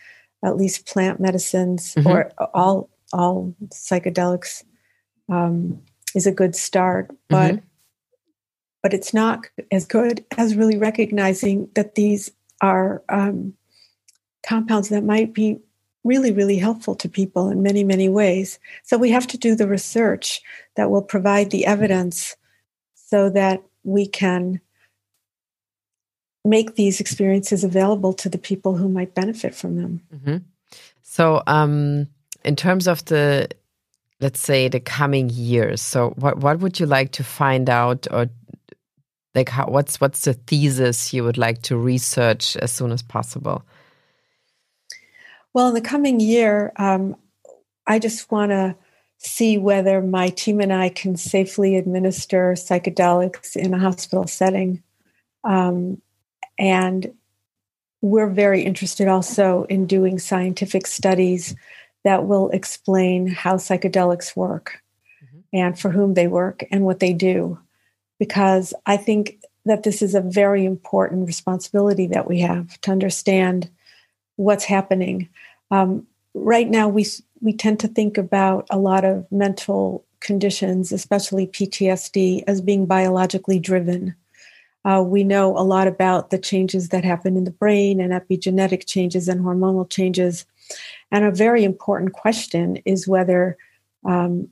at 0.44 0.56
least 0.56 0.86
plant 0.86 1.18
medicines 1.18 1.94
mm-hmm. 1.94 2.08
or 2.08 2.30
all 2.54 2.88
all 3.12 3.54
psychedelics 3.68 4.64
um, 5.28 5.80
is 6.14 6.26
a 6.26 6.32
good 6.32 6.54
start. 6.54 7.10
But 7.28 7.54
mm-hmm. 7.54 7.66
but 8.82 8.94
it's 8.94 9.12
not 9.12 9.46
as 9.70 9.86
good 9.86 10.24
as 10.36 10.56
really 10.56 10.78
recognizing 10.78 11.68
that 11.74 11.94
these 11.94 12.30
are 12.60 13.02
um, 13.08 13.54
compounds 14.46 14.88
that 14.88 15.04
might 15.04 15.32
be 15.32 15.58
really, 16.04 16.32
really 16.32 16.56
helpful 16.56 16.94
to 16.94 17.08
people 17.08 17.50
in 17.50 17.62
many, 17.62 17.84
many 17.84 18.08
ways. 18.08 18.58
So 18.82 18.96
we 18.96 19.10
have 19.10 19.26
to 19.28 19.38
do 19.38 19.54
the 19.54 19.68
research 19.68 20.40
that 20.76 20.90
will 20.90 21.02
provide 21.02 21.50
the 21.50 21.66
evidence 21.66 22.36
so 22.94 23.28
that 23.30 23.62
we 23.84 24.06
can 24.06 24.60
make 26.44 26.76
these 26.76 27.00
experiences 27.00 27.62
available 27.62 28.12
to 28.14 28.28
the 28.28 28.38
people 28.38 28.76
who 28.76 28.88
might 28.88 29.14
benefit 29.14 29.54
from 29.54 29.76
them. 29.76 30.00
Mm-hmm. 30.14 30.36
So, 31.02 31.42
um, 31.46 32.08
in 32.44 32.56
terms 32.56 32.86
of 32.86 33.04
the, 33.06 33.48
let's 34.20 34.40
say, 34.40 34.68
the 34.68 34.80
coming 34.80 35.30
years, 35.30 35.80
so 35.80 36.10
what 36.16 36.38
what 36.38 36.60
would 36.60 36.80
you 36.80 36.86
like 36.86 37.12
to 37.12 37.24
find 37.24 37.68
out, 37.68 38.06
or 38.10 38.28
like, 39.34 39.48
how, 39.48 39.66
what's 39.66 40.00
what's 40.00 40.22
the 40.24 40.34
thesis 40.34 41.12
you 41.12 41.24
would 41.24 41.38
like 41.38 41.62
to 41.62 41.76
research 41.76 42.56
as 42.56 42.72
soon 42.72 42.92
as 42.92 43.02
possible? 43.02 43.62
Well, 45.54 45.68
in 45.68 45.74
the 45.74 45.80
coming 45.80 46.20
year, 46.20 46.72
um, 46.76 47.16
I 47.86 47.98
just 47.98 48.30
want 48.30 48.50
to 48.50 48.76
see 49.18 49.58
whether 49.58 50.00
my 50.00 50.28
team 50.28 50.60
and 50.60 50.72
I 50.72 50.88
can 50.90 51.16
safely 51.16 51.76
administer 51.76 52.52
psychedelics 52.52 53.56
in 53.56 53.74
a 53.74 53.78
hospital 53.78 54.26
setting. 54.26 54.82
Um, 55.42 56.00
and 56.58 57.12
we're 58.00 58.30
very 58.30 58.62
interested 58.62 59.08
also 59.08 59.64
in 59.64 59.86
doing 59.86 60.18
scientific 60.18 60.86
studies 60.86 61.56
that 62.08 62.24
will 62.24 62.48
explain 62.52 63.26
how 63.26 63.56
psychedelics 63.56 64.34
work 64.34 64.80
mm-hmm. 65.22 65.40
and 65.52 65.78
for 65.78 65.90
whom 65.90 66.14
they 66.14 66.26
work 66.26 66.64
and 66.70 66.86
what 66.86 67.00
they 67.00 67.12
do. 67.12 67.58
Because 68.18 68.72
I 68.86 68.96
think 68.96 69.44
that 69.66 69.82
this 69.82 70.00
is 70.00 70.14
a 70.14 70.22
very 70.22 70.64
important 70.64 71.26
responsibility 71.26 72.06
that 72.06 72.26
we 72.26 72.40
have 72.40 72.80
to 72.80 72.90
understand 72.90 73.68
what's 74.36 74.64
happening. 74.64 75.28
Um, 75.70 76.06
right 76.32 76.66
now, 76.66 76.88
we 76.88 77.04
we 77.42 77.52
tend 77.52 77.78
to 77.80 77.88
think 77.88 78.16
about 78.16 78.66
a 78.70 78.78
lot 78.78 79.04
of 79.04 79.30
mental 79.30 80.02
conditions, 80.20 80.90
especially 80.90 81.46
PTSD, 81.46 82.42
as 82.46 82.62
being 82.62 82.86
biologically 82.86 83.58
driven. 83.58 84.14
Uh, 84.82 85.04
we 85.06 85.24
know 85.24 85.58
a 85.58 85.60
lot 85.60 85.86
about 85.86 86.30
the 86.30 86.38
changes 86.38 86.88
that 86.88 87.04
happen 87.04 87.36
in 87.36 87.44
the 87.44 87.50
brain 87.50 88.00
and 88.00 88.14
epigenetic 88.14 88.86
changes 88.86 89.28
and 89.28 89.42
hormonal 89.42 89.90
changes. 89.90 90.46
And 91.10 91.24
a 91.24 91.30
very 91.30 91.64
important 91.64 92.12
question 92.12 92.76
is 92.84 93.08
whether 93.08 93.56
um, 94.04 94.48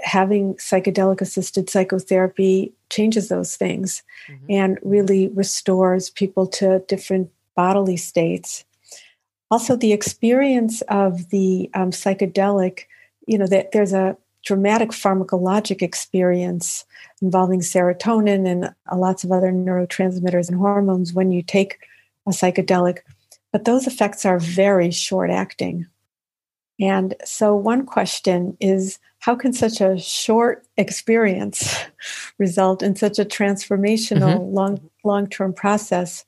having 0.00 0.54
psychedelic 0.54 1.20
assisted 1.20 1.70
psychotherapy 1.70 2.72
changes 2.90 3.28
those 3.28 3.56
things 3.56 4.02
mm-hmm. 4.28 4.46
and 4.48 4.78
really 4.82 5.28
restores 5.28 6.10
people 6.10 6.46
to 6.46 6.82
different 6.88 7.30
bodily 7.54 7.96
states 7.96 8.64
also 9.50 9.76
the 9.76 9.92
experience 9.92 10.80
of 10.82 11.28
the 11.30 11.70
um, 11.74 11.90
psychedelic 11.90 12.84
you 13.26 13.36
know 13.36 13.46
that 13.46 13.72
there's 13.72 13.92
a 13.92 14.16
dramatic 14.44 14.90
pharmacologic 14.90 15.82
experience 15.82 16.84
involving 17.20 17.60
serotonin 17.60 18.48
and 18.48 18.64
uh, 18.64 18.96
lots 18.96 19.24
of 19.24 19.32
other 19.32 19.52
neurotransmitters 19.52 20.48
and 20.48 20.58
hormones 20.58 21.12
when 21.12 21.30
you 21.30 21.42
take 21.42 21.78
a 22.26 22.30
psychedelic 22.30 22.98
but 23.52 23.64
those 23.64 23.86
effects 23.86 24.24
are 24.24 24.38
very 24.38 24.90
short 24.90 25.30
acting 25.30 25.86
and 26.80 27.14
so 27.24 27.54
one 27.54 27.84
question 27.84 28.56
is 28.60 28.98
how 29.18 29.34
can 29.34 29.52
such 29.52 29.80
a 29.80 29.98
short 29.98 30.66
experience 30.76 31.76
result 32.38 32.82
in 32.82 32.96
such 32.96 33.18
a 33.18 33.24
transformational 33.24 34.38
mm-hmm. 34.38 34.54
long 34.54 34.90
long 35.04 35.28
term 35.28 35.52
process 35.52 36.24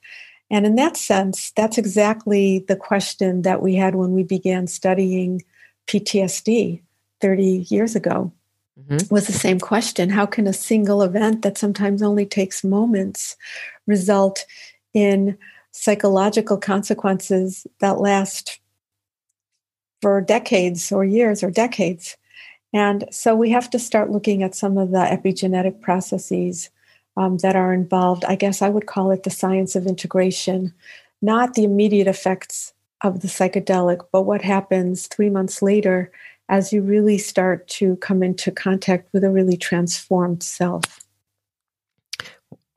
and 0.53 0.66
in 0.66 0.74
that 0.74 0.98
sense, 0.98 1.50
that's 1.57 1.78
exactly 1.78 2.59
the 2.68 2.76
question 2.76 3.40
that 3.40 3.62
we 3.62 3.74
had 3.74 3.94
when 3.94 4.12
we 4.12 4.22
began 4.22 4.66
studying 4.66 5.42
PTSD 5.86 6.82
30 7.22 7.66
years 7.70 7.96
ago. 7.96 8.30
mm-hmm. 8.78 9.12
was 9.12 9.26
the 9.26 9.32
same 9.32 9.59
question 9.59 10.11
How 10.11 10.26
can 10.26 10.46
a 10.46 10.53
single 10.53 11.03
event 11.03 11.40
that 11.40 11.57
sometimes 11.57 12.03
only 12.03 12.26
takes 12.26 12.62
moments 12.62 13.34
result 13.86 14.44
in 14.92 15.38
psychological 15.70 16.59
consequences 16.59 17.66
that 17.80 17.98
last 17.98 18.61
for 20.03 20.20
decades 20.20 20.92
or 20.92 21.05
years 21.05 21.42
or 21.42 21.50
decades? 21.50 22.16
And 22.74 23.05
so 23.11 23.34
we 23.34 23.50
have 23.50 23.70
to 23.70 23.78
start 23.78 24.11
looking 24.11 24.42
at 24.42 24.55
some 24.55 24.76
of 24.76 24.90
the 24.90 24.98
epigenetic 24.98 25.80
processes 25.80 26.70
um, 27.16 27.38
that 27.38 27.57
are 27.57 27.72
involved. 27.72 28.24
I 28.24 28.34
guess 28.34 28.62
I 28.62 28.68
would 28.68 28.86
call 28.86 29.11
it 29.11 29.22
the 29.22 29.30
science 29.30 29.76
of 29.76 29.86
integration, 29.86 30.74
not 31.20 31.55
the 31.55 31.64
immediate 31.64 32.09
effects 32.09 32.72
of 33.03 33.20
the 33.20 33.28
psychedelic, 33.28 34.00
but 34.12 34.22
what 34.22 34.42
happens 34.42 35.07
three 35.07 35.30
months 35.30 35.62
later 35.62 36.11
as 36.48 36.72
you 36.72 36.82
really 36.82 37.18
start 37.18 37.66
to 37.68 37.96
come 37.96 38.22
into 38.22 38.50
contact 38.50 39.09
with 39.12 39.24
a 39.24 39.30
really 39.30 39.57
transformed 39.57 40.42
self. 40.42 41.00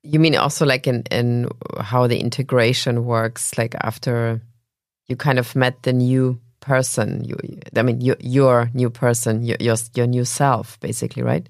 You 0.03 0.19
mean 0.19 0.35
also 0.35 0.65
like 0.65 0.87
in, 0.87 1.03
in 1.11 1.49
how 1.79 2.07
the 2.07 2.19
integration 2.19 3.05
works, 3.05 3.57
like 3.57 3.75
after 3.81 4.41
you 5.07 5.15
kind 5.15 5.39
of 5.39 5.55
met 5.55 5.83
the 5.83 5.93
new 5.93 6.39
person, 6.65 7.23
you, 7.23 7.37
I 7.75 7.83
mean, 7.83 8.01
you, 8.01 8.15
your 8.19 8.69
new 8.73 8.89
person, 8.89 9.43
your, 9.43 9.57
your, 9.59 9.75
your 9.93 10.07
new 10.07 10.25
self, 10.25 10.79
basically, 10.79 11.21
right? 11.23 11.47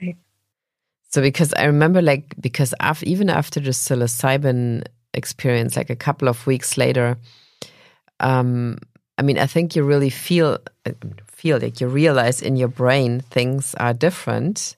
Right. 0.00 0.16
So 1.08 1.22
because 1.22 1.54
I 1.54 1.64
remember 1.64 2.02
like, 2.02 2.34
because 2.40 2.74
after, 2.80 3.06
even 3.06 3.30
after 3.30 3.60
the 3.60 3.70
psilocybin 3.70 4.84
experience, 5.14 5.76
like 5.76 5.90
a 5.90 5.96
couple 5.96 6.28
of 6.28 6.46
weeks 6.46 6.76
later, 6.76 7.16
um, 8.20 8.78
I 9.18 9.22
mean, 9.22 9.38
I 9.38 9.46
think 9.46 9.76
you 9.76 9.82
really 9.82 10.10
feel 10.10 10.58
feel 11.26 11.58
like 11.58 11.80
you 11.80 11.88
realize 11.88 12.42
in 12.42 12.56
your 12.56 12.68
brain 12.68 13.20
things 13.20 13.74
are 13.76 13.94
different, 13.94 14.76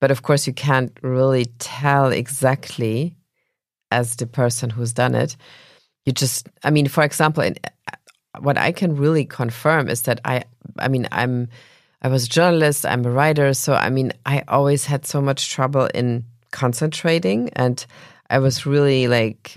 but 0.00 0.10
of 0.10 0.22
course 0.22 0.46
you 0.46 0.52
can't 0.52 0.96
really 1.02 1.46
tell 1.58 2.12
exactly 2.12 3.14
as 3.90 4.16
the 4.16 4.26
person 4.26 4.70
who's 4.70 4.92
done 4.92 5.14
it. 5.14 5.36
You 6.04 6.12
just, 6.12 6.48
I 6.62 6.70
mean, 6.70 6.88
for 6.88 7.02
example, 7.04 7.42
in, 7.42 7.56
what 8.40 8.58
I 8.58 8.72
can 8.72 8.96
really 8.96 9.24
confirm 9.24 9.88
is 9.88 10.02
that 10.02 10.20
I, 10.24 10.44
I 10.78 10.88
mean, 10.88 11.08
I'm, 11.12 11.48
I 12.02 12.08
was 12.08 12.24
a 12.24 12.28
journalist, 12.28 12.86
I'm 12.86 13.04
a 13.04 13.10
writer, 13.10 13.54
so 13.54 13.74
I 13.74 13.90
mean, 13.90 14.12
I 14.24 14.44
always 14.48 14.84
had 14.84 15.06
so 15.06 15.20
much 15.20 15.50
trouble 15.50 15.86
in 15.86 16.24
concentrating, 16.50 17.50
and 17.50 17.84
I 18.30 18.38
was 18.38 18.66
really 18.66 19.08
like 19.08 19.56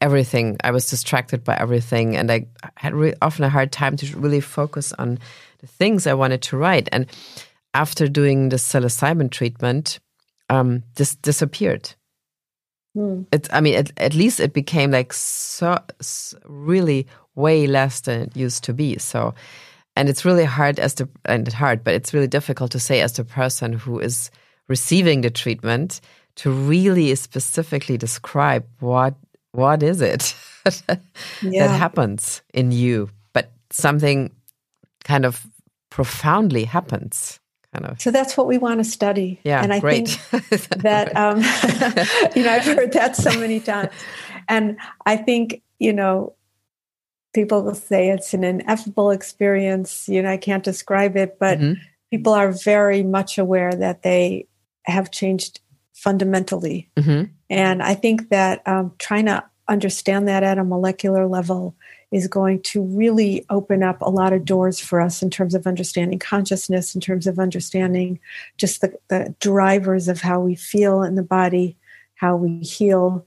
everything. 0.00 0.56
I 0.62 0.70
was 0.70 0.90
distracted 0.90 1.44
by 1.44 1.56
everything, 1.56 2.16
and 2.16 2.30
I 2.30 2.46
had 2.76 2.94
often 3.22 3.44
a 3.44 3.48
hard 3.48 3.72
time 3.72 3.96
to 3.96 4.18
really 4.18 4.40
focus 4.40 4.92
on 4.98 5.18
the 5.60 5.66
things 5.66 6.06
I 6.06 6.14
wanted 6.14 6.42
to 6.42 6.56
write. 6.56 6.88
And 6.92 7.06
after 7.74 8.08
doing 8.08 8.48
the 8.48 8.56
psilocybin 8.56 9.30
treatment, 9.30 9.98
um, 10.48 10.82
this 10.94 11.14
disappeared. 11.16 11.94
Hmm. 12.98 13.22
It, 13.30 13.46
I 13.52 13.60
mean, 13.60 13.76
at, 13.76 13.92
at 13.96 14.14
least 14.14 14.40
it 14.40 14.52
became 14.52 14.90
like 14.90 15.12
so, 15.12 15.78
so 16.00 16.36
really 16.46 17.06
way 17.36 17.68
less 17.68 18.00
than 18.00 18.22
it 18.22 18.36
used 18.36 18.64
to 18.64 18.74
be. 18.74 18.98
So, 18.98 19.34
and 19.94 20.08
it's 20.08 20.24
really 20.24 20.44
hard 20.44 20.80
as 20.80 20.94
the 20.94 21.08
and 21.24 21.46
hard, 21.52 21.84
but 21.84 21.94
it's 21.94 22.12
really 22.12 22.26
difficult 22.26 22.72
to 22.72 22.80
say 22.80 23.00
as 23.00 23.12
the 23.12 23.24
person 23.24 23.72
who 23.72 24.00
is 24.00 24.32
receiving 24.66 25.20
the 25.20 25.30
treatment 25.30 26.00
to 26.36 26.50
really 26.50 27.14
specifically 27.14 27.96
describe 27.96 28.66
what 28.80 29.14
what 29.52 29.82
is 29.84 30.00
it 30.00 30.34
yeah. 31.42 31.68
that 31.68 31.78
happens 31.78 32.42
in 32.52 32.72
you? 32.72 33.10
But 33.32 33.52
something 33.70 34.32
kind 35.04 35.24
of 35.24 35.46
profoundly 35.90 36.64
happens. 36.64 37.37
Kind 37.72 37.84
of. 37.84 38.00
So 38.00 38.10
that's 38.10 38.36
what 38.36 38.46
we 38.46 38.56
want 38.56 38.80
to 38.80 38.84
study. 38.84 39.40
Yeah, 39.44 39.62
and 39.62 39.72
I 39.72 39.80
great. 39.80 40.08
think 40.08 40.68
that 40.82 41.14
um, 41.16 41.38
you 42.36 42.42
know 42.42 42.52
I've 42.52 42.64
heard 42.64 42.92
that 42.92 43.14
so 43.14 43.38
many 43.38 43.60
times, 43.60 43.92
and 44.48 44.78
I 45.04 45.16
think 45.16 45.62
you 45.78 45.92
know 45.92 46.34
people 47.34 47.62
will 47.62 47.74
say 47.74 48.08
it's 48.08 48.32
an 48.32 48.42
ineffable 48.42 49.10
experience. 49.10 50.08
You 50.08 50.22
know, 50.22 50.30
I 50.30 50.38
can't 50.38 50.64
describe 50.64 51.16
it, 51.16 51.38
but 51.38 51.58
mm-hmm. 51.58 51.80
people 52.10 52.32
are 52.32 52.52
very 52.52 53.02
much 53.02 53.36
aware 53.36 53.72
that 53.72 54.02
they 54.02 54.46
have 54.84 55.10
changed 55.10 55.60
fundamentally. 55.92 56.88
Mm-hmm. 56.96 57.24
And 57.50 57.82
I 57.82 57.94
think 57.94 58.30
that 58.30 58.66
um, 58.66 58.94
trying 58.98 59.26
to 59.26 59.44
understand 59.68 60.28
that 60.28 60.42
at 60.42 60.58
a 60.58 60.64
molecular 60.64 61.26
level 61.26 61.76
is 62.10 62.26
going 62.26 62.62
to 62.62 62.82
really 62.82 63.44
open 63.50 63.82
up 63.82 64.00
a 64.00 64.10
lot 64.10 64.32
of 64.32 64.44
doors 64.44 64.80
for 64.80 65.00
us 65.00 65.22
in 65.22 65.28
terms 65.28 65.54
of 65.54 65.66
understanding 65.66 66.18
consciousness, 66.18 66.94
in 66.94 67.00
terms 67.00 67.26
of 67.26 67.38
understanding 67.38 68.18
just 68.56 68.80
the, 68.80 68.96
the 69.08 69.34
drivers 69.40 70.08
of 70.08 70.20
how 70.20 70.40
we 70.40 70.54
feel 70.54 71.02
in 71.02 71.16
the 71.16 71.22
body, 71.22 71.76
how 72.14 72.34
we 72.34 72.60
heal, 72.60 73.26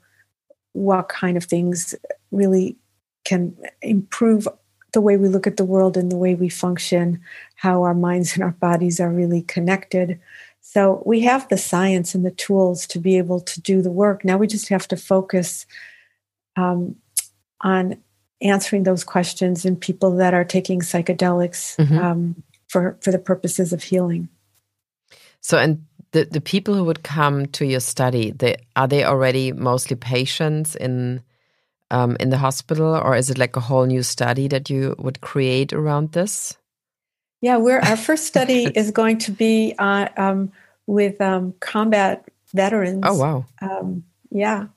what 0.73 1.09
kind 1.09 1.37
of 1.37 1.43
things 1.43 1.93
really 2.31 2.75
can 3.23 3.55
improve 3.81 4.47
the 4.93 5.01
way 5.01 5.15
we 5.15 5.29
look 5.29 5.47
at 5.47 5.57
the 5.57 5.65
world 5.65 5.95
and 5.95 6.11
the 6.11 6.17
way 6.17 6.35
we 6.35 6.49
function, 6.49 7.21
how 7.55 7.83
our 7.83 7.93
minds 7.93 8.33
and 8.33 8.43
our 8.43 8.51
bodies 8.51 8.99
are 8.99 9.11
really 9.11 9.43
connected. 9.43 10.19
So 10.59 11.01
we 11.05 11.21
have 11.21 11.47
the 11.47 11.57
science 11.57 12.13
and 12.13 12.25
the 12.25 12.31
tools 12.31 12.85
to 12.87 12.99
be 12.99 13.17
able 13.17 13.41
to 13.41 13.61
do 13.61 13.81
the 13.81 13.91
work. 13.91 14.25
Now 14.25 14.37
we 14.37 14.47
just 14.47 14.69
have 14.69 14.87
to 14.89 14.97
focus 14.97 15.65
um, 16.55 16.95
on 17.61 17.97
answering 18.41 18.83
those 18.83 19.03
questions 19.03 19.65
in 19.65 19.75
people 19.75 20.15
that 20.17 20.33
are 20.33 20.43
taking 20.43 20.81
psychedelics 20.81 21.75
mm-hmm. 21.77 21.97
um, 21.97 22.43
for 22.67 22.97
for 23.01 23.11
the 23.11 23.19
purposes 23.19 23.73
of 23.73 23.83
healing. 23.83 24.29
So, 25.41 25.57
and 25.57 25.85
the 26.11 26.25
the 26.25 26.41
people 26.41 26.73
who 26.75 26.83
would 26.85 27.03
come 27.03 27.47
to 27.47 27.65
your 27.65 27.79
study, 27.79 28.31
they 28.31 28.57
are 28.75 28.87
they 28.87 29.03
already 29.03 29.51
mostly 29.51 29.95
patients 29.95 30.75
in 30.75 31.21
um, 31.89 32.15
in 32.19 32.29
the 32.29 32.37
hospital, 32.37 32.95
or 32.95 33.15
is 33.15 33.29
it 33.29 33.37
like 33.37 33.55
a 33.55 33.61
whole 33.61 33.85
new 33.85 34.03
study 34.03 34.47
that 34.47 34.69
you 34.69 34.95
would 34.97 35.21
create 35.21 35.73
around 35.73 36.13
this? 36.13 36.57
Yeah, 37.41 37.57
we're 37.57 37.79
our 37.79 37.97
first 38.07 38.25
study 38.25 38.65
is 38.65 38.91
going 38.91 39.17
to 39.19 39.31
be 39.31 39.75
uh, 39.77 40.07
um, 40.17 40.51
with 40.87 41.19
um, 41.21 41.53
combat 41.59 42.27
veterans. 42.53 43.03
Oh 43.05 43.17
wow! 43.17 43.45
Um, 43.61 44.03
yeah, 44.29 44.67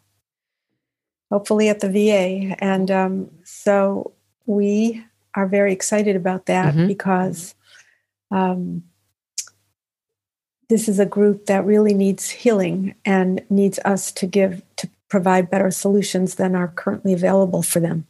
hopefully 1.34 1.68
at 1.68 1.80
the 1.80 1.90
VA, 1.90 2.54
and 2.62 2.92
um, 2.92 3.28
so 3.42 4.12
we 4.46 5.04
are 5.34 5.48
very 5.48 5.72
excited 5.72 6.14
about 6.14 6.46
that 6.46 6.72
mm-hmm. 6.72 6.86
because 6.86 7.56
um, 8.30 8.84
this 10.68 10.88
is 10.88 11.00
a 11.00 11.06
group 11.06 11.46
that 11.46 11.66
really 11.66 11.92
needs 11.92 12.30
healing 12.30 12.94
and 13.04 13.42
needs 13.50 13.80
us 13.84 14.12
to 14.12 14.28
give 14.28 14.62
to 14.76 14.88
provide 15.08 15.50
better 15.50 15.72
solutions 15.72 16.36
than 16.36 16.54
are 16.54 16.68
currently 16.68 17.12
available 17.12 17.64
for 17.64 17.80
them. 17.80 18.06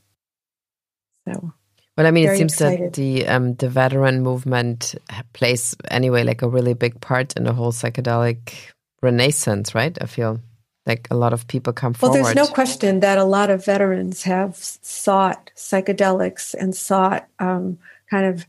So 1.27 1.55
well, 1.97 2.07
I 2.07 2.11
mean, 2.11 2.29
it 2.29 2.37
seems 2.37 2.53
excited. 2.53 2.89
that 2.89 2.93
the 2.93 3.27
um, 3.27 3.55
the 3.55 3.71
veteran 3.71 4.23
movement 4.23 4.97
plays 5.33 5.75
anyway 5.91 6.25
like 6.25 6.43
a 6.43 6.49
really 6.49 6.75
big 6.75 7.01
part 7.01 7.39
in 7.39 7.45
the 7.45 7.55
whole 7.55 7.73
psychedelic 7.73 8.53
renaissance, 9.01 9.75
right? 9.75 9.97
I 9.99 10.05
feel 10.05 10.41
like 10.87 11.09
a 11.11 11.17
lot 11.17 11.33
of 11.33 11.47
people 11.47 11.73
come 11.73 11.95
forward. 11.95 12.15
Well, 12.15 12.25
there's 12.25 12.37
no 12.37 12.53
question 12.53 13.01
that 13.01 13.19
a 13.19 13.25
lot 13.25 13.51
of 13.51 13.65
veterans 13.65 14.23
have 14.25 14.57
sought 14.57 15.51
psychedelics 15.57 16.55
and 16.55 16.75
sought 16.75 17.27
um, 17.39 17.79
kind 18.11 18.27
of 18.27 18.47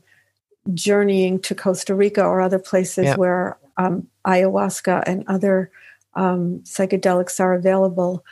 journeying 0.73 1.39
to 1.39 1.55
Costa 1.55 1.95
Rica 1.95 2.23
or 2.23 2.41
other 2.41 2.59
places 2.59 3.05
yep. 3.05 3.17
where 3.17 3.57
um, 3.77 4.07
ayahuasca 4.25 5.03
and 5.05 5.23
other 5.27 5.71
um, 6.15 6.59
psychedelics 6.63 7.39
are 7.39 7.53
available. 7.53 8.25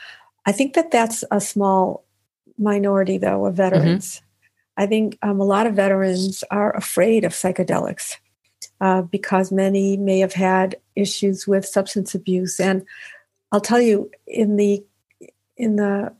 I 0.46 0.52
think 0.52 0.74
that 0.74 0.90
that's 0.90 1.24
a 1.30 1.40
small 1.40 2.04
minority, 2.58 3.18
though, 3.18 3.46
of 3.46 3.54
veterans. 3.54 4.16
Mm-hmm. 4.16 4.24
I 4.76 4.86
think 4.86 5.18
um, 5.22 5.40
a 5.40 5.44
lot 5.44 5.66
of 5.66 5.74
veterans 5.74 6.44
are 6.50 6.74
afraid 6.76 7.24
of 7.24 7.32
psychedelics 7.32 8.16
uh, 8.80 9.02
because 9.02 9.52
many 9.52 9.96
may 9.96 10.18
have 10.18 10.32
had 10.32 10.76
issues 10.96 11.46
with 11.46 11.64
substance 11.64 12.14
abuse. 12.14 12.58
And 12.58 12.84
I'll 13.54 13.60
tell 13.60 13.80
you, 13.80 14.10
in 14.26 14.56
the 14.56 14.84
in 15.56 15.76
the 15.76 16.12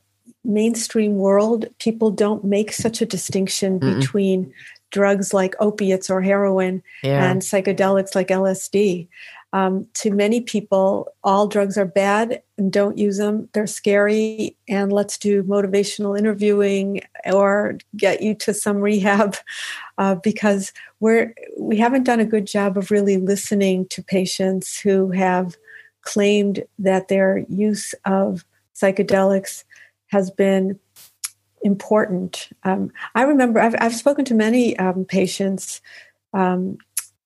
mainstream 0.45 1.17
world, 1.17 1.65
people 1.79 2.09
don't 2.09 2.45
make 2.45 2.71
such 2.71 3.01
a 3.01 3.05
distinction 3.05 3.77
Mm-mm. 3.77 3.99
between 3.99 4.53
drugs 4.91 5.33
like 5.33 5.53
opiates 5.59 6.09
or 6.09 6.21
heroin 6.21 6.81
yeah. 7.03 7.29
and 7.29 7.41
psychedelics 7.41 8.15
like 8.15 8.29
LSD. 8.29 9.09
Um, 9.51 9.85
to 9.95 10.11
many 10.11 10.39
people, 10.39 11.13
all 11.25 11.49
drugs 11.49 11.77
are 11.77 11.85
bad 11.85 12.41
and 12.57 12.71
don't 12.71 12.97
use 12.97 13.17
them. 13.17 13.49
They're 13.51 13.67
scary, 13.67 14.55
and 14.69 14.93
let's 14.93 15.17
do 15.17 15.43
motivational 15.43 16.17
interviewing 16.17 17.01
or 17.25 17.79
get 17.97 18.21
you 18.21 18.33
to 18.35 18.53
some 18.53 18.77
rehab 18.77 19.35
uh, 19.97 20.15
because 20.15 20.71
we're 21.01 21.35
we 21.59 21.75
haven't 21.75 22.03
done 22.03 22.21
a 22.21 22.25
good 22.25 22.47
job 22.47 22.77
of 22.77 22.91
really 22.91 23.17
listening 23.17 23.87
to 23.87 24.01
patients 24.01 24.79
who 24.79 25.11
have 25.11 25.57
claimed 26.05 26.63
that 26.79 27.09
their 27.09 27.39
use 27.49 27.93
of 28.05 28.45
psychedelics 28.73 29.65
has 30.07 30.31
been 30.31 30.79
important. 31.61 32.49
Um, 32.63 32.91
I 33.15 33.23
remember 33.23 33.59
I've, 33.59 33.75
I've, 33.79 33.95
spoken 33.95 34.23
to 34.25 34.35
many 34.35 34.77
um, 34.77 35.03
patients 35.03 35.81
um, 36.33 36.77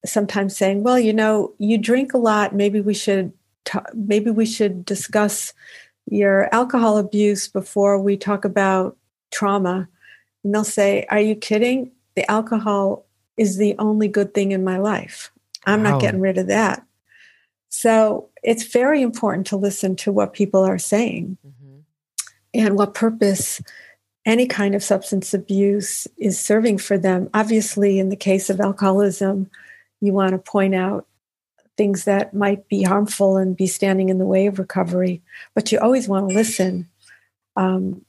sometimes 0.06 0.58
saying, 0.58 0.84
"Well, 0.84 0.98
you 0.98 1.14
know, 1.14 1.54
you 1.60 1.78
drink 1.78 2.14
a 2.14 2.18
lot. 2.18 2.56
Maybe 2.56 2.82
we 2.82 2.94
should 2.94 3.34
t- 3.66 3.80
maybe 3.94 4.32
we 4.32 4.46
should 4.46 4.86
discuss 4.86 5.54
your 6.06 6.54
alcohol 6.56 6.98
abuse 6.98 7.48
before 7.48 8.00
we 8.02 8.18
talk 8.18 8.46
about 8.46 8.98
trauma." 9.32 9.88
And 10.44 10.56
they'll 10.56 10.64
say, 10.64 11.06
"Are 11.10 11.20
you 11.20 11.36
kidding? 11.36 11.92
The 12.16 12.30
alcohol 12.32 13.06
is 13.36 13.58
the 13.58 13.76
only 13.78 14.08
good 14.08 14.34
thing 14.34 14.52
in 14.52 14.64
my 14.64 14.78
life. 14.78 15.32
I'm 15.66 15.84
wow. 15.84 15.92
not 15.92 16.02
getting 16.02 16.22
rid 16.22 16.38
of 16.38 16.48
that." 16.48 16.86
So 17.70 18.30
it's 18.44 18.64
very 18.64 19.02
important 19.02 19.48
to 19.48 19.58
listen 19.58 19.96
to 19.98 20.12
what 20.12 20.34
people 20.34 20.64
are 20.64 20.80
saying 20.80 21.38
mm-hmm. 21.46 21.80
and 22.54 22.76
what 22.76 22.96
purpose 22.96 23.62
any 24.26 24.48
kind 24.48 24.76
of 24.76 24.84
substance 24.84 25.34
abuse 25.34 26.08
is 26.18 26.40
serving 26.40 26.80
for 26.80 26.98
them. 26.98 27.30
Obviously, 27.34 28.00
in 28.00 28.10
the 28.10 28.16
case 28.16 28.50
of 28.50 28.60
alcoholism, 28.60 29.50
you 30.02 30.14
want 30.14 30.32
to 30.32 30.38
point 30.38 30.76
out 30.76 31.08
things 31.78 32.04
that 32.04 32.34
might 32.34 32.68
be 32.68 32.84
harmful 32.84 33.38
and 33.38 33.56
be 33.56 33.68
standing 33.68 34.10
in 34.10 34.18
the 34.18 34.26
way 34.26 34.48
of 34.48 34.60
recovery, 34.60 35.22
but 35.56 35.72
you 35.72 35.80
always 35.80 36.10
want 36.10 36.28
to 36.28 36.36
listen 36.36 36.90
um, 37.56 38.04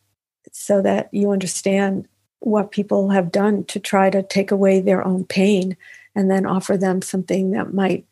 so 0.51 0.83
that 0.83 1.09
you 1.13 1.31
understand 1.31 2.09
what 2.41 2.73
people 2.73 3.11
have 3.11 3.31
done 3.31 3.63
to 3.65 3.79
try 3.79 4.11
to 4.11 4.23
take 4.23 4.51
away 4.51 4.81
their 4.81 5.07
own 5.07 5.25
pain 5.25 5.77
and 6.17 6.31
then 6.31 6.47
offer 6.47 6.77
them 6.77 7.01
something 7.01 7.53
that 7.53 7.73
might 7.73 8.05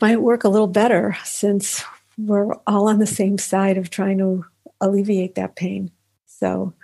might 0.00 0.20
work 0.20 0.44
a 0.44 0.48
little 0.48 0.66
better 0.66 1.16
since 1.24 1.84
we're 2.18 2.54
all 2.66 2.88
on 2.88 2.98
the 2.98 3.06
same 3.06 3.38
side 3.38 3.78
of 3.78 3.90
trying 3.90 4.18
to 4.18 4.44
alleviate 4.80 5.34
that 5.34 5.56
pain. 5.56 5.90
So 6.26 6.74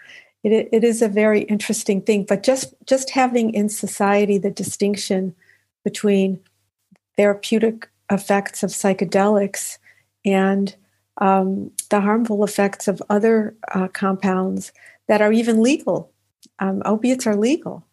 it, 0.43 0.69
it 0.73 0.85
is 0.85 1.03
a 1.03 1.09
very 1.09 1.43
interesting 1.43 2.01
thing. 2.01 2.25
But 2.25 2.43
just 2.43 2.75
just 2.87 3.11
having 3.11 3.53
in 3.53 3.69
society 3.69 4.39
the 4.39 4.51
distinction 4.51 5.35
between 5.85 6.41
therapeutic 7.17 7.89
effects 8.11 8.63
of 8.63 8.71
psychedelics 8.71 9.79
and 10.25 10.75
um, 11.19 11.71
the 11.91 12.01
harmful 12.01 12.45
effects 12.45 12.89
of 12.89 13.03
other 13.09 13.55
uh, 13.73 13.89
compounds 13.89 14.73
that 15.09 15.23
are 15.23 15.33
even 15.33 15.63
legal. 15.63 16.13
Um, 16.59 16.83
opiates 16.85 17.27
are 17.27 17.37
legal. 17.37 17.85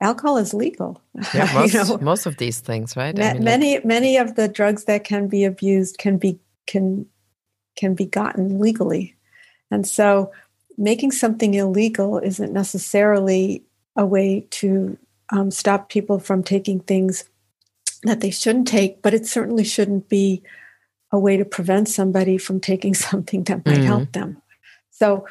Alcohol 0.00 0.38
is 0.38 0.54
legal. 0.54 1.00
Yeah, 1.34 1.50
most, 1.54 1.74
you 1.74 1.84
know, 1.84 1.98
most 1.98 2.26
of 2.26 2.38
these 2.38 2.60
things, 2.60 2.96
right? 2.96 3.16
Ma- 3.16 3.24
I 3.24 3.32
mean, 3.34 3.44
many 3.44 3.74
like... 3.74 3.84
many 3.84 4.16
of 4.16 4.34
the 4.36 4.48
drugs 4.48 4.84
that 4.84 5.04
can 5.04 5.28
be 5.28 5.44
abused 5.44 5.98
can 5.98 6.16
be 6.16 6.38
can 6.66 7.06
can 7.76 7.94
be 7.94 8.06
gotten 8.06 8.58
legally, 8.58 9.16
and 9.70 9.86
so 9.86 10.32
making 10.78 11.12
something 11.12 11.54
illegal 11.54 12.18
isn't 12.18 12.52
necessarily 12.52 13.62
a 13.96 14.06
way 14.06 14.46
to 14.50 14.96
um, 15.30 15.50
stop 15.50 15.90
people 15.90 16.18
from 16.18 16.42
taking 16.42 16.80
things 16.80 17.24
that 18.04 18.20
they 18.20 18.30
shouldn't 18.30 18.66
take, 18.66 19.02
but 19.02 19.12
it 19.12 19.26
certainly 19.26 19.64
shouldn't 19.64 20.08
be 20.08 20.42
a 21.12 21.18
way 21.18 21.36
to 21.36 21.44
prevent 21.44 21.88
somebody 21.88 22.38
from 22.38 22.60
taking 22.60 22.94
something 23.08 23.44
that 23.44 23.64
might 23.66 23.76
mm-hmm. 23.76 23.84
help 23.84 24.12
them. 24.12 24.40
So, 24.90 25.26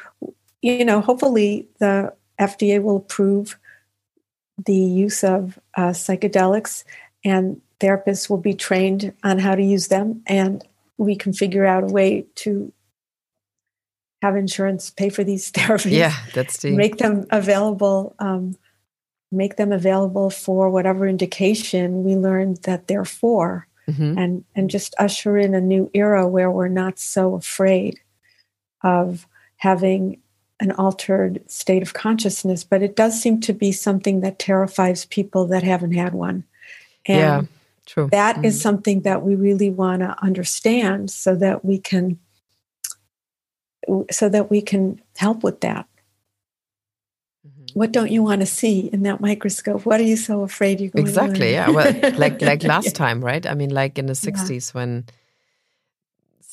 you 0.62 0.84
know, 0.84 1.00
hopefully 1.00 1.68
the 1.78 2.12
FDA 2.40 2.82
will 2.82 2.96
approve 2.96 3.58
the 4.66 4.74
use 4.74 5.24
of 5.24 5.58
uh, 5.76 5.90
psychedelics 5.90 6.84
and 7.24 7.60
therapists 7.80 8.28
will 8.28 8.38
be 8.38 8.54
trained 8.54 9.12
on 9.24 9.38
how 9.38 9.54
to 9.54 9.62
use 9.62 9.88
them 9.88 10.22
and 10.26 10.64
we 10.98 11.16
can 11.16 11.32
figure 11.32 11.64
out 11.64 11.82
a 11.82 11.86
way 11.86 12.26
to 12.34 12.72
have 14.22 14.36
insurance 14.36 14.90
pay 14.90 15.08
for 15.08 15.24
these 15.24 15.50
therapies. 15.52 15.92
Yeah, 15.92 16.14
that's 16.34 16.58
the 16.58 16.76
make 16.76 16.98
them 16.98 17.26
available. 17.30 18.14
Um, 18.18 18.56
make 19.32 19.56
them 19.56 19.72
available 19.72 20.28
for 20.28 20.70
whatever 20.70 21.06
indication 21.06 22.04
we 22.04 22.16
learned 22.16 22.58
that 22.64 22.86
they're 22.86 23.04
for, 23.04 23.66
mm-hmm. 23.88 24.18
and 24.18 24.44
and 24.54 24.68
just 24.68 24.94
usher 24.98 25.38
in 25.38 25.54
a 25.54 25.60
new 25.60 25.90
era 25.94 26.28
where 26.28 26.50
we're 26.50 26.68
not 26.68 26.98
so 26.98 27.34
afraid 27.34 28.00
of 28.82 29.26
having 29.56 30.19
an 30.60 30.72
altered 30.72 31.42
state 31.50 31.82
of 31.82 31.94
consciousness. 31.94 32.62
But 32.64 32.82
it 32.82 32.94
does 32.94 33.20
seem 33.20 33.40
to 33.40 33.52
be 33.52 33.72
something 33.72 34.20
that 34.20 34.38
terrifies 34.38 35.06
people 35.06 35.46
that 35.46 35.62
haven't 35.62 35.92
had 35.92 36.12
one. 36.12 36.44
And 37.06 37.18
yeah, 37.18 37.42
true. 37.86 38.08
That 38.12 38.36
mm-hmm. 38.36 38.44
is 38.44 38.60
something 38.60 39.00
that 39.02 39.22
we 39.22 39.34
really 39.34 39.70
want 39.70 40.00
to 40.00 40.14
understand 40.22 41.10
so 41.10 41.34
that 41.36 41.64
we 41.64 41.78
can 41.78 42.18
so 44.10 44.28
that 44.28 44.50
we 44.50 44.60
can 44.60 45.00
help 45.16 45.42
with 45.42 45.60
that. 45.62 45.86
Mm-hmm. 47.46 47.78
What 47.78 47.92
don't 47.92 48.10
you 48.10 48.22
want 48.22 48.42
to 48.42 48.46
see 48.46 48.90
in 48.92 49.02
that 49.02 49.20
microscope? 49.20 49.86
What 49.86 49.98
are 50.00 50.04
you 50.04 50.16
so 50.16 50.42
afraid 50.42 50.80
you're 50.80 50.90
going 50.90 51.06
exactly, 51.06 51.38
to 51.38 51.50
yeah. 51.50 51.70
Well, 51.70 52.12
like 52.18 52.42
like 52.42 52.62
last 52.74 52.86
yeah. 52.86 52.92
time, 52.92 53.24
right? 53.24 53.46
I 53.46 53.54
mean, 53.54 53.70
like 53.70 53.98
in 53.98 54.06
the 54.06 54.12
'60s 54.12 54.74
yeah. 54.74 54.78
when 54.78 55.04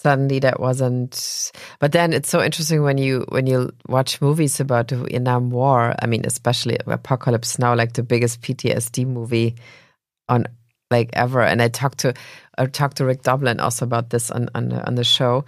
suddenly 0.08 0.40
that 0.40 0.62
wasn't. 0.62 1.52
But 1.80 1.92
then 1.92 2.14
it's 2.14 2.30
so 2.30 2.42
interesting 2.42 2.82
when 2.82 2.98
you 2.98 3.26
when 3.28 3.46
you 3.46 3.72
watch 3.90 4.22
movies 4.22 4.62
about 4.62 4.88
the 4.88 4.96
Vietnam 5.04 5.50
War. 5.50 5.96
I 6.02 6.06
mean, 6.08 6.24
especially 6.24 6.78
Apocalypse 6.88 7.60
Now, 7.60 7.76
like 7.76 7.92
the 7.92 8.04
biggest 8.04 8.42
PTSD 8.42 9.06
movie 9.06 9.56
on 10.30 10.46
like 10.90 11.10
ever. 11.12 11.42
And 11.42 11.62
I 11.62 11.68
talked 11.68 11.98
to 12.00 12.14
I 12.58 12.68
talked 12.68 12.98
to 12.98 13.06
Rick 13.06 13.24
Doblin 13.24 13.60
also 13.60 13.84
about 13.84 14.10
this 14.10 14.32
on 14.32 14.48
on 14.56 14.70
the, 14.70 14.88
on 14.88 14.96
the 14.96 15.04
show. 15.04 15.44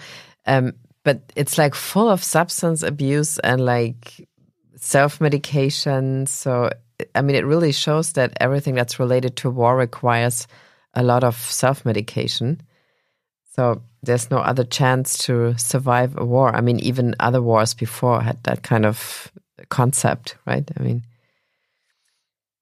Um, 0.45 0.73
but 1.05 1.21
it's 1.37 1.57
like 1.57 1.73
full 1.73 2.09
of 2.09 2.21
substance 2.21 2.83
abuse 2.83 3.39
and 3.39 3.63
like 3.63 4.27
self 4.75 5.21
medication. 5.21 6.25
So, 6.25 6.69
I 7.15 7.21
mean, 7.21 7.37
it 7.37 7.45
really 7.45 7.71
shows 7.71 8.11
that 8.13 8.33
everything 8.41 8.75
that's 8.75 8.99
related 8.99 9.37
to 9.37 9.49
war 9.49 9.77
requires 9.77 10.47
a 10.93 11.03
lot 11.03 11.23
of 11.23 11.37
self 11.37 11.85
medication. 11.85 12.59
So, 13.55 13.83
there's 14.03 14.31
no 14.31 14.37
other 14.37 14.63
chance 14.63 15.17
to 15.25 15.57
survive 15.57 16.17
a 16.17 16.25
war. 16.25 16.55
I 16.55 16.61
mean, 16.61 16.79
even 16.79 17.15
other 17.19 17.41
wars 17.41 17.73
before 17.73 18.21
had 18.21 18.41
that 18.43 18.63
kind 18.63 18.85
of 18.85 19.31
concept, 19.69 20.37
right? 20.45 20.69
I 20.77 20.83
mean, 20.83 21.03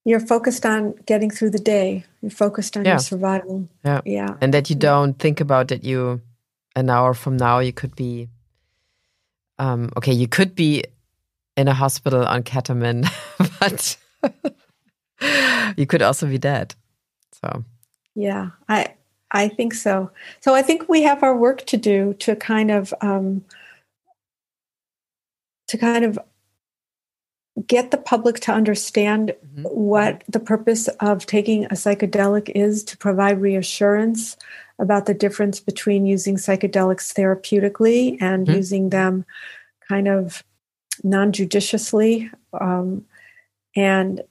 you're 0.04 0.20
focused 0.20 0.66
on 0.66 0.96
getting 1.06 1.30
through 1.30 1.50
the 1.50 1.60
day. 1.60 2.06
You're 2.22 2.32
focused 2.32 2.78
on 2.78 2.86
yeah. 2.86 2.92
your 2.92 3.00
survival. 3.00 3.68
Yeah. 3.84 4.02
Yeah. 4.06 4.38
And 4.42 4.54
that 4.54 4.70
you 4.70 4.76
don't 4.76 5.20
think 5.20 5.42
about 5.42 5.68
that 5.68 5.84
you 5.84 6.22
an 6.78 6.92
hour 6.92 7.14
from 7.16 7.36
now 7.38 7.58
you 7.60 7.74
could 7.74 7.96
be 7.96 8.30
um, 9.58 9.90
okay 9.98 10.14
you 10.14 10.28
could 10.28 10.54
be 10.56 10.84
in 11.58 11.68
a 11.68 11.74
hospital 11.74 12.24
on 12.24 12.44
ketamine 12.44 13.10
but 13.60 13.98
you 15.78 15.88
could 15.88 16.04
also 16.04 16.28
be 16.28 16.38
dead 16.38 16.76
so 17.34 17.66
yeah 18.14 18.50
i 18.70 18.94
i 19.32 19.48
think 19.48 19.74
so 19.74 20.10
so 20.40 20.54
i 20.54 20.62
think 20.62 20.88
we 20.88 21.04
have 21.04 21.24
our 21.24 21.36
work 21.36 21.66
to 21.66 21.78
do 21.78 22.14
to 22.16 22.36
kind 22.36 22.72
of 22.72 22.94
um, 23.02 23.44
to 25.68 25.78
kind 25.78 26.06
of 26.06 26.18
get 27.66 27.92
the 27.92 27.98
public 27.98 28.40
to 28.40 28.52
understand 28.52 29.34
mm-hmm. 29.46 29.64
what 29.64 30.24
the 30.28 30.40
purpose 30.40 30.88
of 31.00 31.26
taking 31.26 31.66
a 31.66 31.70
psychedelic 31.70 32.52
is 32.54 32.84
to 32.84 32.98
provide 32.98 33.42
reassurance 33.42 34.38
about 34.80 35.08
the 35.08 35.14
difference 35.14 35.60
between 35.60 36.06
using 36.06 36.36
psychedelics 36.36 37.14
therapeutically 37.14 38.18
and 38.22 38.46
mm-hmm. 38.46 38.58
using 38.58 38.90
them 38.90 39.26
kind 39.88 40.08
of 40.08 40.44
non-judiciously 41.04 42.30
um, 42.60 43.06
and 43.76 44.22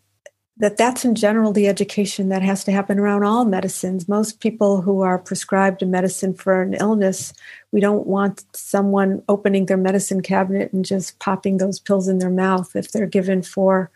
that 0.58 0.78
that's 0.78 1.04
in 1.04 1.14
general 1.14 1.52
the 1.52 1.68
education 1.68 2.30
that 2.30 2.42
has 2.42 2.64
to 2.64 2.72
happen 2.72 2.98
around 2.98 3.24
all 3.24 3.44
medicines. 3.44 4.08
Most 4.08 4.40
people 4.40 4.80
who 4.80 5.02
are 5.02 5.18
prescribed 5.18 5.82
a 5.82 5.86
medicine 5.86 6.32
for 6.32 6.62
an 6.62 6.74
illness 6.74 7.34
we 7.76 7.80
don't 7.82 8.06
want 8.06 8.42
someone 8.56 9.22
opening 9.28 9.66
their 9.66 9.76
medicine 9.76 10.22
cabinet 10.22 10.72
and 10.72 10.82
just 10.82 11.18
popping 11.18 11.58
those 11.58 11.78
pills 11.78 12.08
in 12.08 12.20
their 12.20 12.30
mouth 12.30 12.74
if 12.74 12.90
they're 12.90 13.06
given 13.06 13.42
for 13.42 13.90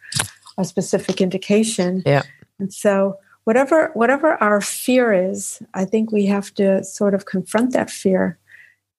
a 0.58 0.66
specific 0.66 1.22
indication. 1.22 2.02
Yeah. 2.04 2.24
And 2.58 2.74
so 2.74 3.18
whatever 3.44 3.90
whatever 3.94 4.34
our 4.42 4.60
fear 4.60 5.14
is, 5.14 5.62
I 5.72 5.86
think 5.86 6.12
we 6.12 6.26
have 6.26 6.52
to 6.56 6.84
sort 6.84 7.14
of 7.14 7.24
confront 7.24 7.72
that 7.72 7.90
fear 7.90 8.38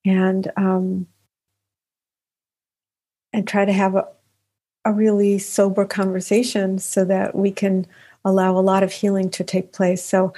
and 0.04 0.52
um, 0.58 1.06
and 3.32 3.48
try 3.48 3.66
to 3.66 3.74
have 3.74 3.94
a, 3.94 4.08
a 4.86 4.94
really 4.94 5.38
sober 5.38 5.86
conversation 5.86 6.80
so 6.80 7.06
that 7.06 7.36
we 7.36 7.52
can 7.52 7.86
allow 8.26 8.58
a 8.58 8.62
lot 8.62 8.84
of 8.84 8.92
healing 8.92 9.30
to 9.32 9.44
take 9.44 9.74
place. 9.74 10.04
So 10.04 10.34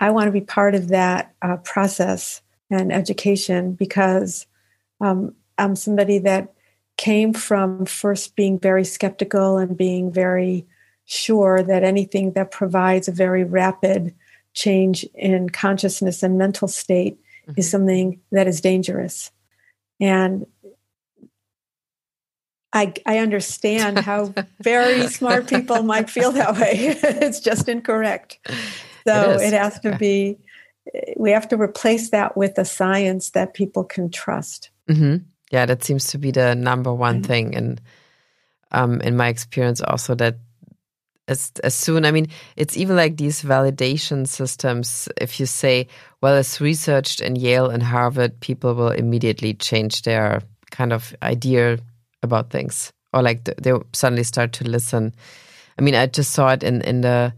I 0.00 0.10
want 0.10 0.26
to 0.26 0.32
be 0.32 0.40
part 0.40 0.74
of 0.74 0.88
that 0.88 1.34
uh, 1.42 1.56
process 1.58 2.42
and 2.70 2.92
education 2.92 3.72
because 3.72 4.46
um, 5.00 5.34
I'm 5.56 5.74
somebody 5.76 6.18
that 6.20 6.52
came 6.96 7.32
from 7.32 7.86
first 7.86 8.36
being 8.36 8.58
very 8.58 8.84
skeptical 8.84 9.56
and 9.56 9.76
being 9.76 10.12
very 10.12 10.66
sure 11.04 11.62
that 11.62 11.84
anything 11.84 12.32
that 12.32 12.50
provides 12.50 13.08
a 13.08 13.12
very 13.12 13.44
rapid 13.44 14.14
change 14.52 15.04
in 15.14 15.48
consciousness 15.48 16.22
and 16.22 16.36
mental 16.36 16.68
state 16.68 17.18
mm-hmm. 17.46 17.54
is 17.56 17.70
something 17.70 18.20
that 18.32 18.46
is 18.46 18.60
dangerous. 18.60 19.30
And 20.00 20.46
I, 22.72 22.92
I 23.06 23.18
understand 23.18 23.98
how 23.98 24.34
very 24.60 25.06
smart 25.08 25.48
people 25.48 25.82
might 25.82 26.10
feel 26.10 26.32
that 26.32 26.54
way. 26.54 26.72
it's 27.02 27.40
just 27.40 27.68
incorrect. 27.68 28.38
So 29.06 29.32
it, 29.32 29.40
it 29.40 29.52
has 29.54 29.80
to 29.80 29.96
be, 29.96 30.38
we 31.16 31.30
have 31.30 31.48
to 31.48 31.56
replace 31.56 32.10
that 32.10 32.36
with 32.36 32.58
a 32.58 32.64
science 32.64 33.30
that 33.30 33.54
people 33.54 33.84
can 33.84 34.10
trust. 34.10 34.70
Mm-hmm. 34.88 35.24
Yeah, 35.50 35.64
that 35.66 35.82
seems 35.82 36.08
to 36.08 36.18
be 36.18 36.30
the 36.30 36.54
number 36.54 36.92
one 36.92 37.22
thing. 37.22 37.54
And 37.54 37.80
um, 38.70 39.00
in 39.00 39.16
my 39.16 39.28
experience, 39.28 39.80
also 39.80 40.14
that 40.16 40.36
as 41.28 41.52
as 41.62 41.74
soon 41.74 42.04
i 42.04 42.10
mean 42.10 42.26
it's 42.56 42.76
even 42.76 42.96
like 42.96 43.18
these 43.18 43.42
validation 43.42 44.26
systems 44.26 45.08
if 45.20 45.38
you 45.38 45.46
say 45.46 45.86
well 46.22 46.34
it's 46.34 46.58
researched 46.60 47.20
in 47.20 47.36
yale 47.36 47.68
and 47.68 47.82
harvard 47.82 48.40
people 48.40 48.74
will 48.74 48.90
immediately 48.90 49.52
change 49.52 50.02
their 50.02 50.40
kind 50.70 50.92
of 50.92 51.14
idea 51.22 51.78
about 52.22 52.50
things 52.50 52.92
or 53.12 53.22
like 53.22 53.44
they 53.44 53.72
suddenly 53.92 54.24
start 54.24 54.52
to 54.52 54.64
listen 54.64 55.14
i 55.78 55.82
mean 55.82 55.94
i 55.94 56.06
just 56.06 56.32
saw 56.32 56.50
it 56.50 56.62
in 56.62 56.80
in 56.82 57.00
the 57.00 57.32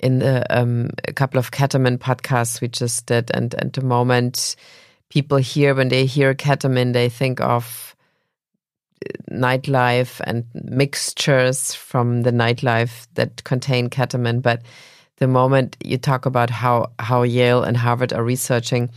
in 0.00 0.18
the 0.18 0.44
um, 0.50 0.90
a 1.06 1.12
couple 1.12 1.38
of 1.38 1.50
ketamine 1.50 1.98
podcasts 1.98 2.60
we 2.60 2.68
just 2.68 3.06
did 3.06 3.30
and 3.32 3.54
at 3.54 3.72
the 3.72 3.80
moment 3.80 4.56
people 5.08 5.38
hear 5.38 5.74
when 5.74 5.88
they 5.88 6.04
hear 6.04 6.34
ketamine 6.34 6.92
they 6.92 7.08
think 7.08 7.40
of 7.40 7.94
nightlife 9.30 10.20
and 10.24 10.44
mixtures 10.54 11.74
from 11.74 12.22
the 12.22 12.32
nightlife 12.32 13.06
that 13.14 13.44
contain 13.44 13.90
ketamine. 13.90 14.42
But 14.42 14.62
the 15.16 15.28
moment 15.28 15.76
you 15.84 15.98
talk 15.98 16.26
about 16.26 16.50
how, 16.50 16.90
how 16.98 17.22
Yale 17.22 17.62
and 17.62 17.76
Harvard 17.76 18.12
are 18.12 18.24
researching 18.24 18.90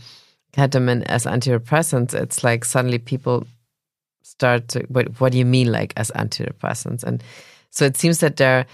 ketamine 0.52 1.04
as 1.04 1.24
antidepressants, 1.24 2.14
it's 2.14 2.42
like 2.42 2.64
suddenly 2.64 2.98
people 2.98 3.46
start 4.38 4.68
to, 4.68 4.80
what, 4.88 5.20
what 5.20 5.32
do 5.32 5.38
you 5.38 5.44
mean 5.44 5.70
like 5.72 5.92
as 5.96 6.10
antidepressants? 6.12 7.02
And 7.02 7.22
so 7.70 7.84
it 7.84 7.96
seems 7.96 8.18
that 8.20 8.36
there 8.36 8.66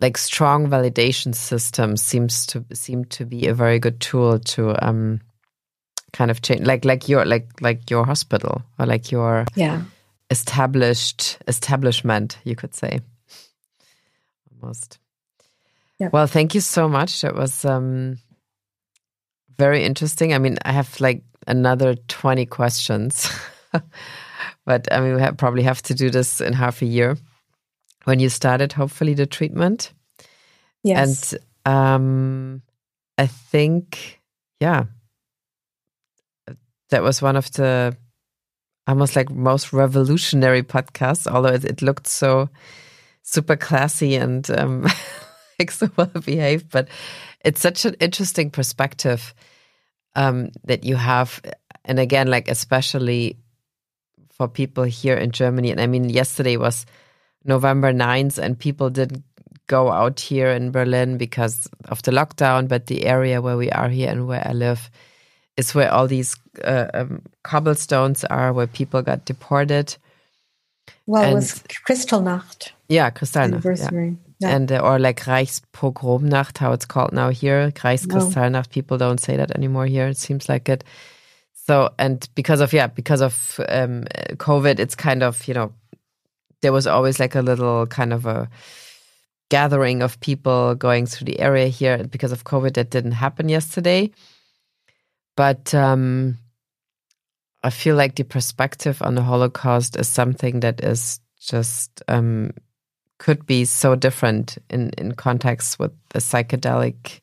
like 0.00 0.18
strong 0.18 0.68
validation 0.68 1.34
systems 1.34 2.02
seems 2.02 2.46
to 2.46 2.64
seem 2.74 3.06
to 3.06 3.24
be 3.24 3.46
a 3.46 3.54
very 3.54 3.78
good 3.78 3.98
tool 3.98 4.38
to 4.38 4.86
um 4.86 5.22
kind 6.12 6.30
of 6.30 6.42
change 6.42 6.66
like 6.66 6.84
like 6.84 7.08
your 7.08 7.24
like 7.24 7.48
like 7.62 7.90
your 7.90 8.04
hospital 8.04 8.62
or 8.78 8.84
like 8.84 9.10
your 9.10 9.46
yeah 9.54 9.82
established 10.30 11.38
establishment, 11.46 12.38
you 12.44 12.56
could 12.56 12.74
say. 12.74 13.00
Almost. 14.60 14.98
Yep. 15.98 16.12
Well, 16.12 16.26
thank 16.26 16.54
you 16.54 16.60
so 16.60 16.88
much. 16.88 17.22
That 17.22 17.34
was 17.34 17.64
um, 17.64 18.18
very 19.56 19.84
interesting. 19.84 20.34
I 20.34 20.38
mean, 20.38 20.58
I 20.64 20.72
have 20.72 21.00
like 21.00 21.22
another 21.46 21.94
20 21.94 22.46
questions, 22.46 23.30
but 24.66 24.92
I 24.92 25.00
mean, 25.00 25.14
we 25.14 25.20
have, 25.22 25.36
probably 25.36 25.62
have 25.62 25.80
to 25.82 25.94
do 25.94 26.10
this 26.10 26.40
in 26.40 26.52
half 26.52 26.82
a 26.82 26.86
year 26.86 27.16
when 28.04 28.18
you 28.18 28.28
started, 28.28 28.72
hopefully, 28.72 29.14
the 29.14 29.26
treatment. 29.26 29.92
Yes. 30.82 31.32
And 31.32 31.74
um, 31.74 32.62
I 33.16 33.28
think, 33.28 34.20
yeah, 34.60 34.84
that 36.90 37.02
was 37.02 37.22
one 37.22 37.36
of 37.36 37.50
the 37.52 37.96
almost 38.88 39.16
like 39.16 39.30
most 39.30 39.72
revolutionary 39.72 40.62
podcast, 40.62 41.26
although 41.26 41.54
it, 41.54 41.64
it 41.64 41.82
looked 41.82 42.08
so 42.08 42.48
super 43.22 43.56
classy 43.56 44.16
and 44.16 44.48
um, 44.50 44.86
like 45.58 45.70
so 45.70 45.88
well 45.96 46.10
behaved. 46.24 46.70
But 46.70 46.88
it's 47.44 47.60
such 47.60 47.84
an 47.84 47.94
interesting 48.00 48.50
perspective 48.50 49.32
um, 50.16 50.50
that 50.64 50.84
you 50.84 50.96
have, 50.96 51.40
and 51.84 52.00
again, 52.00 52.28
like 52.28 52.48
especially 52.48 53.38
for 54.36 54.48
people 54.48 54.84
here 54.84 55.16
in 55.16 55.30
Germany. 55.30 55.70
And 55.70 55.80
I 55.80 55.86
mean, 55.86 56.10
yesterday 56.10 56.56
was 56.56 56.84
November 57.44 57.92
9th, 57.92 58.38
and 58.38 58.58
people 58.58 58.90
didn't 58.90 59.24
go 59.66 59.90
out 59.90 60.20
here 60.20 60.50
in 60.50 60.70
Berlin 60.70 61.16
because 61.16 61.68
of 61.88 62.02
the 62.02 62.12
lockdown, 62.12 62.68
but 62.68 62.86
the 62.86 63.06
area 63.06 63.40
where 63.40 63.56
we 63.56 63.70
are 63.70 63.88
here 63.88 64.10
and 64.10 64.26
where 64.26 64.46
I 64.46 64.52
live 64.52 64.90
is 65.56 65.74
where 65.74 65.92
all 65.92 66.06
these 66.06 66.36
uh, 66.62 66.86
um, 66.92 67.22
cobblestones 67.42 68.24
are, 68.24 68.52
where 68.52 68.66
people 68.66 69.02
got 69.02 69.24
deported. 69.24 69.96
Well, 71.06 71.22
and, 71.22 71.32
it 71.32 71.34
was 71.34 71.62
Kristallnacht. 71.88 72.70
Yeah, 72.88 73.10
Kristallnacht. 73.10 73.64
Yeah. 73.64 74.16
Yeah. 74.38 74.54
And 74.54 74.70
uh, 74.70 74.80
or 74.80 74.98
like 74.98 75.20
Reichspogromnacht, 75.20 76.58
how 76.58 76.72
it's 76.72 76.84
called 76.84 77.12
now 77.12 77.30
here. 77.30 77.70
Reichskristallnacht. 77.70 78.52
No. 78.52 78.62
People 78.70 78.98
don't 78.98 79.18
say 79.18 79.36
that 79.36 79.50
anymore 79.52 79.86
here. 79.86 80.08
It 80.08 80.18
seems 80.18 80.48
like 80.48 80.68
it. 80.68 80.84
So 81.66 81.92
and 81.98 82.28
because 82.34 82.60
of 82.60 82.72
yeah, 82.72 82.86
because 82.86 83.20
of 83.20 83.60
um, 83.68 84.04
COVID, 84.34 84.78
it's 84.78 84.94
kind 84.94 85.22
of 85.22 85.46
you 85.48 85.54
know 85.54 85.72
there 86.62 86.72
was 86.72 86.86
always 86.86 87.18
like 87.18 87.34
a 87.34 87.42
little 87.42 87.86
kind 87.86 88.12
of 88.12 88.26
a 88.26 88.48
gathering 89.50 90.02
of 90.02 90.18
people 90.20 90.74
going 90.74 91.06
through 91.06 91.26
the 91.26 91.40
area 91.40 91.66
here. 91.68 92.04
Because 92.04 92.32
of 92.32 92.44
COVID, 92.44 92.74
that 92.74 92.90
didn't 92.90 93.12
happen 93.12 93.48
yesterday. 93.48 94.10
But 95.36 95.74
um, 95.74 96.38
I 97.62 97.70
feel 97.70 97.96
like 97.96 98.14
the 98.14 98.24
perspective 98.24 99.02
on 99.02 99.16
the 99.16 99.22
Holocaust 99.22 99.96
is 99.96 100.08
something 100.08 100.60
that 100.60 100.82
is 100.84 101.20
just 101.40 102.02
um, 102.06 102.52
could 103.18 103.44
be 103.44 103.64
so 103.64 103.96
different 103.96 104.58
in, 104.70 104.90
in 104.98 105.12
context 105.12 105.78
with 105.78 105.92
the 106.10 106.20
psychedelic 106.20 107.20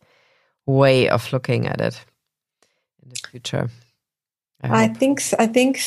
way 0.65 1.07
of 1.09 1.31
looking 1.31 1.67
at 1.67 1.79
it 1.81 2.03
in 3.03 3.09
the 3.09 3.27
future. 3.29 3.69
I, 4.63 4.85
I 4.85 4.87
think 4.87 5.21
I 5.37 5.47
think 5.47 5.81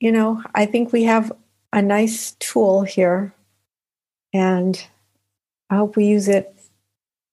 you 0.00 0.12
know 0.12 0.42
I 0.54 0.66
think 0.66 0.92
we 0.92 1.04
have 1.04 1.32
a 1.72 1.82
nice 1.82 2.32
tool 2.32 2.82
here, 2.82 3.34
and 4.32 4.82
I 5.70 5.76
hope 5.76 5.96
we 5.96 6.06
use 6.06 6.28
it 6.28 6.54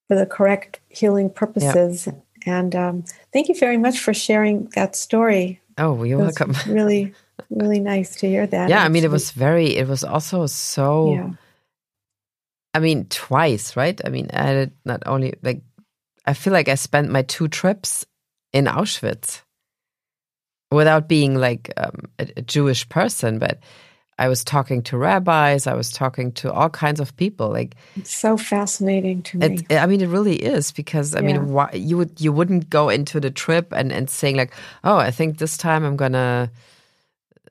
for 0.08 0.16
the 0.16 0.26
correct 0.26 0.80
healing 0.90 1.30
purposes. 1.30 2.08
And 2.46 2.76
um, 2.76 3.04
thank 3.32 3.50
you 3.50 3.56
very 3.56 3.78
much 3.78 4.00
for 4.00 4.14
sharing 4.14 4.66
that 4.76 4.96
story. 4.96 5.62
Oh, 5.78 6.04
you're 6.04 6.18
welcome. 6.18 6.56
really, 6.68 7.14
really 7.50 7.80
nice 7.80 8.16
to 8.18 8.28
hear 8.28 8.48
that. 8.48 8.70
Yeah, 8.70 8.84
I 8.84 8.90
mean, 8.90 9.04
it 9.04 9.12
was 9.12 9.32
very, 9.32 9.76
it 9.76 9.88
was 9.88 10.04
also 10.04 10.46
so, 10.46 11.14
yeah. 11.14 11.30
I 12.74 12.80
mean, 12.80 13.06
twice, 13.06 13.76
right? 13.76 14.00
I 14.06 14.10
mean, 14.10 14.30
I 14.32 14.54
did 14.54 14.72
not 14.86 15.04
only 15.06 15.34
like, 15.42 15.62
I 16.26 16.34
feel 16.34 16.54
like 16.54 16.70
I 16.70 16.76
spent 16.76 17.10
my 17.10 17.24
two 17.24 17.48
trips 17.48 18.06
in 18.54 18.66
Auschwitz 18.66 19.42
without 20.72 21.08
being 21.08 21.36
like 21.36 21.72
um, 21.78 22.06
a, 22.20 22.28
a 22.38 22.42
Jewish 22.42 22.88
person, 22.90 23.40
but 23.40 23.60
I 24.20 24.28
was 24.28 24.44
talking 24.44 24.84
to 24.84 24.98
rabbis. 24.98 25.66
I 25.66 25.74
was 25.74 25.92
talking 25.92 26.34
to 26.34 26.52
all 26.52 26.70
kinds 26.70 27.00
of 27.00 27.16
people. 27.16 27.50
Like 27.50 27.76
it's 27.96 28.14
so 28.14 28.36
fascinating 28.36 29.24
to 29.24 29.38
me. 29.38 29.60
It, 29.70 29.78
I 29.78 29.86
mean, 29.86 30.02
it 30.02 30.10
really 30.10 30.36
is 30.36 30.74
because 30.74 31.16
I 31.16 31.22
yeah. 31.22 31.28
mean, 31.28 31.54
why, 31.54 31.72
you 31.74 31.98
would 31.98 32.20
you 32.20 32.34
wouldn't 32.34 32.70
go 32.70 32.90
into 32.90 33.22
the 33.22 33.32
trip 33.32 33.72
and 33.72 33.94
and 33.94 34.10
saying 34.10 34.36
like, 34.36 34.54
oh, 34.84 34.98
I 34.98 35.10
think 35.10 35.38
this 35.38 35.58
time 35.58 35.84
I'm 35.84 35.96
gonna. 35.96 36.52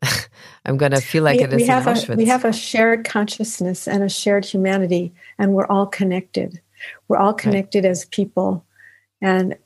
I'm 0.65 0.77
gonna 0.77 1.01
feel 1.01 1.25
like 1.25 1.39
we, 1.39 1.45
it 1.45 1.53
is 1.55 1.63
we 1.63 1.67
have 1.67 1.87
in 1.87 1.95
Auschwitz. 1.95 2.15
A, 2.15 2.17
we 2.17 2.27
have 2.27 2.45
a 2.45 2.53
shared 2.53 3.05
consciousness 3.05 3.89
and 3.89 4.05
a 4.05 4.09
shared 4.09 4.45
humanity, 4.45 5.15
and 5.39 5.55
we're 5.55 5.67
all 5.67 5.87
connected. 5.87 6.61
We're 7.09 7.17
all 7.17 7.33
connected 7.33 7.85
right. 7.85 7.91
as 7.91 8.05
people, 8.05 8.65
and 9.23 9.57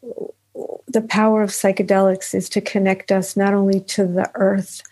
the 0.92 1.02
power 1.02 1.42
of 1.42 1.50
psychedelics 1.50 2.34
is 2.34 2.48
to 2.50 2.60
connect 2.60 3.12
us 3.12 3.36
not 3.36 3.54
only 3.54 3.80
to 3.80 4.06
the 4.06 4.30
earth 4.34 4.82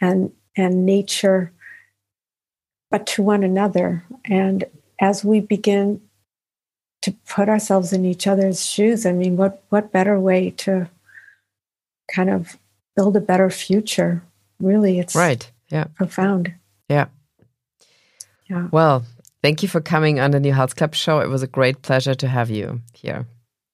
and 0.00 0.32
and 0.56 0.86
nature 0.86 1.52
but 2.90 3.06
to 3.06 3.22
one 3.22 3.42
another. 3.42 4.04
And 4.24 4.64
as 5.00 5.24
we 5.24 5.40
begin 5.40 6.00
to 7.02 7.12
put 7.28 7.48
ourselves 7.48 7.92
in 7.92 8.04
each 8.04 8.26
other's 8.26 8.64
shoes, 8.64 9.06
I 9.06 9.12
mean, 9.12 9.36
what, 9.36 9.62
what 9.68 9.92
better 9.92 10.18
way 10.18 10.50
to 10.58 10.88
kind 12.12 12.30
of 12.30 12.56
build 12.94 13.16
a 13.16 13.20
better 13.20 13.50
future? 13.50 14.22
Really, 14.60 14.98
it's 14.98 15.14
right. 15.14 15.50
Yeah. 15.68 15.84
Profound. 15.94 16.54
Yeah. 16.88 17.06
Yeah. 18.48 18.68
Well, 18.70 19.04
thank 19.42 19.62
you 19.62 19.68
for 19.68 19.80
coming 19.80 20.20
on 20.20 20.30
the 20.30 20.40
New 20.40 20.52
Health 20.52 20.76
Club 20.76 20.94
show. 20.94 21.20
It 21.20 21.28
was 21.28 21.42
a 21.42 21.48
great 21.48 21.82
pleasure 21.82 22.14
to 22.14 22.28
have 22.28 22.48
you 22.48 22.80
here. 22.94 23.26